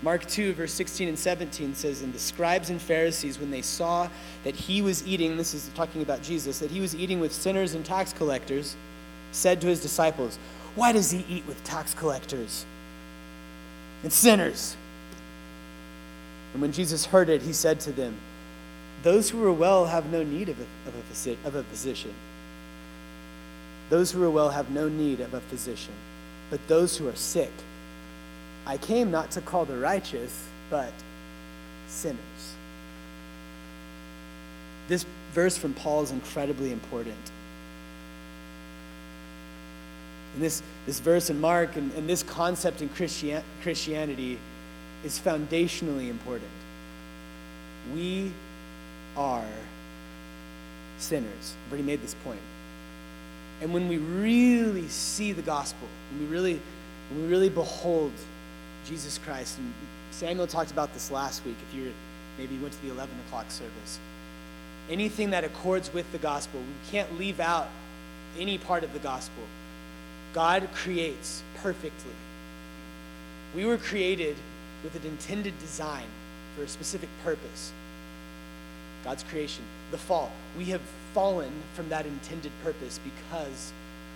Mark 0.03 0.25
2, 0.27 0.53
verse 0.53 0.73
16 0.73 1.07
and 1.07 1.17
17 1.17 1.75
says, 1.75 2.01
And 2.01 2.13
the 2.13 2.19
scribes 2.19 2.69
and 2.69 2.81
Pharisees, 2.81 3.39
when 3.39 3.51
they 3.51 3.61
saw 3.61 4.09
that 4.43 4.53
he 4.53 4.81
was 4.81 5.07
eating, 5.07 5.37
this 5.37 5.53
is 5.53 5.71
talking 5.75 6.01
about 6.01 6.21
Jesus, 6.21 6.59
that 6.59 6.69
he 6.69 6.81
was 6.81 6.93
eating 6.93 7.21
with 7.21 7.31
sinners 7.31 7.73
and 7.73 7.85
tax 7.85 8.11
collectors, 8.11 8.75
said 9.31 9.61
to 9.61 9.67
his 9.67 9.81
disciples, 9.81 10.37
Why 10.75 10.91
does 10.91 11.09
he 11.09 11.25
eat 11.29 11.45
with 11.47 11.63
tax 11.63 11.93
collectors 11.93 12.65
and 14.03 14.11
sinners? 14.11 14.75
And 16.51 16.61
when 16.61 16.73
Jesus 16.73 17.05
heard 17.05 17.29
it, 17.29 17.41
he 17.41 17.53
said 17.53 17.79
to 17.79 17.91
them, 17.91 18.15
Those 19.03 19.29
who 19.29 19.43
are 19.43 19.51
well 19.51 19.85
have 19.85 20.11
no 20.11 20.23
need 20.23 20.49
of 20.49 20.57
a, 20.59 20.63
of 20.87 20.95
a, 21.27 21.47
of 21.47 21.55
a 21.55 21.63
physician. 21.63 22.13
Those 23.89 24.11
who 24.11 24.23
are 24.23 24.29
well 24.29 24.49
have 24.49 24.71
no 24.71 24.87
need 24.87 25.19
of 25.19 25.33
a 25.33 25.41
physician, 25.41 25.93
but 26.49 26.65
those 26.67 26.97
who 26.97 27.07
are 27.07 27.15
sick. 27.15 27.51
I 28.65 28.77
came 28.77 29.11
not 29.11 29.29
to 29.31 29.41
call 29.41 29.65
the 29.65 29.77
righteous, 29.77 30.47
but 30.69 30.93
sinners. 31.87 32.17
This 34.87 35.05
verse 35.33 35.57
from 35.57 35.73
Paul 35.73 36.03
is 36.03 36.11
incredibly 36.11 36.71
important. 36.71 37.31
And 40.33 40.41
this, 40.41 40.63
this 40.85 40.99
verse 40.99 41.29
in 41.29 41.39
Mark 41.41 41.75
and, 41.75 41.91
and 41.93 42.09
this 42.09 42.23
concept 42.23 42.81
in 42.81 42.89
Christian, 42.89 43.43
Christianity 43.61 44.39
is 45.03 45.19
foundationally 45.19 46.09
important. 46.09 46.49
We 47.93 48.31
are 49.15 49.45
sinners. 50.97 51.55
I've 51.65 51.71
already 51.71 51.83
made 51.83 52.01
this 52.01 52.15
point. 52.23 52.39
And 53.61 53.73
when 53.73 53.87
we 53.87 53.97
really 53.97 54.87
see 54.87 55.31
the 55.31 55.41
gospel, 55.41 55.87
when 56.11 56.21
we 56.21 56.33
really, 56.33 56.59
when 57.09 57.23
we 57.23 57.27
really 57.27 57.49
behold 57.49 58.11
Jesus 58.85 59.17
Christ, 59.19 59.57
and 59.57 59.73
Samuel 60.11 60.47
talked 60.47 60.71
about 60.71 60.93
this 60.93 61.11
last 61.11 61.45
week, 61.45 61.55
if 61.69 61.75
you 61.75 61.93
maybe 62.37 62.57
went 62.57 62.73
to 62.73 62.81
the 62.81 62.91
11 62.91 63.15
o'clock 63.27 63.49
service, 63.49 63.99
anything 64.89 65.29
that 65.31 65.43
accords 65.43 65.93
with 65.93 66.11
the 66.11 66.17
gospel, 66.17 66.59
we 66.59 66.91
can't 66.91 67.17
leave 67.17 67.39
out 67.39 67.69
any 68.37 68.57
part 68.57 68.83
of 68.83 68.91
the 68.93 68.99
gospel. 68.99 69.43
God 70.33 70.67
creates 70.73 71.43
perfectly. 71.61 72.11
We 73.55 73.65
were 73.65 73.77
created 73.77 74.35
with 74.83 74.95
an 74.95 75.05
intended 75.05 75.57
design 75.59 76.07
for 76.55 76.63
a 76.63 76.67
specific 76.67 77.09
purpose. 77.23 77.71
God's 79.03 79.23
creation, 79.23 79.63
the 79.91 79.97
fall. 79.97 80.31
We 80.57 80.65
have 80.65 80.81
fallen 81.13 81.51
from 81.73 81.89
that 81.89 82.05
intended 82.05 82.51
purpose 82.63 82.99
because 83.03 83.73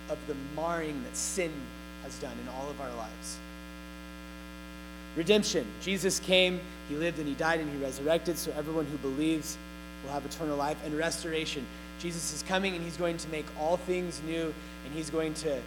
of 0.08 0.18
the 0.26 0.34
marring 0.56 1.02
that 1.04 1.16
sin 1.16 1.52
has 2.02 2.18
done 2.18 2.32
in 2.42 2.48
all 2.48 2.70
of 2.70 2.80
our 2.80 2.92
lives. 2.94 3.38
Redemption. 5.16 5.66
Jesus 5.82 6.20
came, 6.20 6.60
he 6.88 6.94
lived, 6.94 7.18
and 7.18 7.28
he 7.28 7.34
died, 7.34 7.60
and 7.60 7.70
he 7.70 7.76
resurrected, 7.82 8.38
so 8.38 8.52
everyone 8.56 8.86
who 8.86 8.96
believes 8.98 9.58
will 10.04 10.12
have 10.12 10.24
eternal 10.24 10.56
life. 10.56 10.78
And 10.84 10.96
restoration. 10.96 11.66
Jesus 11.98 12.32
is 12.32 12.42
coming, 12.42 12.74
and 12.74 12.82
he's 12.82 12.96
going 12.96 13.16
to 13.18 13.28
make 13.28 13.46
all 13.60 13.76
things 13.76 14.22
new, 14.26 14.54
and 14.84 14.94
he's 14.94 15.10
going 15.10 15.34
to, 15.34 15.60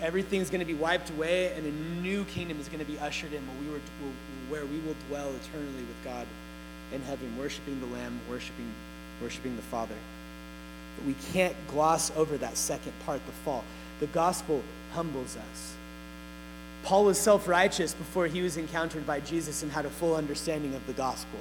everything's 0.00 0.50
going 0.50 0.60
to 0.60 0.66
be 0.66 0.74
wiped 0.74 1.10
away, 1.10 1.52
and 1.54 1.66
a 1.66 2.00
new 2.02 2.24
kingdom 2.24 2.60
is 2.60 2.68
going 2.68 2.84
to 2.84 2.90
be 2.90 2.98
ushered 2.98 3.32
in 3.32 3.42
where 3.42 3.80
we, 3.80 4.50
where 4.50 4.66
we 4.66 4.78
will 4.86 4.96
dwell 5.08 5.30
eternally 5.34 5.82
with 5.82 6.04
God 6.04 6.26
in 6.92 7.02
heaven, 7.02 7.36
worshiping 7.38 7.80
the 7.80 7.86
Lamb, 7.86 8.20
worshiping, 8.28 8.72
worshiping 9.22 9.56
the 9.56 9.62
Father. 9.62 9.94
But 10.96 11.06
we 11.06 11.14
can't 11.32 11.54
gloss 11.68 12.10
over 12.16 12.36
that 12.38 12.56
second 12.56 12.92
part, 13.04 13.24
the 13.26 13.32
fall. 13.32 13.64
The 14.00 14.06
gospel 14.06 14.62
humbles 14.92 15.36
us. 15.36 15.74
Paul 16.82 17.04
was 17.04 17.18
self 17.18 17.48
righteous 17.48 17.94
before 17.94 18.26
he 18.26 18.42
was 18.42 18.56
encountered 18.56 19.06
by 19.06 19.20
Jesus 19.20 19.62
and 19.62 19.70
had 19.72 19.84
a 19.84 19.90
full 19.90 20.14
understanding 20.16 20.74
of 20.74 20.86
the 20.86 20.92
gospel. 20.92 21.38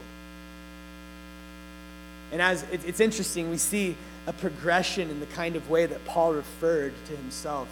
And 2.31 2.41
as 2.41 2.63
it's 2.71 2.99
interesting, 2.99 3.49
we 3.49 3.57
see 3.57 3.95
a 4.25 4.33
progression 4.33 5.09
in 5.09 5.19
the 5.19 5.25
kind 5.27 5.55
of 5.55 5.69
way 5.69 5.85
that 5.85 6.03
Paul 6.05 6.33
referred 6.33 6.93
to 7.07 7.15
himself 7.15 7.69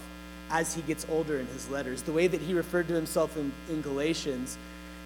as 0.50 0.74
he 0.74 0.82
gets 0.82 1.06
older 1.10 1.38
in 1.38 1.46
his 1.48 1.68
letters. 1.68 2.02
The 2.02 2.12
way 2.12 2.26
that 2.26 2.40
he 2.40 2.54
referred 2.54 2.88
to 2.88 2.94
himself 2.94 3.36
in, 3.36 3.52
in 3.68 3.82
Galatians 3.82 4.56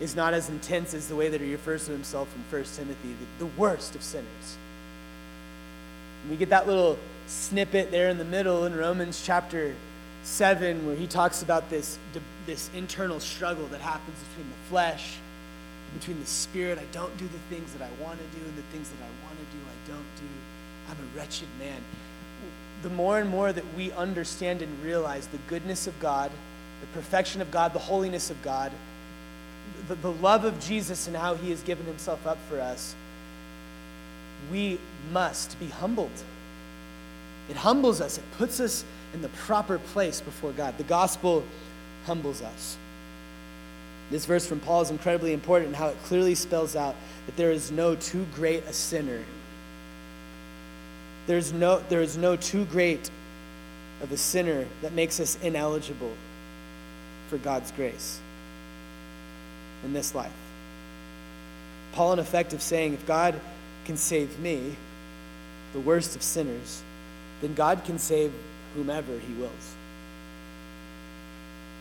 is 0.01 0.17
not 0.17 0.35
as 0.35 0.49
intense 0.49 0.95
as 0.95 1.09
the 1.09 1.17
way 1.17 1.29
that 1.29 1.41
he 1.41 1.53
refers 1.53 1.87
to 1.87 1.93
himself 1.93 2.29
in 2.35 2.43
1 2.57 2.65
Timothy, 2.75 3.15
the, 3.39 3.45
the 3.45 3.51
worst 3.59 3.95
of 3.95 4.03
sinners. 4.03 4.57
And 6.23 6.31
we 6.31 6.37
get 6.37 6.49
that 6.51 6.67
little 6.67 6.99
snippet 7.27 7.91
there 7.91 8.09
in 8.09 8.19
the 8.19 8.25
middle 8.25 8.65
in 8.65 8.75
Romans 8.75 9.23
chapter 9.25 9.75
7 10.23 10.87
where 10.87 10.97
he 10.97 11.07
talks 11.07 11.43
about 11.43 11.71
this, 11.71 11.99
this 12.47 12.71
internal 12.75 13.21
struggle 13.21 13.67
that 13.69 13.81
happens 13.81 14.19
between 14.31 14.49
the 14.49 14.69
flesh 14.69 15.19
between 15.99 16.21
the 16.21 16.27
spirit. 16.27 16.79
I 16.79 16.85
don't 16.93 17.17
do 17.17 17.27
the 17.27 17.55
things 17.55 17.73
that 17.73 17.83
I 17.83 18.03
want 18.03 18.19
to 18.19 18.39
do, 18.39 18.45
and 18.45 18.57
the 18.57 18.63
things 18.73 18.89
that 18.91 19.03
I 19.03 19.27
want 19.27 19.39
to 19.39 19.45
do, 19.57 19.63
I 19.65 19.91
don't 19.91 20.17
do. 20.17 20.29
I'm 20.91 20.97
a 20.97 21.19
wretched 21.19 21.49
man. 21.59 21.81
The 22.83 22.91
more 22.91 23.19
and 23.19 23.29
more 23.29 23.53
that 23.53 23.65
we 23.77 23.93
understand 23.93 24.63
and 24.63 24.85
realize 24.85 25.27
the 25.27 25.39
goodness 25.49 25.87
of 25.87 25.99
God, 26.01 26.31
the 26.81 26.87
perfection 26.99 27.43
of 27.43 27.51
God, 27.51 27.73
the 27.73 27.79
holiness 27.79 28.31
of 28.31 28.41
God, 28.43 28.73
the, 29.91 29.97
the 29.97 30.13
love 30.13 30.45
of 30.45 30.59
Jesus 30.61 31.09
and 31.09 31.17
how 31.17 31.35
he 31.35 31.51
has 31.51 31.63
given 31.63 31.85
himself 31.85 32.25
up 32.25 32.39
for 32.49 32.61
us, 32.61 32.95
we 34.51 34.79
must 35.13 35.59
be 35.59 35.67
humbled. 35.67 36.11
It 37.49 37.57
humbles 37.57 38.01
us, 38.01 38.17
it 38.17 38.25
puts 38.39 38.61
us 38.61 38.85
in 39.13 39.21
the 39.21 39.29
proper 39.31 39.79
place 39.79 40.21
before 40.21 40.53
God. 40.53 40.79
The 40.79 40.85
gospel 40.85 41.43
humbles 42.07 42.41
us. 42.41 42.77
This 44.13 44.27
verse 44.27 44.47
from 44.47 44.61
Paul 44.61 44.83
is 44.83 44.91
incredibly 44.91 45.33
important 45.33 45.71
in 45.71 45.75
how 45.75 45.89
it 45.89 45.97
clearly 46.05 46.37
spells 46.37 46.77
out 46.77 46.95
that 47.27 47.37
there 47.37 47.51
is 47.51 47.73
no 47.73 47.97
too 47.97 48.27
great 48.35 48.65
a 48.67 48.73
sinner. 48.73 49.23
There's 51.27 51.53
no, 51.53 51.83
there 51.89 52.01
is 52.01 52.17
no 52.17 52.37
too 52.37 52.65
great 52.67 53.11
of 54.03 54.13
a 54.13 54.17
sinner 54.17 54.67
that 54.83 54.93
makes 54.93 55.19
us 55.19 55.37
ineligible 55.43 56.13
for 57.29 57.39
God's 57.39 57.73
grace 57.73 58.21
in 59.85 59.93
this 59.93 60.15
life. 60.15 60.33
Paul, 61.93 62.13
in 62.13 62.19
effect, 62.19 62.53
of 62.53 62.63
saying, 62.63 62.95
if 62.95 63.07
God 63.07 63.41
can 63.85 63.97
save 63.97 64.39
me, 64.39 64.77
the 65.73 65.81
worst 65.81 66.17
of 66.17 66.23
sinners, 66.23 66.83
then 67.41 67.55
God 67.55 67.85
can 67.85 67.99
save 67.99 68.33
whomever 68.75 69.19
he 69.19 69.33
wills. 69.35 69.75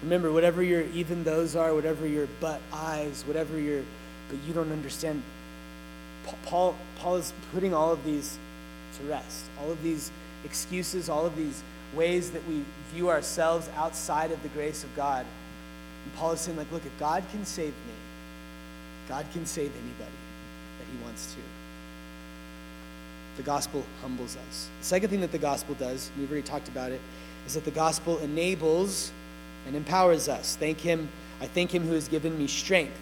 Remember, 0.04 0.32
whatever 0.32 0.64
your 0.64 0.82
even 0.94 1.24
those 1.24 1.56
are, 1.56 1.74
whatever 1.74 2.08
your 2.08 2.28
but 2.40 2.62
eyes, 2.72 3.24
whatever 3.28 3.60
your, 3.60 3.84
but 4.30 4.38
you 4.48 4.54
don't 4.54 4.72
understand. 4.72 5.22
Paul, 6.46 6.76
Paul 7.00 7.18
is 7.18 7.34
putting 7.54 7.74
all 7.74 7.92
of 7.92 8.04
these 8.06 8.38
to 8.98 9.04
rest. 9.10 9.46
All 9.60 9.72
of 9.72 9.82
these 9.84 10.12
excuses, 10.46 11.10
all 11.10 11.26
of 11.26 11.36
these 11.36 11.64
ways 11.94 12.32
that 12.32 12.48
we 12.48 12.64
view 12.94 13.10
ourselves 13.10 13.70
outside 13.76 14.32
of 14.32 14.42
the 14.44 14.50
grace 14.50 14.84
of 14.84 14.96
God. 14.96 15.26
And 16.06 16.16
Paul 16.16 16.32
is 16.34 16.42
saying, 16.42 16.58
like, 16.58 16.72
look, 16.72 16.86
if 16.86 16.98
God 17.00 17.24
can 17.32 17.46
save 17.46 17.74
me, 17.74 17.94
God 19.08 19.26
can 19.34 19.46
save 19.46 19.72
anybody 19.72 20.18
that 20.80 20.88
he 20.92 21.04
wants 21.04 21.34
to. 21.34 21.40
The 23.38 23.44
gospel 23.44 23.84
humbles 24.02 24.38
us. 24.48 24.70
The 24.80 24.86
second 24.86 25.10
thing 25.10 25.22
that 25.22 25.32
the 25.32 25.38
gospel 25.38 25.76
does, 25.76 26.12
we've 26.18 26.30
already 26.30 26.46
talked 26.46 26.68
about 26.68 26.92
it, 26.92 27.02
is 27.48 27.54
that 27.54 27.66
the 27.66 27.72
gospel 27.72 28.18
enables 28.20 29.12
and 29.66 29.76
empowers 29.76 30.28
us. 30.28 30.56
Thank 30.56 30.80
him. 30.80 31.10
I 31.42 31.48
thank 31.48 31.74
him 31.74 31.88
who 31.88 31.94
has 31.94 32.08
given 32.08 32.38
me 32.38 32.48
strength, 32.48 32.98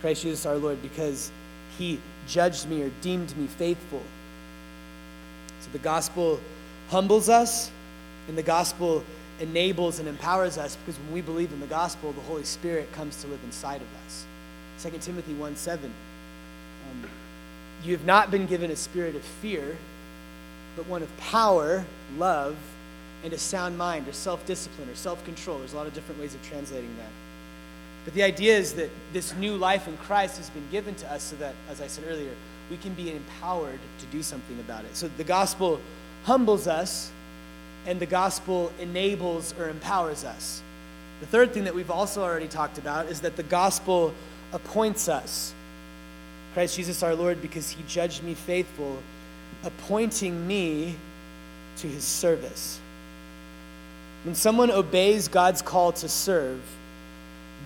Christ 0.00 0.22
Jesus 0.22 0.46
our 0.46 0.56
Lord, 0.56 0.80
because 0.80 1.30
he 1.78 2.00
judged 2.26 2.68
me 2.68 2.82
or 2.82 2.90
deemed 3.00 3.36
me 3.36 3.46
faithful. 3.46 4.02
So 5.60 5.70
the 5.70 5.78
gospel 5.78 6.40
humbles 6.88 7.28
us, 7.28 7.70
and 8.28 8.36
the 8.38 8.42
gospel 8.42 9.04
enables 9.40 9.98
and 9.98 10.08
empowers 10.08 10.58
us 10.58 10.76
because 10.76 10.98
when 11.00 11.12
we 11.12 11.20
believe 11.20 11.52
in 11.52 11.60
the 11.60 11.66
gospel, 11.66 12.12
the 12.12 12.20
Holy 12.22 12.44
Spirit 12.44 12.92
comes 12.92 13.20
to 13.22 13.28
live 13.28 13.40
inside 13.44 13.80
of 13.80 13.88
us. 14.06 14.24
2 14.82 14.90
Timothy 14.98 15.34
1 15.34 15.56
7. 15.56 15.92
Um, 16.90 17.10
you 17.84 17.92
have 17.92 18.04
not 18.04 18.30
been 18.30 18.46
given 18.46 18.70
a 18.70 18.76
spirit 18.76 19.14
of 19.14 19.22
fear, 19.22 19.76
but 20.76 20.86
one 20.86 21.02
of 21.02 21.16
power, 21.18 21.84
love, 22.16 22.56
and 23.24 23.32
a 23.32 23.38
sound 23.38 23.78
mind, 23.78 24.08
or 24.08 24.12
self 24.12 24.44
discipline, 24.46 24.88
or 24.88 24.94
self 24.94 25.24
control. 25.24 25.58
There's 25.58 25.72
a 25.72 25.76
lot 25.76 25.86
of 25.86 25.94
different 25.94 26.20
ways 26.20 26.34
of 26.34 26.42
translating 26.42 26.94
that. 26.96 27.10
But 28.04 28.14
the 28.14 28.22
idea 28.22 28.56
is 28.56 28.74
that 28.74 28.90
this 29.12 29.34
new 29.34 29.56
life 29.56 29.86
in 29.86 29.96
Christ 29.98 30.36
has 30.38 30.50
been 30.50 30.68
given 30.70 30.94
to 30.96 31.12
us 31.12 31.22
so 31.22 31.36
that, 31.36 31.54
as 31.70 31.80
I 31.80 31.86
said 31.86 32.04
earlier, 32.08 32.32
we 32.70 32.76
can 32.76 32.94
be 32.94 33.12
empowered 33.12 33.78
to 34.00 34.06
do 34.06 34.22
something 34.22 34.58
about 34.60 34.84
it. 34.84 34.96
So 34.96 35.08
the 35.16 35.24
gospel 35.24 35.80
humbles 36.24 36.66
us, 36.66 37.12
and 37.86 37.98
the 37.98 38.06
gospel 38.06 38.72
enables 38.80 39.54
or 39.58 39.68
empowers 39.68 40.24
us. 40.24 40.62
The 41.20 41.26
third 41.26 41.52
thing 41.52 41.64
that 41.64 41.74
we've 41.74 41.90
also 41.90 42.22
already 42.22 42.48
talked 42.48 42.78
about 42.78 43.06
is 43.06 43.20
that 43.20 43.36
the 43.36 43.42
gospel 43.42 44.12
appoints 44.52 45.08
us. 45.08 45.54
Christ 46.54 46.76
Jesus 46.76 47.02
our 47.02 47.14
Lord, 47.14 47.40
because 47.40 47.70
he 47.70 47.82
judged 47.88 48.22
me 48.22 48.34
faithful, 48.34 48.98
appointing 49.64 50.46
me 50.46 50.96
to 51.78 51.86
his 51.86 52.04
service. 52.04 52.78
When 54.24 54.34
someone 54.34 54.70
obeys 54.70 55.28
God's 55.28 55.62
call 55.62 55.92
to 55.92 56.08
serve, 56.08 56.60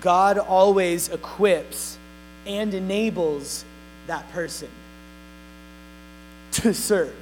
God 0.00 0.38
always 0.38 1.08
equips 1.08 1.98
and 2.46 2.72
enables 2.72 3.64
that 4.06 4.30
person 4.32 4.68
to 6.52 6.72
serve. 6.72 7.14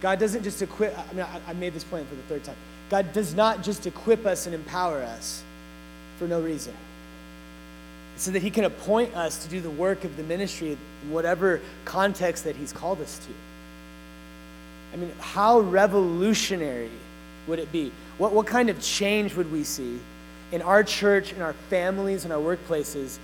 God 0.00 0.18
doesn't 0.18 0.42
just 0.42 0.62
equip, 0.62 0.96
I 0.98 1.12
mean, 1.12 1.26
I 1.46 1.52
made 1.54 1.74
this 1.74 1.84
point 1.84 2.08
for 2.08 2.14
the 2.14 2.22
third 2.22 2.44
time. 2.44 2.56
God 2.88 3.12
does 3.12 3.34
not 3.34 3.62
just 3.62 3.86
equip 3.86 4.26
us 4.26 4.46
and 4.46 4.54
empower 4.54 5.02
us 5.02 5.42
for 6.18 6.26
no 6.26 6.40
reason. 6.40 6.74
So 8.16 8.30
that 8.32 8.42
He 8.42 8.50
can 8.50 8.64
appoint 8.64 9.14
us 9.14 9.44
to 9.44 9.50
do 9.50 9.60
the 9.60 9.70
work 9.70 10.04
of 10.04 10.16
the 10.16 10.22
ministry 10.22 10.72
in 10.72 11.10
whatever 11.10 11.60
context 11.84 12.44
that 12.44 12.56
He's 12.56 12.72
called 12.72 13.00
us 13.00 13.18
to. 13.18 13.32
I 14.92 14.96
mean, 14.96 15.12
how 15.20 15.60
revolutionary 15.60 16.90
would 17.46 17.58
it 17.58 17.70
be? 17.70 17.92
What, 18.18 18.32
what 18.32 18.46
kind 18.46 18.68
of 18.70 18.80
change 18.80 19.34
would 19.34 19.50
we 19.52 19.64
see 19.64 20.00
in 20.52 20.62
our 20.62 20.82
church, 20.82 21.32
in 21.32 21.42
our 21.42 21.52
families, 21.52 22.24
in 22.24 22.32
our 22.32 22.38
workplaces 22.38 23.18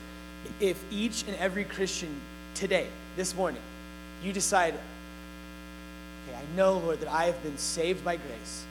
if 0.61 0.83
each 0.91 1.25
and 1.27 1.37
every 1.37 1.65
Christian 1.65 2.09
today, 2.55 2.87
this 3.17 3.35
morning, 3.35 3.61
you 4.23 4.33
decide, 4.33 4.75
I 6.53 6.57
know, 6.57 6.79
Lord, 6.79 7.01
that 7.01 7.13
I 7.13 7.25
have 7.25 7.43
been 7.43 7.59
saved 7.59 8.05
by 8.05 8.17
grace. 8.17 8.65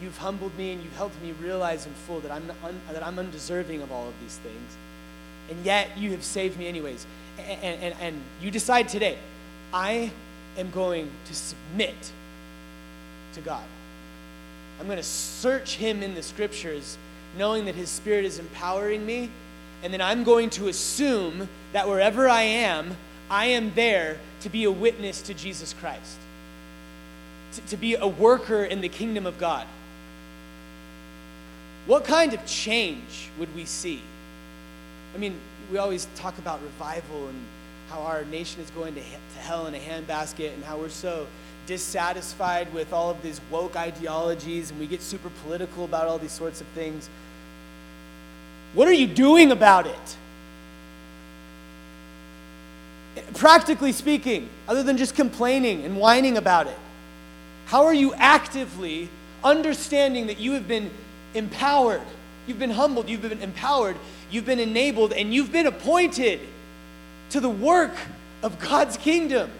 You've 0.00 0.18
humbled 0.18 0.56
me 0.56 0.72
and 0.72 0.82
you've 0.82 0.96
helped 0.96 1.20
me 1.22 1.32
realize 1.40 1.86
in 1.86 1.92
full 1.92 2.20
that 2.20 2.32
I'm, 2.32 2.50
un, 2.64 2.80
that 2.92 3.06
I'm 3.06 3.18
undeserving 3.18 3.82
of 3.82 3.92
all 3.92 4.08
of 4.08 4.14
these 4.20 4.36
things. 4.38 4.76
And 5.50 5.64
yet 5.64 5.96
you 5.96 6.10
have 6.12 6.24
saved 6.24 6.58
me 6.58 6.66
anyways. 6.66 7.06
And, 7.38 7.82
and, 7.82 7.94
and 8.00 8.22
you 8.40 8.50
decide 8.50 8.88
today, 8.88 9.18
I 9.72 10.10
am 10.58 10.70
going 10.70 11.10
to 11.26 11.34
submit 11.34 12.12
to 13.34 13.40
God. 13.40 13.64
I'm 14.80 14.86
going 14.86 14.98
to 14.98 15.02
search 15.04 15.76
Him 15.76 16.02
in 16.02 16.14
the 16.14 16.22
scriptures, 16.22 16.98
knowing 17.38 17.66
that 17.66 17.74
His 17.74 17.88
Spirit 17.88 18.24
is 18.24 18.38
empowering 18.38 19.06
me. 19.06 19.30
And 19.82 19.92
then 19.92 20.00
I'm 20.00 20.24
going 20.24 20.50
to 20.50 20.68
assume 20.68 21.48
that 21.72 21.88
wherever 21.88 22.28
I 22.28 22.42
am, 22.42 22.96
I 23.30 23.46
am 23.46 23.72
there 23.74 24.18
to 24.40 24.48
be 24.48 24.64
a 24.64 24.70
witness 24.70 25.22
to 25.22 25.34
Jesus 25.34 25.72
Christ, 25.72 26.18
to, 27.52 27.60
to 27.62 27.76
be 27.76 27.94
a 27.94 28.06
worker 28.06 28.64
in 28.64 28.80
the 28.80 28.88
kingdom 28.88 29.26
of 29.26 29.38
God. 29.38 29.66
What 31.86 32.04
kind 32.04 32.32
of 32.32 32.44
change 32.46 33.30
would 33.38 33.54
we 33.54 33.64
see? 33.64 34.02
I 35.14 35.18
mean, 35.18 35.38
we 35.70 35.78
always 35.78 36.06
talk 36.16 36.38
about 36.38 36.62
revival 36.62 37.28
and 37.28 37.38
how 37.90 38.00
our 38.00 38.24
nation 38.24 38.62
is 38.62 38.70
going 38.70 38.94
to, 38.94 39.00
to 39.00 39.40
hell 39.40 39.66
in 39.66 39.74
a 39.74 39.78
handbasket 39.78 40.54
and 40.54 40.64
how 40.64 40.78
we're 40.78 40.88
so 40.88 41.26
dissatisfied 41.66 42.72
with 42.72 42.92
all 42.92 43.10
of 43.10 43.22
these 43.22 43.40
woke 43.50 43.76
ideologies 43.76 44.70
and 44.70 44.80
we 44.80 44.86
get 44.86 45.02
super 45.02 45.30
political 45.44 45.84
about 45.84 46.06
all 46.06 46.18
these 46.18 46.32
sorts 46.32 46.60
of 46.60 46.66
things. 46.68 47.08
What 48.74 48.88
are 48.88 48.92
you 48.92 49.06
doing 49.06 49.52
about 49.52 49.86
it? 49.86 50.16
Practically 53.34 53.92
speaking, 53.92 54.48
other 54.66 54.82
than 54.82 54.96
just 54.96 55.14
complaining 55.14 55.84
and 55.84 55.96
whining 55.96 56.38
about 56.38 56.66
it, 56.66 56.78
how 57.66 57.84
are 57.84 57.94
you 57.94 58.14
actively 58.14 59.08
understanding 59.42 60.26
that 60.26 60.38
you 60.38 60.52
have 60.52 60.68
been 60.68 60.90
empowered? 61.34 62.02
You've 62.46 62.58
been 62.58 62.70
humbled, 62.70 63.08
you've 63.08 63.22
been 63.22 63.40
empowered, 63.40 63.96
you've 64.30 64.46
been 64.46 64.60
enabled, 64.60 65.12
and 65.12 65.32
you've 65.32 65.52
been 65.52 65.66
appointed 65.66 66.40
to 67.30 67.40
the 67.40 67.48
work 67.48 67.94
of 68.42 68.58
God's 68.58 68.96
kingdom. 68.96 69.50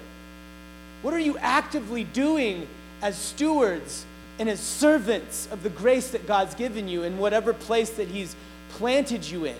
What 1.02 1.14
are 1.14 1.18
you 1.18 1.38
actively 1.38 2.04
doing 2.04 2.66
as 3.00 3.16
stewards 3.16 4.04
and 4.38 4.48
as 4.48 4.60
servants 4.60 5.48
of 5.50 5.62
the 5.62 5.70
grace 5.70 6.10
that 6.10 6.26
God's 6.26 6.54
given 6.54 6.88
you 6.88 7.02
in 7.02 7.18
whatever 7.18 7.52
place 7.52 7.90
that 7.90 8.08
He's 8.08 8.34
planted 8.70 9.24
you 9.24 9.44
in? 9.44 9.56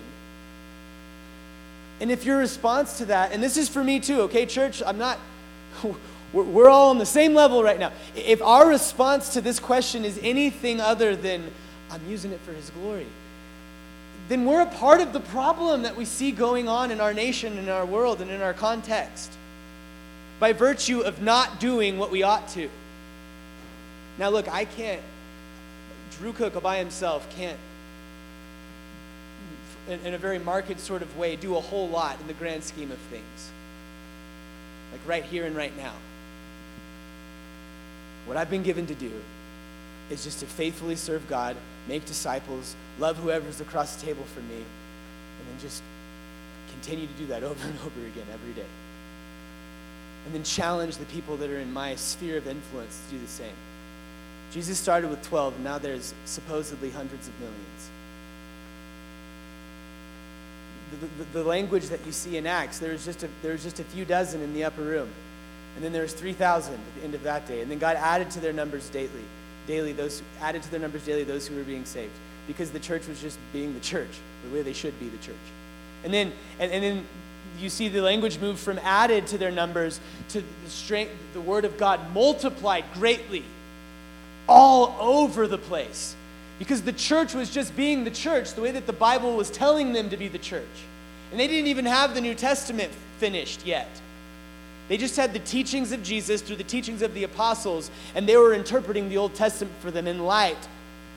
And 2.01 2.11
if 2.11 2.25
your 2.25 2.37
response 2.37 2.97
to 2.97 3.05
that, 3.05 3.31
and 3.31 3.41
this 3.41 3.55
is 3.55 3.69
for 3.69 3.83
me 3.83 3.99
too, 3.99 4.21
okay, 4.21 4.45
church, 4.45 4.83
I'm 4.85 4.97
not, 4.97 5.19
we're, 6.33 6.69
all 6.69 6.89
on 6.89 6.97
the 6.97 7.05
same 7.05 7.33
level 7.33 7.63
right 7.63 7.79
now. 7.79 7.91
If 8.15 8.41
our 8.41 8.67
response 8.67 9.29
to 9.33 9.41
this 9.41 9.59
question 9.59 10.03
is 10.03 10.19
anything 10.21 10.81
other 10.81 11.15
than, 11.15 11.43
I'm 11.91 12.01
using 12.09 12.31
it 12.31 12.39
for 12.41 12.51
His 12.51 12.69
glory, 12.71 13.05
then 14.29 14.45
we're 14.45 14.61
a 14.61 14.65
part 14.65 15.01
of 15.01 15.13
the 15.13 15.19
problem 15.19 15.83
that 15.83 15.95
we 15.95 16.05
see 16.05 16.31
going 16.31 16.67
on 16.67 16.91
in 16.91 16.99
our 16.99 17.13
nation, 17.13 17.57
in 17.57 17.69
our 17.69 17.85
world, 17.85 18.21
and 18.21 18.31
in 18.31 18.41
our 18.41 18.53
context 18.53 19.31
by 20.39 20.53
virtue 20.53 21.01
of 21.01 21.21
not 21.21 21.59
doing 21.59 21.97
what 21.97 22.11
we 22.11 22.23
ought 22.23 22.47
to. 22.49 22.69
Now, 24.17 24.29
look, 24.29 24.47
I 24.47 24.65
can't, 24.65 25.01
Drew 26.17 26.33
Cook 26.33 26.61
by 26.61 26.77
himself 26.77 27.29
can't 27.35 27.59
in, 29.87 29.99
in 30.05 30.13
a 30.13 30.17
very 30.17 30.39
marked 30.39 30.79
sort 30.79 31.01
of 31.01 31.17
way, 31.17 31.35
do 31.35 31.55
a 31.55 31.61
whole 31.61 31.89
lot 31.89 32.19
in 32.19 32.27
the 32.27 32.33
grand 32.33 32.63
scheme 32.63 32.91
of 32.91 32.97
things. 32.97 33.51
Like 34.91 35.01
right 35.07 35.23
here 35.23 35.45
and 35.45 35.55
right 35.55 35.75
now. 35.77 35.93
What 38.25 38.37
I've 38.37 38.49
been 38.49 38.63
given 38.63 38.87
to 38.87 38.95
do 38.95 39.11
is 40.09 40.23
just 40.23 40.39
to 40.39 40.45
faithfully 40.45 40.95
serve 40.95 41.27
God, 41.27 41.55
make 41.87 42.05
disciples, 42.05 42.75
love 42.99 43.17
whoever's 43.17 43.61
across 43.61 43.95
the 43.95 44.05
table 44.05 44.23
from 44.33 44.47
me, 44.47 44.55
and 44.55 45.47
then 45.49 45.59
just 45.59 45.81
continue 46.71 47.07
to 47.07 47.13
do 47.13 47.25
that 47.27 47.43
over 47.43 47.67
and 47.67 47.79
over 47.79 47.99
again 48.05 48.27
every 48.33 48.53
day. 48.53 48.69
And 50.25 50.33
then 50.33 50.43
challenge 50.43 50.97
the 50.97 51.05
people 51.05 51.35
that 51.37 51.49
are 51.49 51.59
in 51.59 51.73
my 51.73 51.95
sphere 51.95 52.37
of 52.37 52.47
influence 52.47 52.99
to 53.07 53.15
do 53.15 53.21
the 53.21 53.27
same. 53.27 53.55
Jesus 54.51 54.77
started 54.77 55.09
with 55.09 55.21
12, 55.23 55.55
and 55.55 55.63
now 55.63 55.77
there's 55.77 56.13
supposedly 56.25 56.91
hundreds 56.91 57.27
of 57.27 57.39
millions 57.39 57.89
the, 60.99 61.23
the, 61.23 61.39
the, 61.39 61.43
language 61.43 61.85
that 61.87 62.05
you 62.05 62.11
see 62.11 62.37
in 62.37 62.47
Acts, 62.47 62.79
there 62.79 62.91
was, 62.91 63.05
just 63.05 63.23
a, 63.23 63.29
there 63.41 63.51
was 63.51 63.63
just 63.63 63.79
a 63.79 63.83
few 63.83 64.05
dozen 64.05 64.41
in 64.41 64.53
the 64.53 64.63
upper 64.63 64.81
room. 64.81 65.09
And 65.75 65.83
then 65.83 65.91
there 65.91 66.03
was 66.03 66.13
3,000 66.13 66.73
at 66.73 66.79
the 66.95 67.03
end 67.03 67.15
of 67.15 67.23
that 67.23 67.47
day. 67.47 67.61
And 67.61 67.71
then 67.71 67.79
God 67.79 67.95
added 67.95 68.29
to 68.31 68.39
their 68.39 68.53
numbers 68.53 68.89
daily, 68.89 69.09
daily 69.67 69.93
those 69.93 70.21
added 70.39 70.63
to 70.63 70.71
their 70.71 70.79
numbers 70.79 71.05
daily 71.05 71.23
those 71.23 71.47
who 71.47 71.55
were 71.55 71.63
being 71.63 71.85
saved. 71.85 72.13
Because 72.47 72.71
the 72.71 72.79
church 72.79 73.07
was 73.07 73.21
just 73.21 73.39
being 73.51 73.73
the 73.73 73.79
church, 73.79 74.19
the 74.43 74.53
way 74.53 74.61
they 74.61 74.73
should 74.73 74.99
be 74.99 75.07
the 75.07 75.17
church. 75.17 75.35
And 76.03 76.13
then, 76.13 76.33
and, 76.59 76.71
and 76.71 76.83
then 76.83 77.05
you 77.59 77.69
see 77.69 77.87
the 77.87 78.01
language 78.01 78.39
move 78.39 78.59
from 78.59 78.79
added 78.79 79.27
to 79.27 79.37
their 79.37 79.51
numbers 79.51 79.99
to 80.29 80.41
the 80.41 80.69
strength, 80.69 81.13
the 81.33 81.41
word 81.41 81.65
of 81.65 81.77
God 81.77 82.13
multiplied 82.13 82.83
greatly 82.93 83.43
all 84.47 84.95
over 84.99 85.47
the 85.47 85.57
place. 85.57 86.15
Because 86.59 86.81
the 86.81 86.93
church 86.93 87.33
was 87.33 87.49
just 87.49 87.75
being 87.75 88.03
the 88.03 88.11
church 88.11 88.53
the 88.53 88.61
way 88.61 88.71
that 88.71 88.85
the 88.85 88.93
Bible 88.93 89.35
was 89.35 89.49
telling 89.49 89.93
them 89.93 90.09
to 90.09 90.17
be 90.17 90.27
the 90.27 90.37
church. 90.37 90.63
And 91.31 91.39
they 91.39 91.47
didn't 91.47 91.67
even 91.67 91.85
have 91.85 92.13
the 92.13 92.21
New 92.21 92.35
Testament 92.35 92.91
finished 93.17 93.65
yet. 93.65 93.89
They 94.87 94.97
just 94.97 95.15
had 95.15 95.33
the 95.33 95.39
teachings 95.39 95.91
of 95.91 96.03
Jesus 96.03 96.41
through 96.41 96.57
the 96.57 96.63
teachings 96.63 97.01
of 97.01 97.13
the 97.13 97.23
apostles, 97.23 97.89
and 98.15 98.27
they 98.27 98.37
were 98.37 98.53
interpreting 98.53 99.09
the 99.09 99.17
Old 99.17 99.33
Testament 99.33 99.73
for 99.79 99.91
them 99.91 100.07
in 100.07 100.25
light 100.25 100.57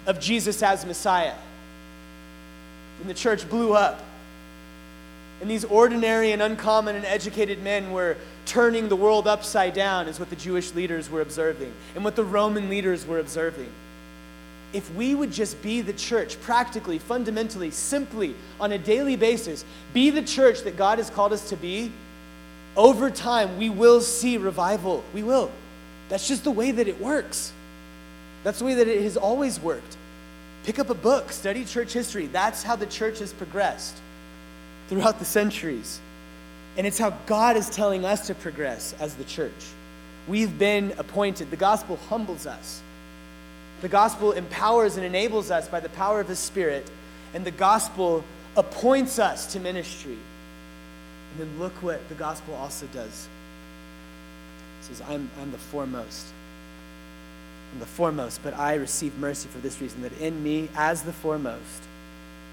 of 0.06 0.20
Jesus 0.20 0.62
as 0.62 0.86
Messiah. 0.86 1.34
And 3.00 3.10
the 3.10 3.14
church 3.14 3.48
blew 3.48 3.74
up. 3.74 4.02
And 5.40 5.50
these 5.50 5.64
ordinary 5.64 6.32
and 6.32 6.40
uncommon 6.40 6.96
and 6.96 7.04
educated 7.04 7.62
men 7.62 7.92
were 7.92 8.16
turning 8.46 8.88
the 8.88 8.96
world 8.96 9.26
upside 9.26 9.74
down, 9.74 10.08
is 10.08 10.18
what 10.18 10.30
the 10.30 10.36
Jewish 10.36 10.72
leaders 10.74 11.10
were 11.10 11.20
observing, 11.20 11.72
and 11.94 12.04
what 12.04 12.16
the 12.16 12.24
Roman 12.24 12.70
leaders 12.70 13.06
were 13.06 13.18
observing 13.18 13.70
if 14.72 14.94
we 14.94 15.14
would 15.14 15.32
just 15.32 15.60
be 15.62 15.80
the 15.80 15.92
church, 15.92 16.38
practically, 16.42 16.98
fundamentally, 16.98 17.70
simply, 17.70 18.34
on 18.60 18.72
a 18.72 18.78
daily 18.78 19.16
basis, 19.16 19.64
be 19.94 20.10
the 20.10 20.20
church 20.20 20.62
that 20.62 20.76
God 20.76 20.98
has 20.98 21.08
called 21.08 21.32
us 21.32 21.48
to 21.48 21.56
be, 21.56 21.90
over 22.76 23.10
time 23.10 23.58
we 23.58 23.70
will 23.70 24.00
see 24.00 24.36
revival. 24.36 25.02
We 25.14 25.22
will. 25.22 25.50
That's 26.08 26.28
just 26.28 26.44
the 26.44 26.50
way 26.50 26.70
that 26.70 26.86
it 26.86 27.00
works. 27.00 27.52
That's 28.44 28.58
the 28.60 28.64
way 28.64 28.74
that 28.74 28.86
it 28.86 29.02
has 29.02 29.16
always 29.16 29.58
worked. 29.58 29.96
Pick 30.64 30.78
up 30.78 30.90
a 30.90 30.94
book, 30.94 31.32
study 31.32 31.64
church 31.64 31.92
history. 31.92 32.26
That's 32.26 32.62
how 32.62 32.76
the 32.76 32.86
church 32.86 33.18
has 33.20 33.32
progressed 33.32 33.96
throughout 34.88 35.18
the 35.18 35.24
centuries. 35.24 36.00
And 36.76 36.86
it's 36.86 36.98
how 36.98 37.10
God 37.26 37.56
is 37.56 37.70
telling 37.70 38.04
us 38.04 38.26
to 38.26 38.34
progress 38.34 38.94
as 39.00 39.14
the 39.14 39.24
church. 39.24 39.52
We've 40.28 40.58
been 40.58 40.92
appointed. 40.98 41.50
The 41.50 41.56
gospel 41.56 41.98
humbles 42.08 42.46
us 42.46 42.82
The 43.82 43.88
gospel 43.88 44.32
empowers 44.32 44.96
and 44.96 45.04
enables 45.04 45.50
us 45.50 45.68
by 45.68 45.80
the 45.80 45.90
power 45.90 46.20
of 46.20 46.28
His 46.28 46.38
Spirit, 46.38 46.90
and 47.34 47.44
the 47.44 47.50
gospel 47.50 48.24
appoints 48.56 49.18
us 49.18 49.52
to 49.52 49.60
ministry. 49.60 50.16
And 51.36 51.50
then 51.50 51.58
look 51.58 51.74
what 51.82 52.08
the 52.08 52.14
gospel 52.14 52.54
also 52.54 52.86
does. 52.94 53.28
It 54.80 54.84
says, 54.84 55.02
I'm, 55.06 55.28
I'm 55.38 55.52
the 55.52 55.58
foremost. 55.58 56.28
I'm 57.72 57.78
the 57.78 57.84
foremost, 57.84 58.42
but 58.42 58.54
I 58.54 58.76
receive 58.76 59.18
mercy 59.18 59.46
for 59.48 59.58
this 59.58 59.78
reason 59.82 60.00
that 60.00 60.18
in 60.18 60.42
me, 60.42 60.70
as 60.76 61.02
the 61.02 61.12
foremost, 61.12 61.82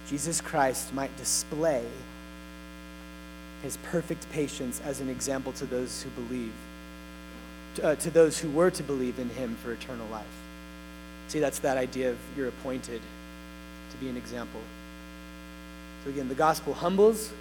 Jesus 0.10 0.42
Christ 0.42 0.94
might 0.94 1.16
display 1.16 1.86
his 3.62 3.78
perfect 3.78 4.30
patience 4.34 4.82
as 4.84 5.00
an 5.00 5.08
example 5.08 5.54
to 5.54 5.66
those 5.66 6.04
who 6.04 6.10
believe, 6.22 6.52
uh, 7.82 7.96
to 7.96 8.10
those 8.10 8.38
who 8.38 8.50
were 8.50 8.70
to 8.72 8.84
believe 8.84 9.18
in 9.18 9.30
him 9.30 9.56
for 9.64 9.72
eternal 9.72 10.08
life. 10.08 10.26
See, 11.30 11.40
that's 11.40 11.60
that 11.60 11.78
idea 11.78 12.12
of 12.12 12.18
you're 12.36 12.50
appointed 12.50 13.02
to 13.92 13.98
be 13.98 14.10
an 14.10 14.18
example. 14.18 14.60
So 16.04 16.10
again, 16.10 16.28
the 16.28 16.36
gospel 16.36 16.74
humbles, 16.74 17.32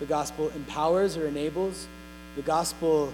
the 0.00 0.06
gospel 0.06 0.50
empowers 0.50 1.16
or 1.16 1.26
enables, 1.26 1.86
the 2.36 2.42
gospel 2.42 3.12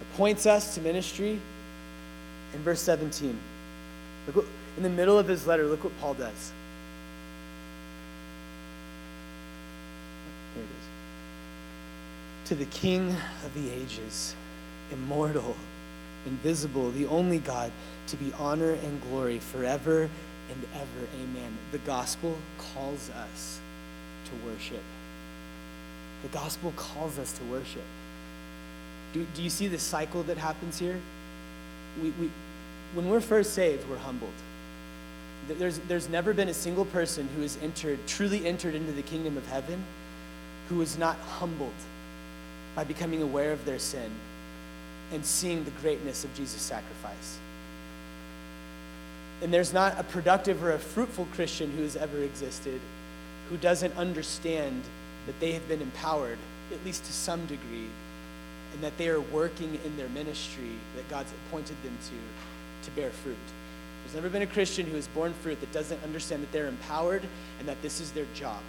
appoints 0.00 0.46
us 0.46 0.74
to 0.74 0.80
ministry. 0.80 1.40
In 2.54 2.62
verse 2.62 2.80
17, 2.80 3.38
look 4.26 4.36
what, 4.36 4.44
in 4.76 4.82
the 4.82 4.88
middle 4.88 5.18
of 5.18 5.28
his 5.28 5.46
letter, 5.46 5.66
look 5.66 5.84
what 5.84 5.98
Paul 6.00 6.14
does. 6.14 6.52
Here 10.54 10.64
it 10.64 10.66
is. 10.66 12.48
To 12.48 12.54
the 12.54 12.64
King 12.66 13.14
of 13.44 13.54
the 13.54 13.70
ages, 13.70 14.34
immortal, 14.90 15.56
invisible, 16.26 16.90
the 16.90 17.06
only 17.06 17.38
God, 17.38 17.70
to 18.06 18.16
be 18.16 18.32
honor 18.38 18.72
and 18.72 19.02
glory 19.02 19.38
forever 19.38 20.08
and 20.50 20.66
ever. 20.74 21.08
Amen. 21.22 21.58
The 21.72 21.78
gospel 21.78 22.36
calls 22.56 23.10
us 23.10 23.60
to 24.24 24.48
worship. 24.48 24.82
The 26.22 26.28
gospel 26.28 26.72
calls 26.76 27.18
us 27.18 27.32
to 27.32 27.44
worship. 27.44 27.82
Do, 29.12 29.26
do 29.34 29.42
you 29.42 29.50
see 29.50 29.68
the 29.68 29.78
cycle 29.78 30.22
that 30.24 30.36
happens 30.36 30.78
here? 30.78 31.00
We, 32.02 32.10
we, 32.10 32.30
when 32.94 33.08
we're 33.08 33.20
first 33.20 33.54
saved, 33.54 33.88
we're 33.88 33.98
humbled. 33.98 34.32
There's, 35.48 35.78
there's 35.80 36.08
never 36.08 36.34
been 36.34 36.48
a 36.48 36.54
single 36.54 36.84
person 36.84 37.28
who 37.34 37.42
has 37.42 37.56
entered, 37.62 37.98
truly 38.06 38.46
entered 38.46 38.74
into 38.74 38.92
the 38.92 39.02
kingdom 39.02 39.36
of 39.36 39.46
heaven 39.48 39.82
who 40.68 40.76
was 40.76 40.98
not 40.98 41.16
humbled 41.16 41.72
by 42.74 42.84
becoming 42.84 43.22
aware 43.22 43.52
of 43.52 43.64
their 43.64 43.78
sin 43.78 44.10
and 45.12 45.24
seeing 45.24 45.64
the 45.64 45.70
greatness 45.82 46.24
of 46.24 46.34
Jesus' 46.34 46.60
sacrifice. 46.60 47.38
And 49.40 49.54
there's 49.54 49.72
not 49.72 49.98
a 49.98 50.02
productive 50.02 50.62
or 50.62 50.72
a 50.72 50.78
fruitful 50.78 51.28
Christian 51.32 51.70
who 51.70 51.82
has 51.82 51.96
ever 51.96 52.18
existed 52.18 52.80
who 53.48 53.56
doesn't 53.56 53.96
understand 53.96 54.82
that 55.28 55.38
they 55.40 55.52
have 55.52 55.68
been 55.68 55.82
empowered, 55.82 56.38
at 56.72 56.82
least 56.86 57.04
to 57.04 57.12
some 57.12 57.44
degree, 57.44 57.86
and 58.72 58.82
that 58.82 58.96
they 58.96 59.10
are 59.10 59.20
working 59.20 59.78
in 59.84 59.94
their 59.98 60.08
ministry 60.08 60.72
that 60.96 61.06
God's 61.10 61.30
appointed 61.32 61.76
them 61.82 61.92
to, 62.06 62.88
to 62.88 62.96
bear 62.96 63.10
fruit. 63.10 63.36
There's 64.02 64.14
never 64.14 64.30
been 64.30 64.40
a 64.40 64.46
Christian 64.46 64.86
who 64.86 64.96
has 64.96 65.06
borne 65.08 65.34
fruit 65.34 65.60
that 65.60 65.70
doesn't 65.70 66.02
understand 66.02 66.42
that 66.42 66.50
they're 66.50 66.66
empowered 66.66 67.22
and 67.58 67.68
that 67.68 67.82
this 67.82 68.00
is 68.00 68.12
their 68.12 68.24
job. 68.34 68.60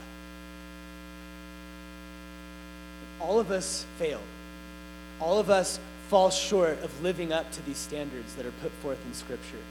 All 3.22 3.40
of 3.40 3.52
us 3.52 3.86
fail. 3.98 4.20
All 5.22 5.40
of 5.40 5.50
us 5.50 5.80
fall 6.10 6.30
short 6.30 6.82
of 6.84 7.02
living 7.02 7.32
up 7.32 7.50
to 7.54 7.66
these 7.66 7.78
standards 7.78 8.36
that 8.36 8.46
are 8.46 8.54
put 8.62 8.72
forth 8.82 9.00
in 9.06 9.14
Scripture. 9.14 9.64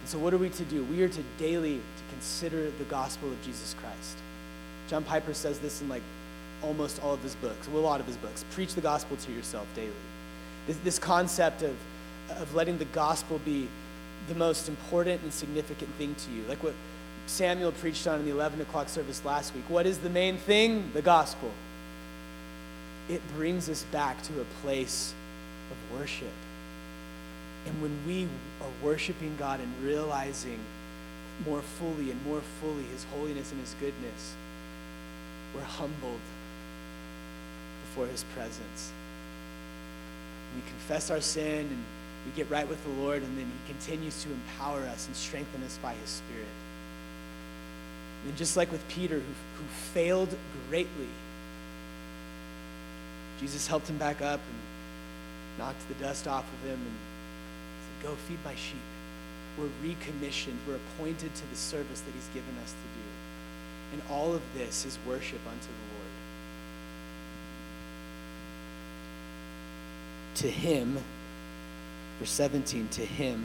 And 0.00 0.08
so, 0.08 0.18
what 0.18 0.34
are 0.34 0.38
we 0.38 0.50
to 0.50 0.64
do? 0.64 0.84
We 0.84 1.02
are 1.02 1.08
to 1.08 1.22
daily 1.38 1.76
to 1.76 2.14
consider 2.14 2.70
the 2.70 2.84
gospel 2.84 3.30
of 3.30 3.42
Jesus 3.42 3.74
Christ. 3.80 4.18
John 4.90 5.04
Piper 5.04 5.32
says 5.32 5.60
this 5.60 5.80
in 5.80 5.88
like 5.88 6.02
almost 6.64 7.00
all 7.00 7.14
of 7.14 7.22
his 7.22 7.36
books, 7.36 7.68
well, 7.68 7.80
a 7.80 7.86
lot 7.86 8.00
of 8.00 8.06
his 8.06 8.16
books. 8.16 8.44
Preach 8.50 8.74
the 8.74 8.80
gospel 8.80 9.16
to 9.18 9.32
yourself 9.32 9.68
daily. 9.76 9.92
This, 10.66 10.76
this 10.78 10.98
concept 10.98 11.62
of, 11.62 11.76
of 12.30 12.52
letting 12.56 12.76
the 12.76 12.86
gospel 12.86 13.38
be 13.44 13.68
the 14.28 14.34
most 14.34 14.68
important 14.68 15.22
and 15.22 15.32
significant 15.32 15.90
thing 15.94 16.16
to 16.16 16.30
you. 16.32 16.42
Like 16.48 16.62
what 16.64 16.74
Samuel 17.28 17.70
preached 17.70 18.08
on 18.08 18.18
in 18.18 18.24
the 18.24 18.32
11 18.32 18.60
o'clock 18.60 18.88
service 18.88 19.24
last 19.24 19.54
week. 19.54 19.62
What 19.68 19.86
is 19.86 19.98
the 19.98 20.10
main 20.10 20.36
thing? 20.38 20.90
The 20.92 21.02
gospel. 21.02 21.52
It 23.08 23.22
brings 23.36 23.68
us 23.68 23.84
back 23.92 24.20
to 24.24 24.40
a 24.40 24.44
place 24.62 25.14
of 25.70 25.98
worship. 25.98 26.32
And 27.66 27.80
when 27.80 27.96
we 28.04 28.24
are 28.60 28.70
worshiping 28.82 29.36
God 29.38 29.60
and 29.60 29.72
realizing 29.84 30.58
more 31.46 31.62
fully 31.62 32.10
and 32.10 32.26
more 32.26 32.40
fully 32.60 32.82
His 32.92 33.06
holiness 33.14 33.52
and 33.52 33.60
His 33.60 33.74
goodness, 33.78 34.34
we're 35.54 35.62
humbled 35.62 36.20
before 37.84 38.06
His 38.06 38.24
presence. 38.34 38.92
We 40.54 40.62
confess 40.62 41.10
our 41.10 41.20
sin 41.20 41.66
and 41.66 41.84
we 42.26 42.32
get 42.36 42.50
right 42.50 42.68
with 42.68 42.82
the 42.84 43.02
Lord, 43.02 43.22
and 43.22 43.38
then 43.38 43.46
He 43.46 43.72
continues 43.72 44.22
to 44.24 44.28
empower 44.30 44.80
us 44.80 45.06
and 45.06 45.16
strengthen 45.16 45.62
us 45.64 45.78
by 45.82 45.94
His 45.94 46.10
Spirit. 46.10 46.46
And 48.26 48.36
just 48.36 48.56
like 48.56 48.70
with 48.70 48.86
Peter, 48.88 49.16
who, 49.16 49.22
who 49.22 49.64
failed 49.94 50.36
greatly, 50.68 51.08
Jesus 53.40 53.66
helped 53.66 53.88
him 53.88 53.96
back 53.96 54.20
up 54.20 54.40
and 54.40 55.58
knocked 55.58 55.88
the 55.88 55.94
dust 55.94 56.28
off 56.28 56.44
of 56.44 56.68
him 56.68 56.78
and 56.78 56.96
said, 58.02 58.10
Go 58.10 58.14
feed 58.28 58.38
my 58.44 58.54
sheep. 58.54 58.76
We're 59.58 59.70
recommissioned, 59.82 60.58
we're 60.68 60.76
appointed 60.76 61.34
to 61.34 61.50
the 61.50 61.56
service 61.56 62.00
that 62.02 62.12
He's 62.14 62.28
given 62.34 62.54
us 62.62 62.70
to 62.70 62.86
do. 62.94 63.09
And 63.92 64.02
all 64.10 64.34
of 64.34 64.42
this 64.54 64.84
is 64.86 64.98
worship 65.06 65.40
unto 65.46 65.66
the 65.66 65.94
Lord. 65.94 66.10
To 70.36 70.50
Him, 70.50 70.98
verse 72.18 72.30
17, 72.30 72.88
to 72.88 73.04
Him, 73.04 73.44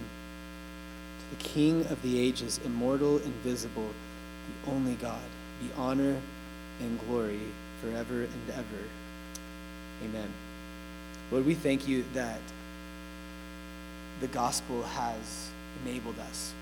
to 1.19 1.37
the 1.37 1.43
King 1.43 1.85
of 1.87 2.01
the 2.01 2.19
ages, 2.19 2.59
immortal, 2.63 3.17
invisible, 3.19 3.89
the 4.63 4.71
only 4.71 4.95
God, 4.95 5.23
be 5.61 5.69
honor 5.77 6.15
and 6.79 6.99
glory 7.07 7.39
forever 7.81 8.23
and 8.23 8.49
ever. 8.51 8.83
Amen. 10.03 10.31
Lord, 11.31 11.45
we 11.45 11.55
thank 11.55 11.87
you 11.87 12.03
that 12.13 12.39
the 14.21 14.27
gospel 14.27 14.83
has 14.83 15.49
enabled 15.83 16.19
us. 16.19 16.53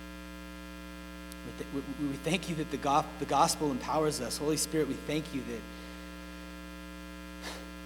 We, 1.73 2.07
we 2.07 2.13
thank 2.17 2.49
you 2.49 2.55
that 2.55 2.71
the, 2.71 2.77
go- 2.77 3.05
the 3.19 3.25
gospel 3.25 3.71
empowers 3.71 4.21
us. 4.21 4.37
Holy 4.37 4.57
Spirit, 4.57 4.87
we 4.87 4.93
thank 5.07 5.25
you 5.33 5.41
that, 5.41 5.61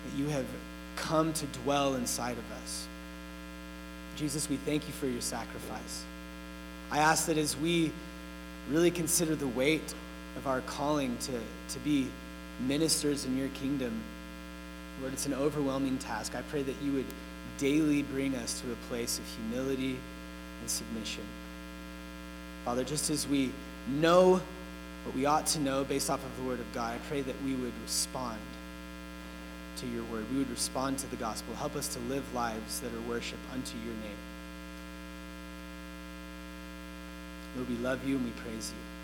that 0.05 0.17
you 0.17 0.28
have 0.28 0.45
come 0.95 1.34
to 1.34 1.45
dwell 1.63 1.95
inside 1.95 2.38
of 2.38 2.51
us. 2.63 2.88
Jesus, 4.15 4.49
we 4.49 4.57
thank 4.57 4.88
you 4.88 4.93
for 4.93 5.07
your 5.07 5.21
sacrifice. 5.21 6.03
I 6.91 6.99
ask 6.99 7.28
that 7.28 7.38
as 7.38 7.55
we 7.57 7.91
really 8.69 8.91
consider 8.91 9.36
the 9.36 9.47
weight 9.47 9.93
of 10.36 10.47
our 10.47 10.61
calling 10.61 11.17
to, 11.19 11.34
to 11.69 11.80
be 11.80 12.07
ministers 12.65 13.25
in 13.25 13.38
your 13.38 13.49
kingdom, 13.49 14.01
Lord, 15.01 15.13
it's 15.13 15.25
an 15.25 15.34
overwhelming 15.34 15.97
task. 15.99 16.36
I 16.36 16.41
pray 16.43 16.63
that 16.63 16.75
you 16.82 16.93
would 16.93 17.05
daily 17.57 18.03
bring 18.03 18.36
us 18.36 18.59
to 18.61 18.71
a 18.71 18.75
place 18.89 19.19
of 19.19 19.25
humility 19.25 19.97
and 20.61 20.69
submission. 20.69 21.23
Father, 22.65 22.84
just 22.84 23.09
as 23.09 23.28
we 23.28 23.51
know 23.90 24.42
what 25.04 25.16
we 25.16 25.26
ought 25.26 25.46
to 25.48 25.60
know 25.60 25.84
based 25.84 26.10
off 26.10 26.24
of 26.24 26.38
the 26.38 26.44
Word 26.44 26.60
of 26.60 26.74
God, 26.74 26.96
I 26.96 26.98
pray 27.08 27.22
that 27.22 27.36
we 27.44 27.56
would 27.56 27.74
respond 27.84 28.40
to 29.78 29.88
your 29.88 30.04
Word. 30.06 30.26
We 30.32 30.40
would 30.40 30.50
respond 30.50 30.98
to 31.00 31.08
the 31.08 31.16
gospel. 31.16 31.56
Help 31.56 31.76
us 31.76 31.88
to 31.90 32.00
live 32.02 32.24
lives 32.34 32.80
that 32.82 32.94
are 32.94 33.10
worship 33.10 33.40
unto 33.54 33.78
your 33.78 33.94
name. 33.96 34.18
Lord, 37.56 37.70
we 37.70 37.76
love 37.78 38.08
you 38.08 38.18
and 38.18 38.26
we 38.26 38.32
praise 38.32 38.72
you. 38.72 38.97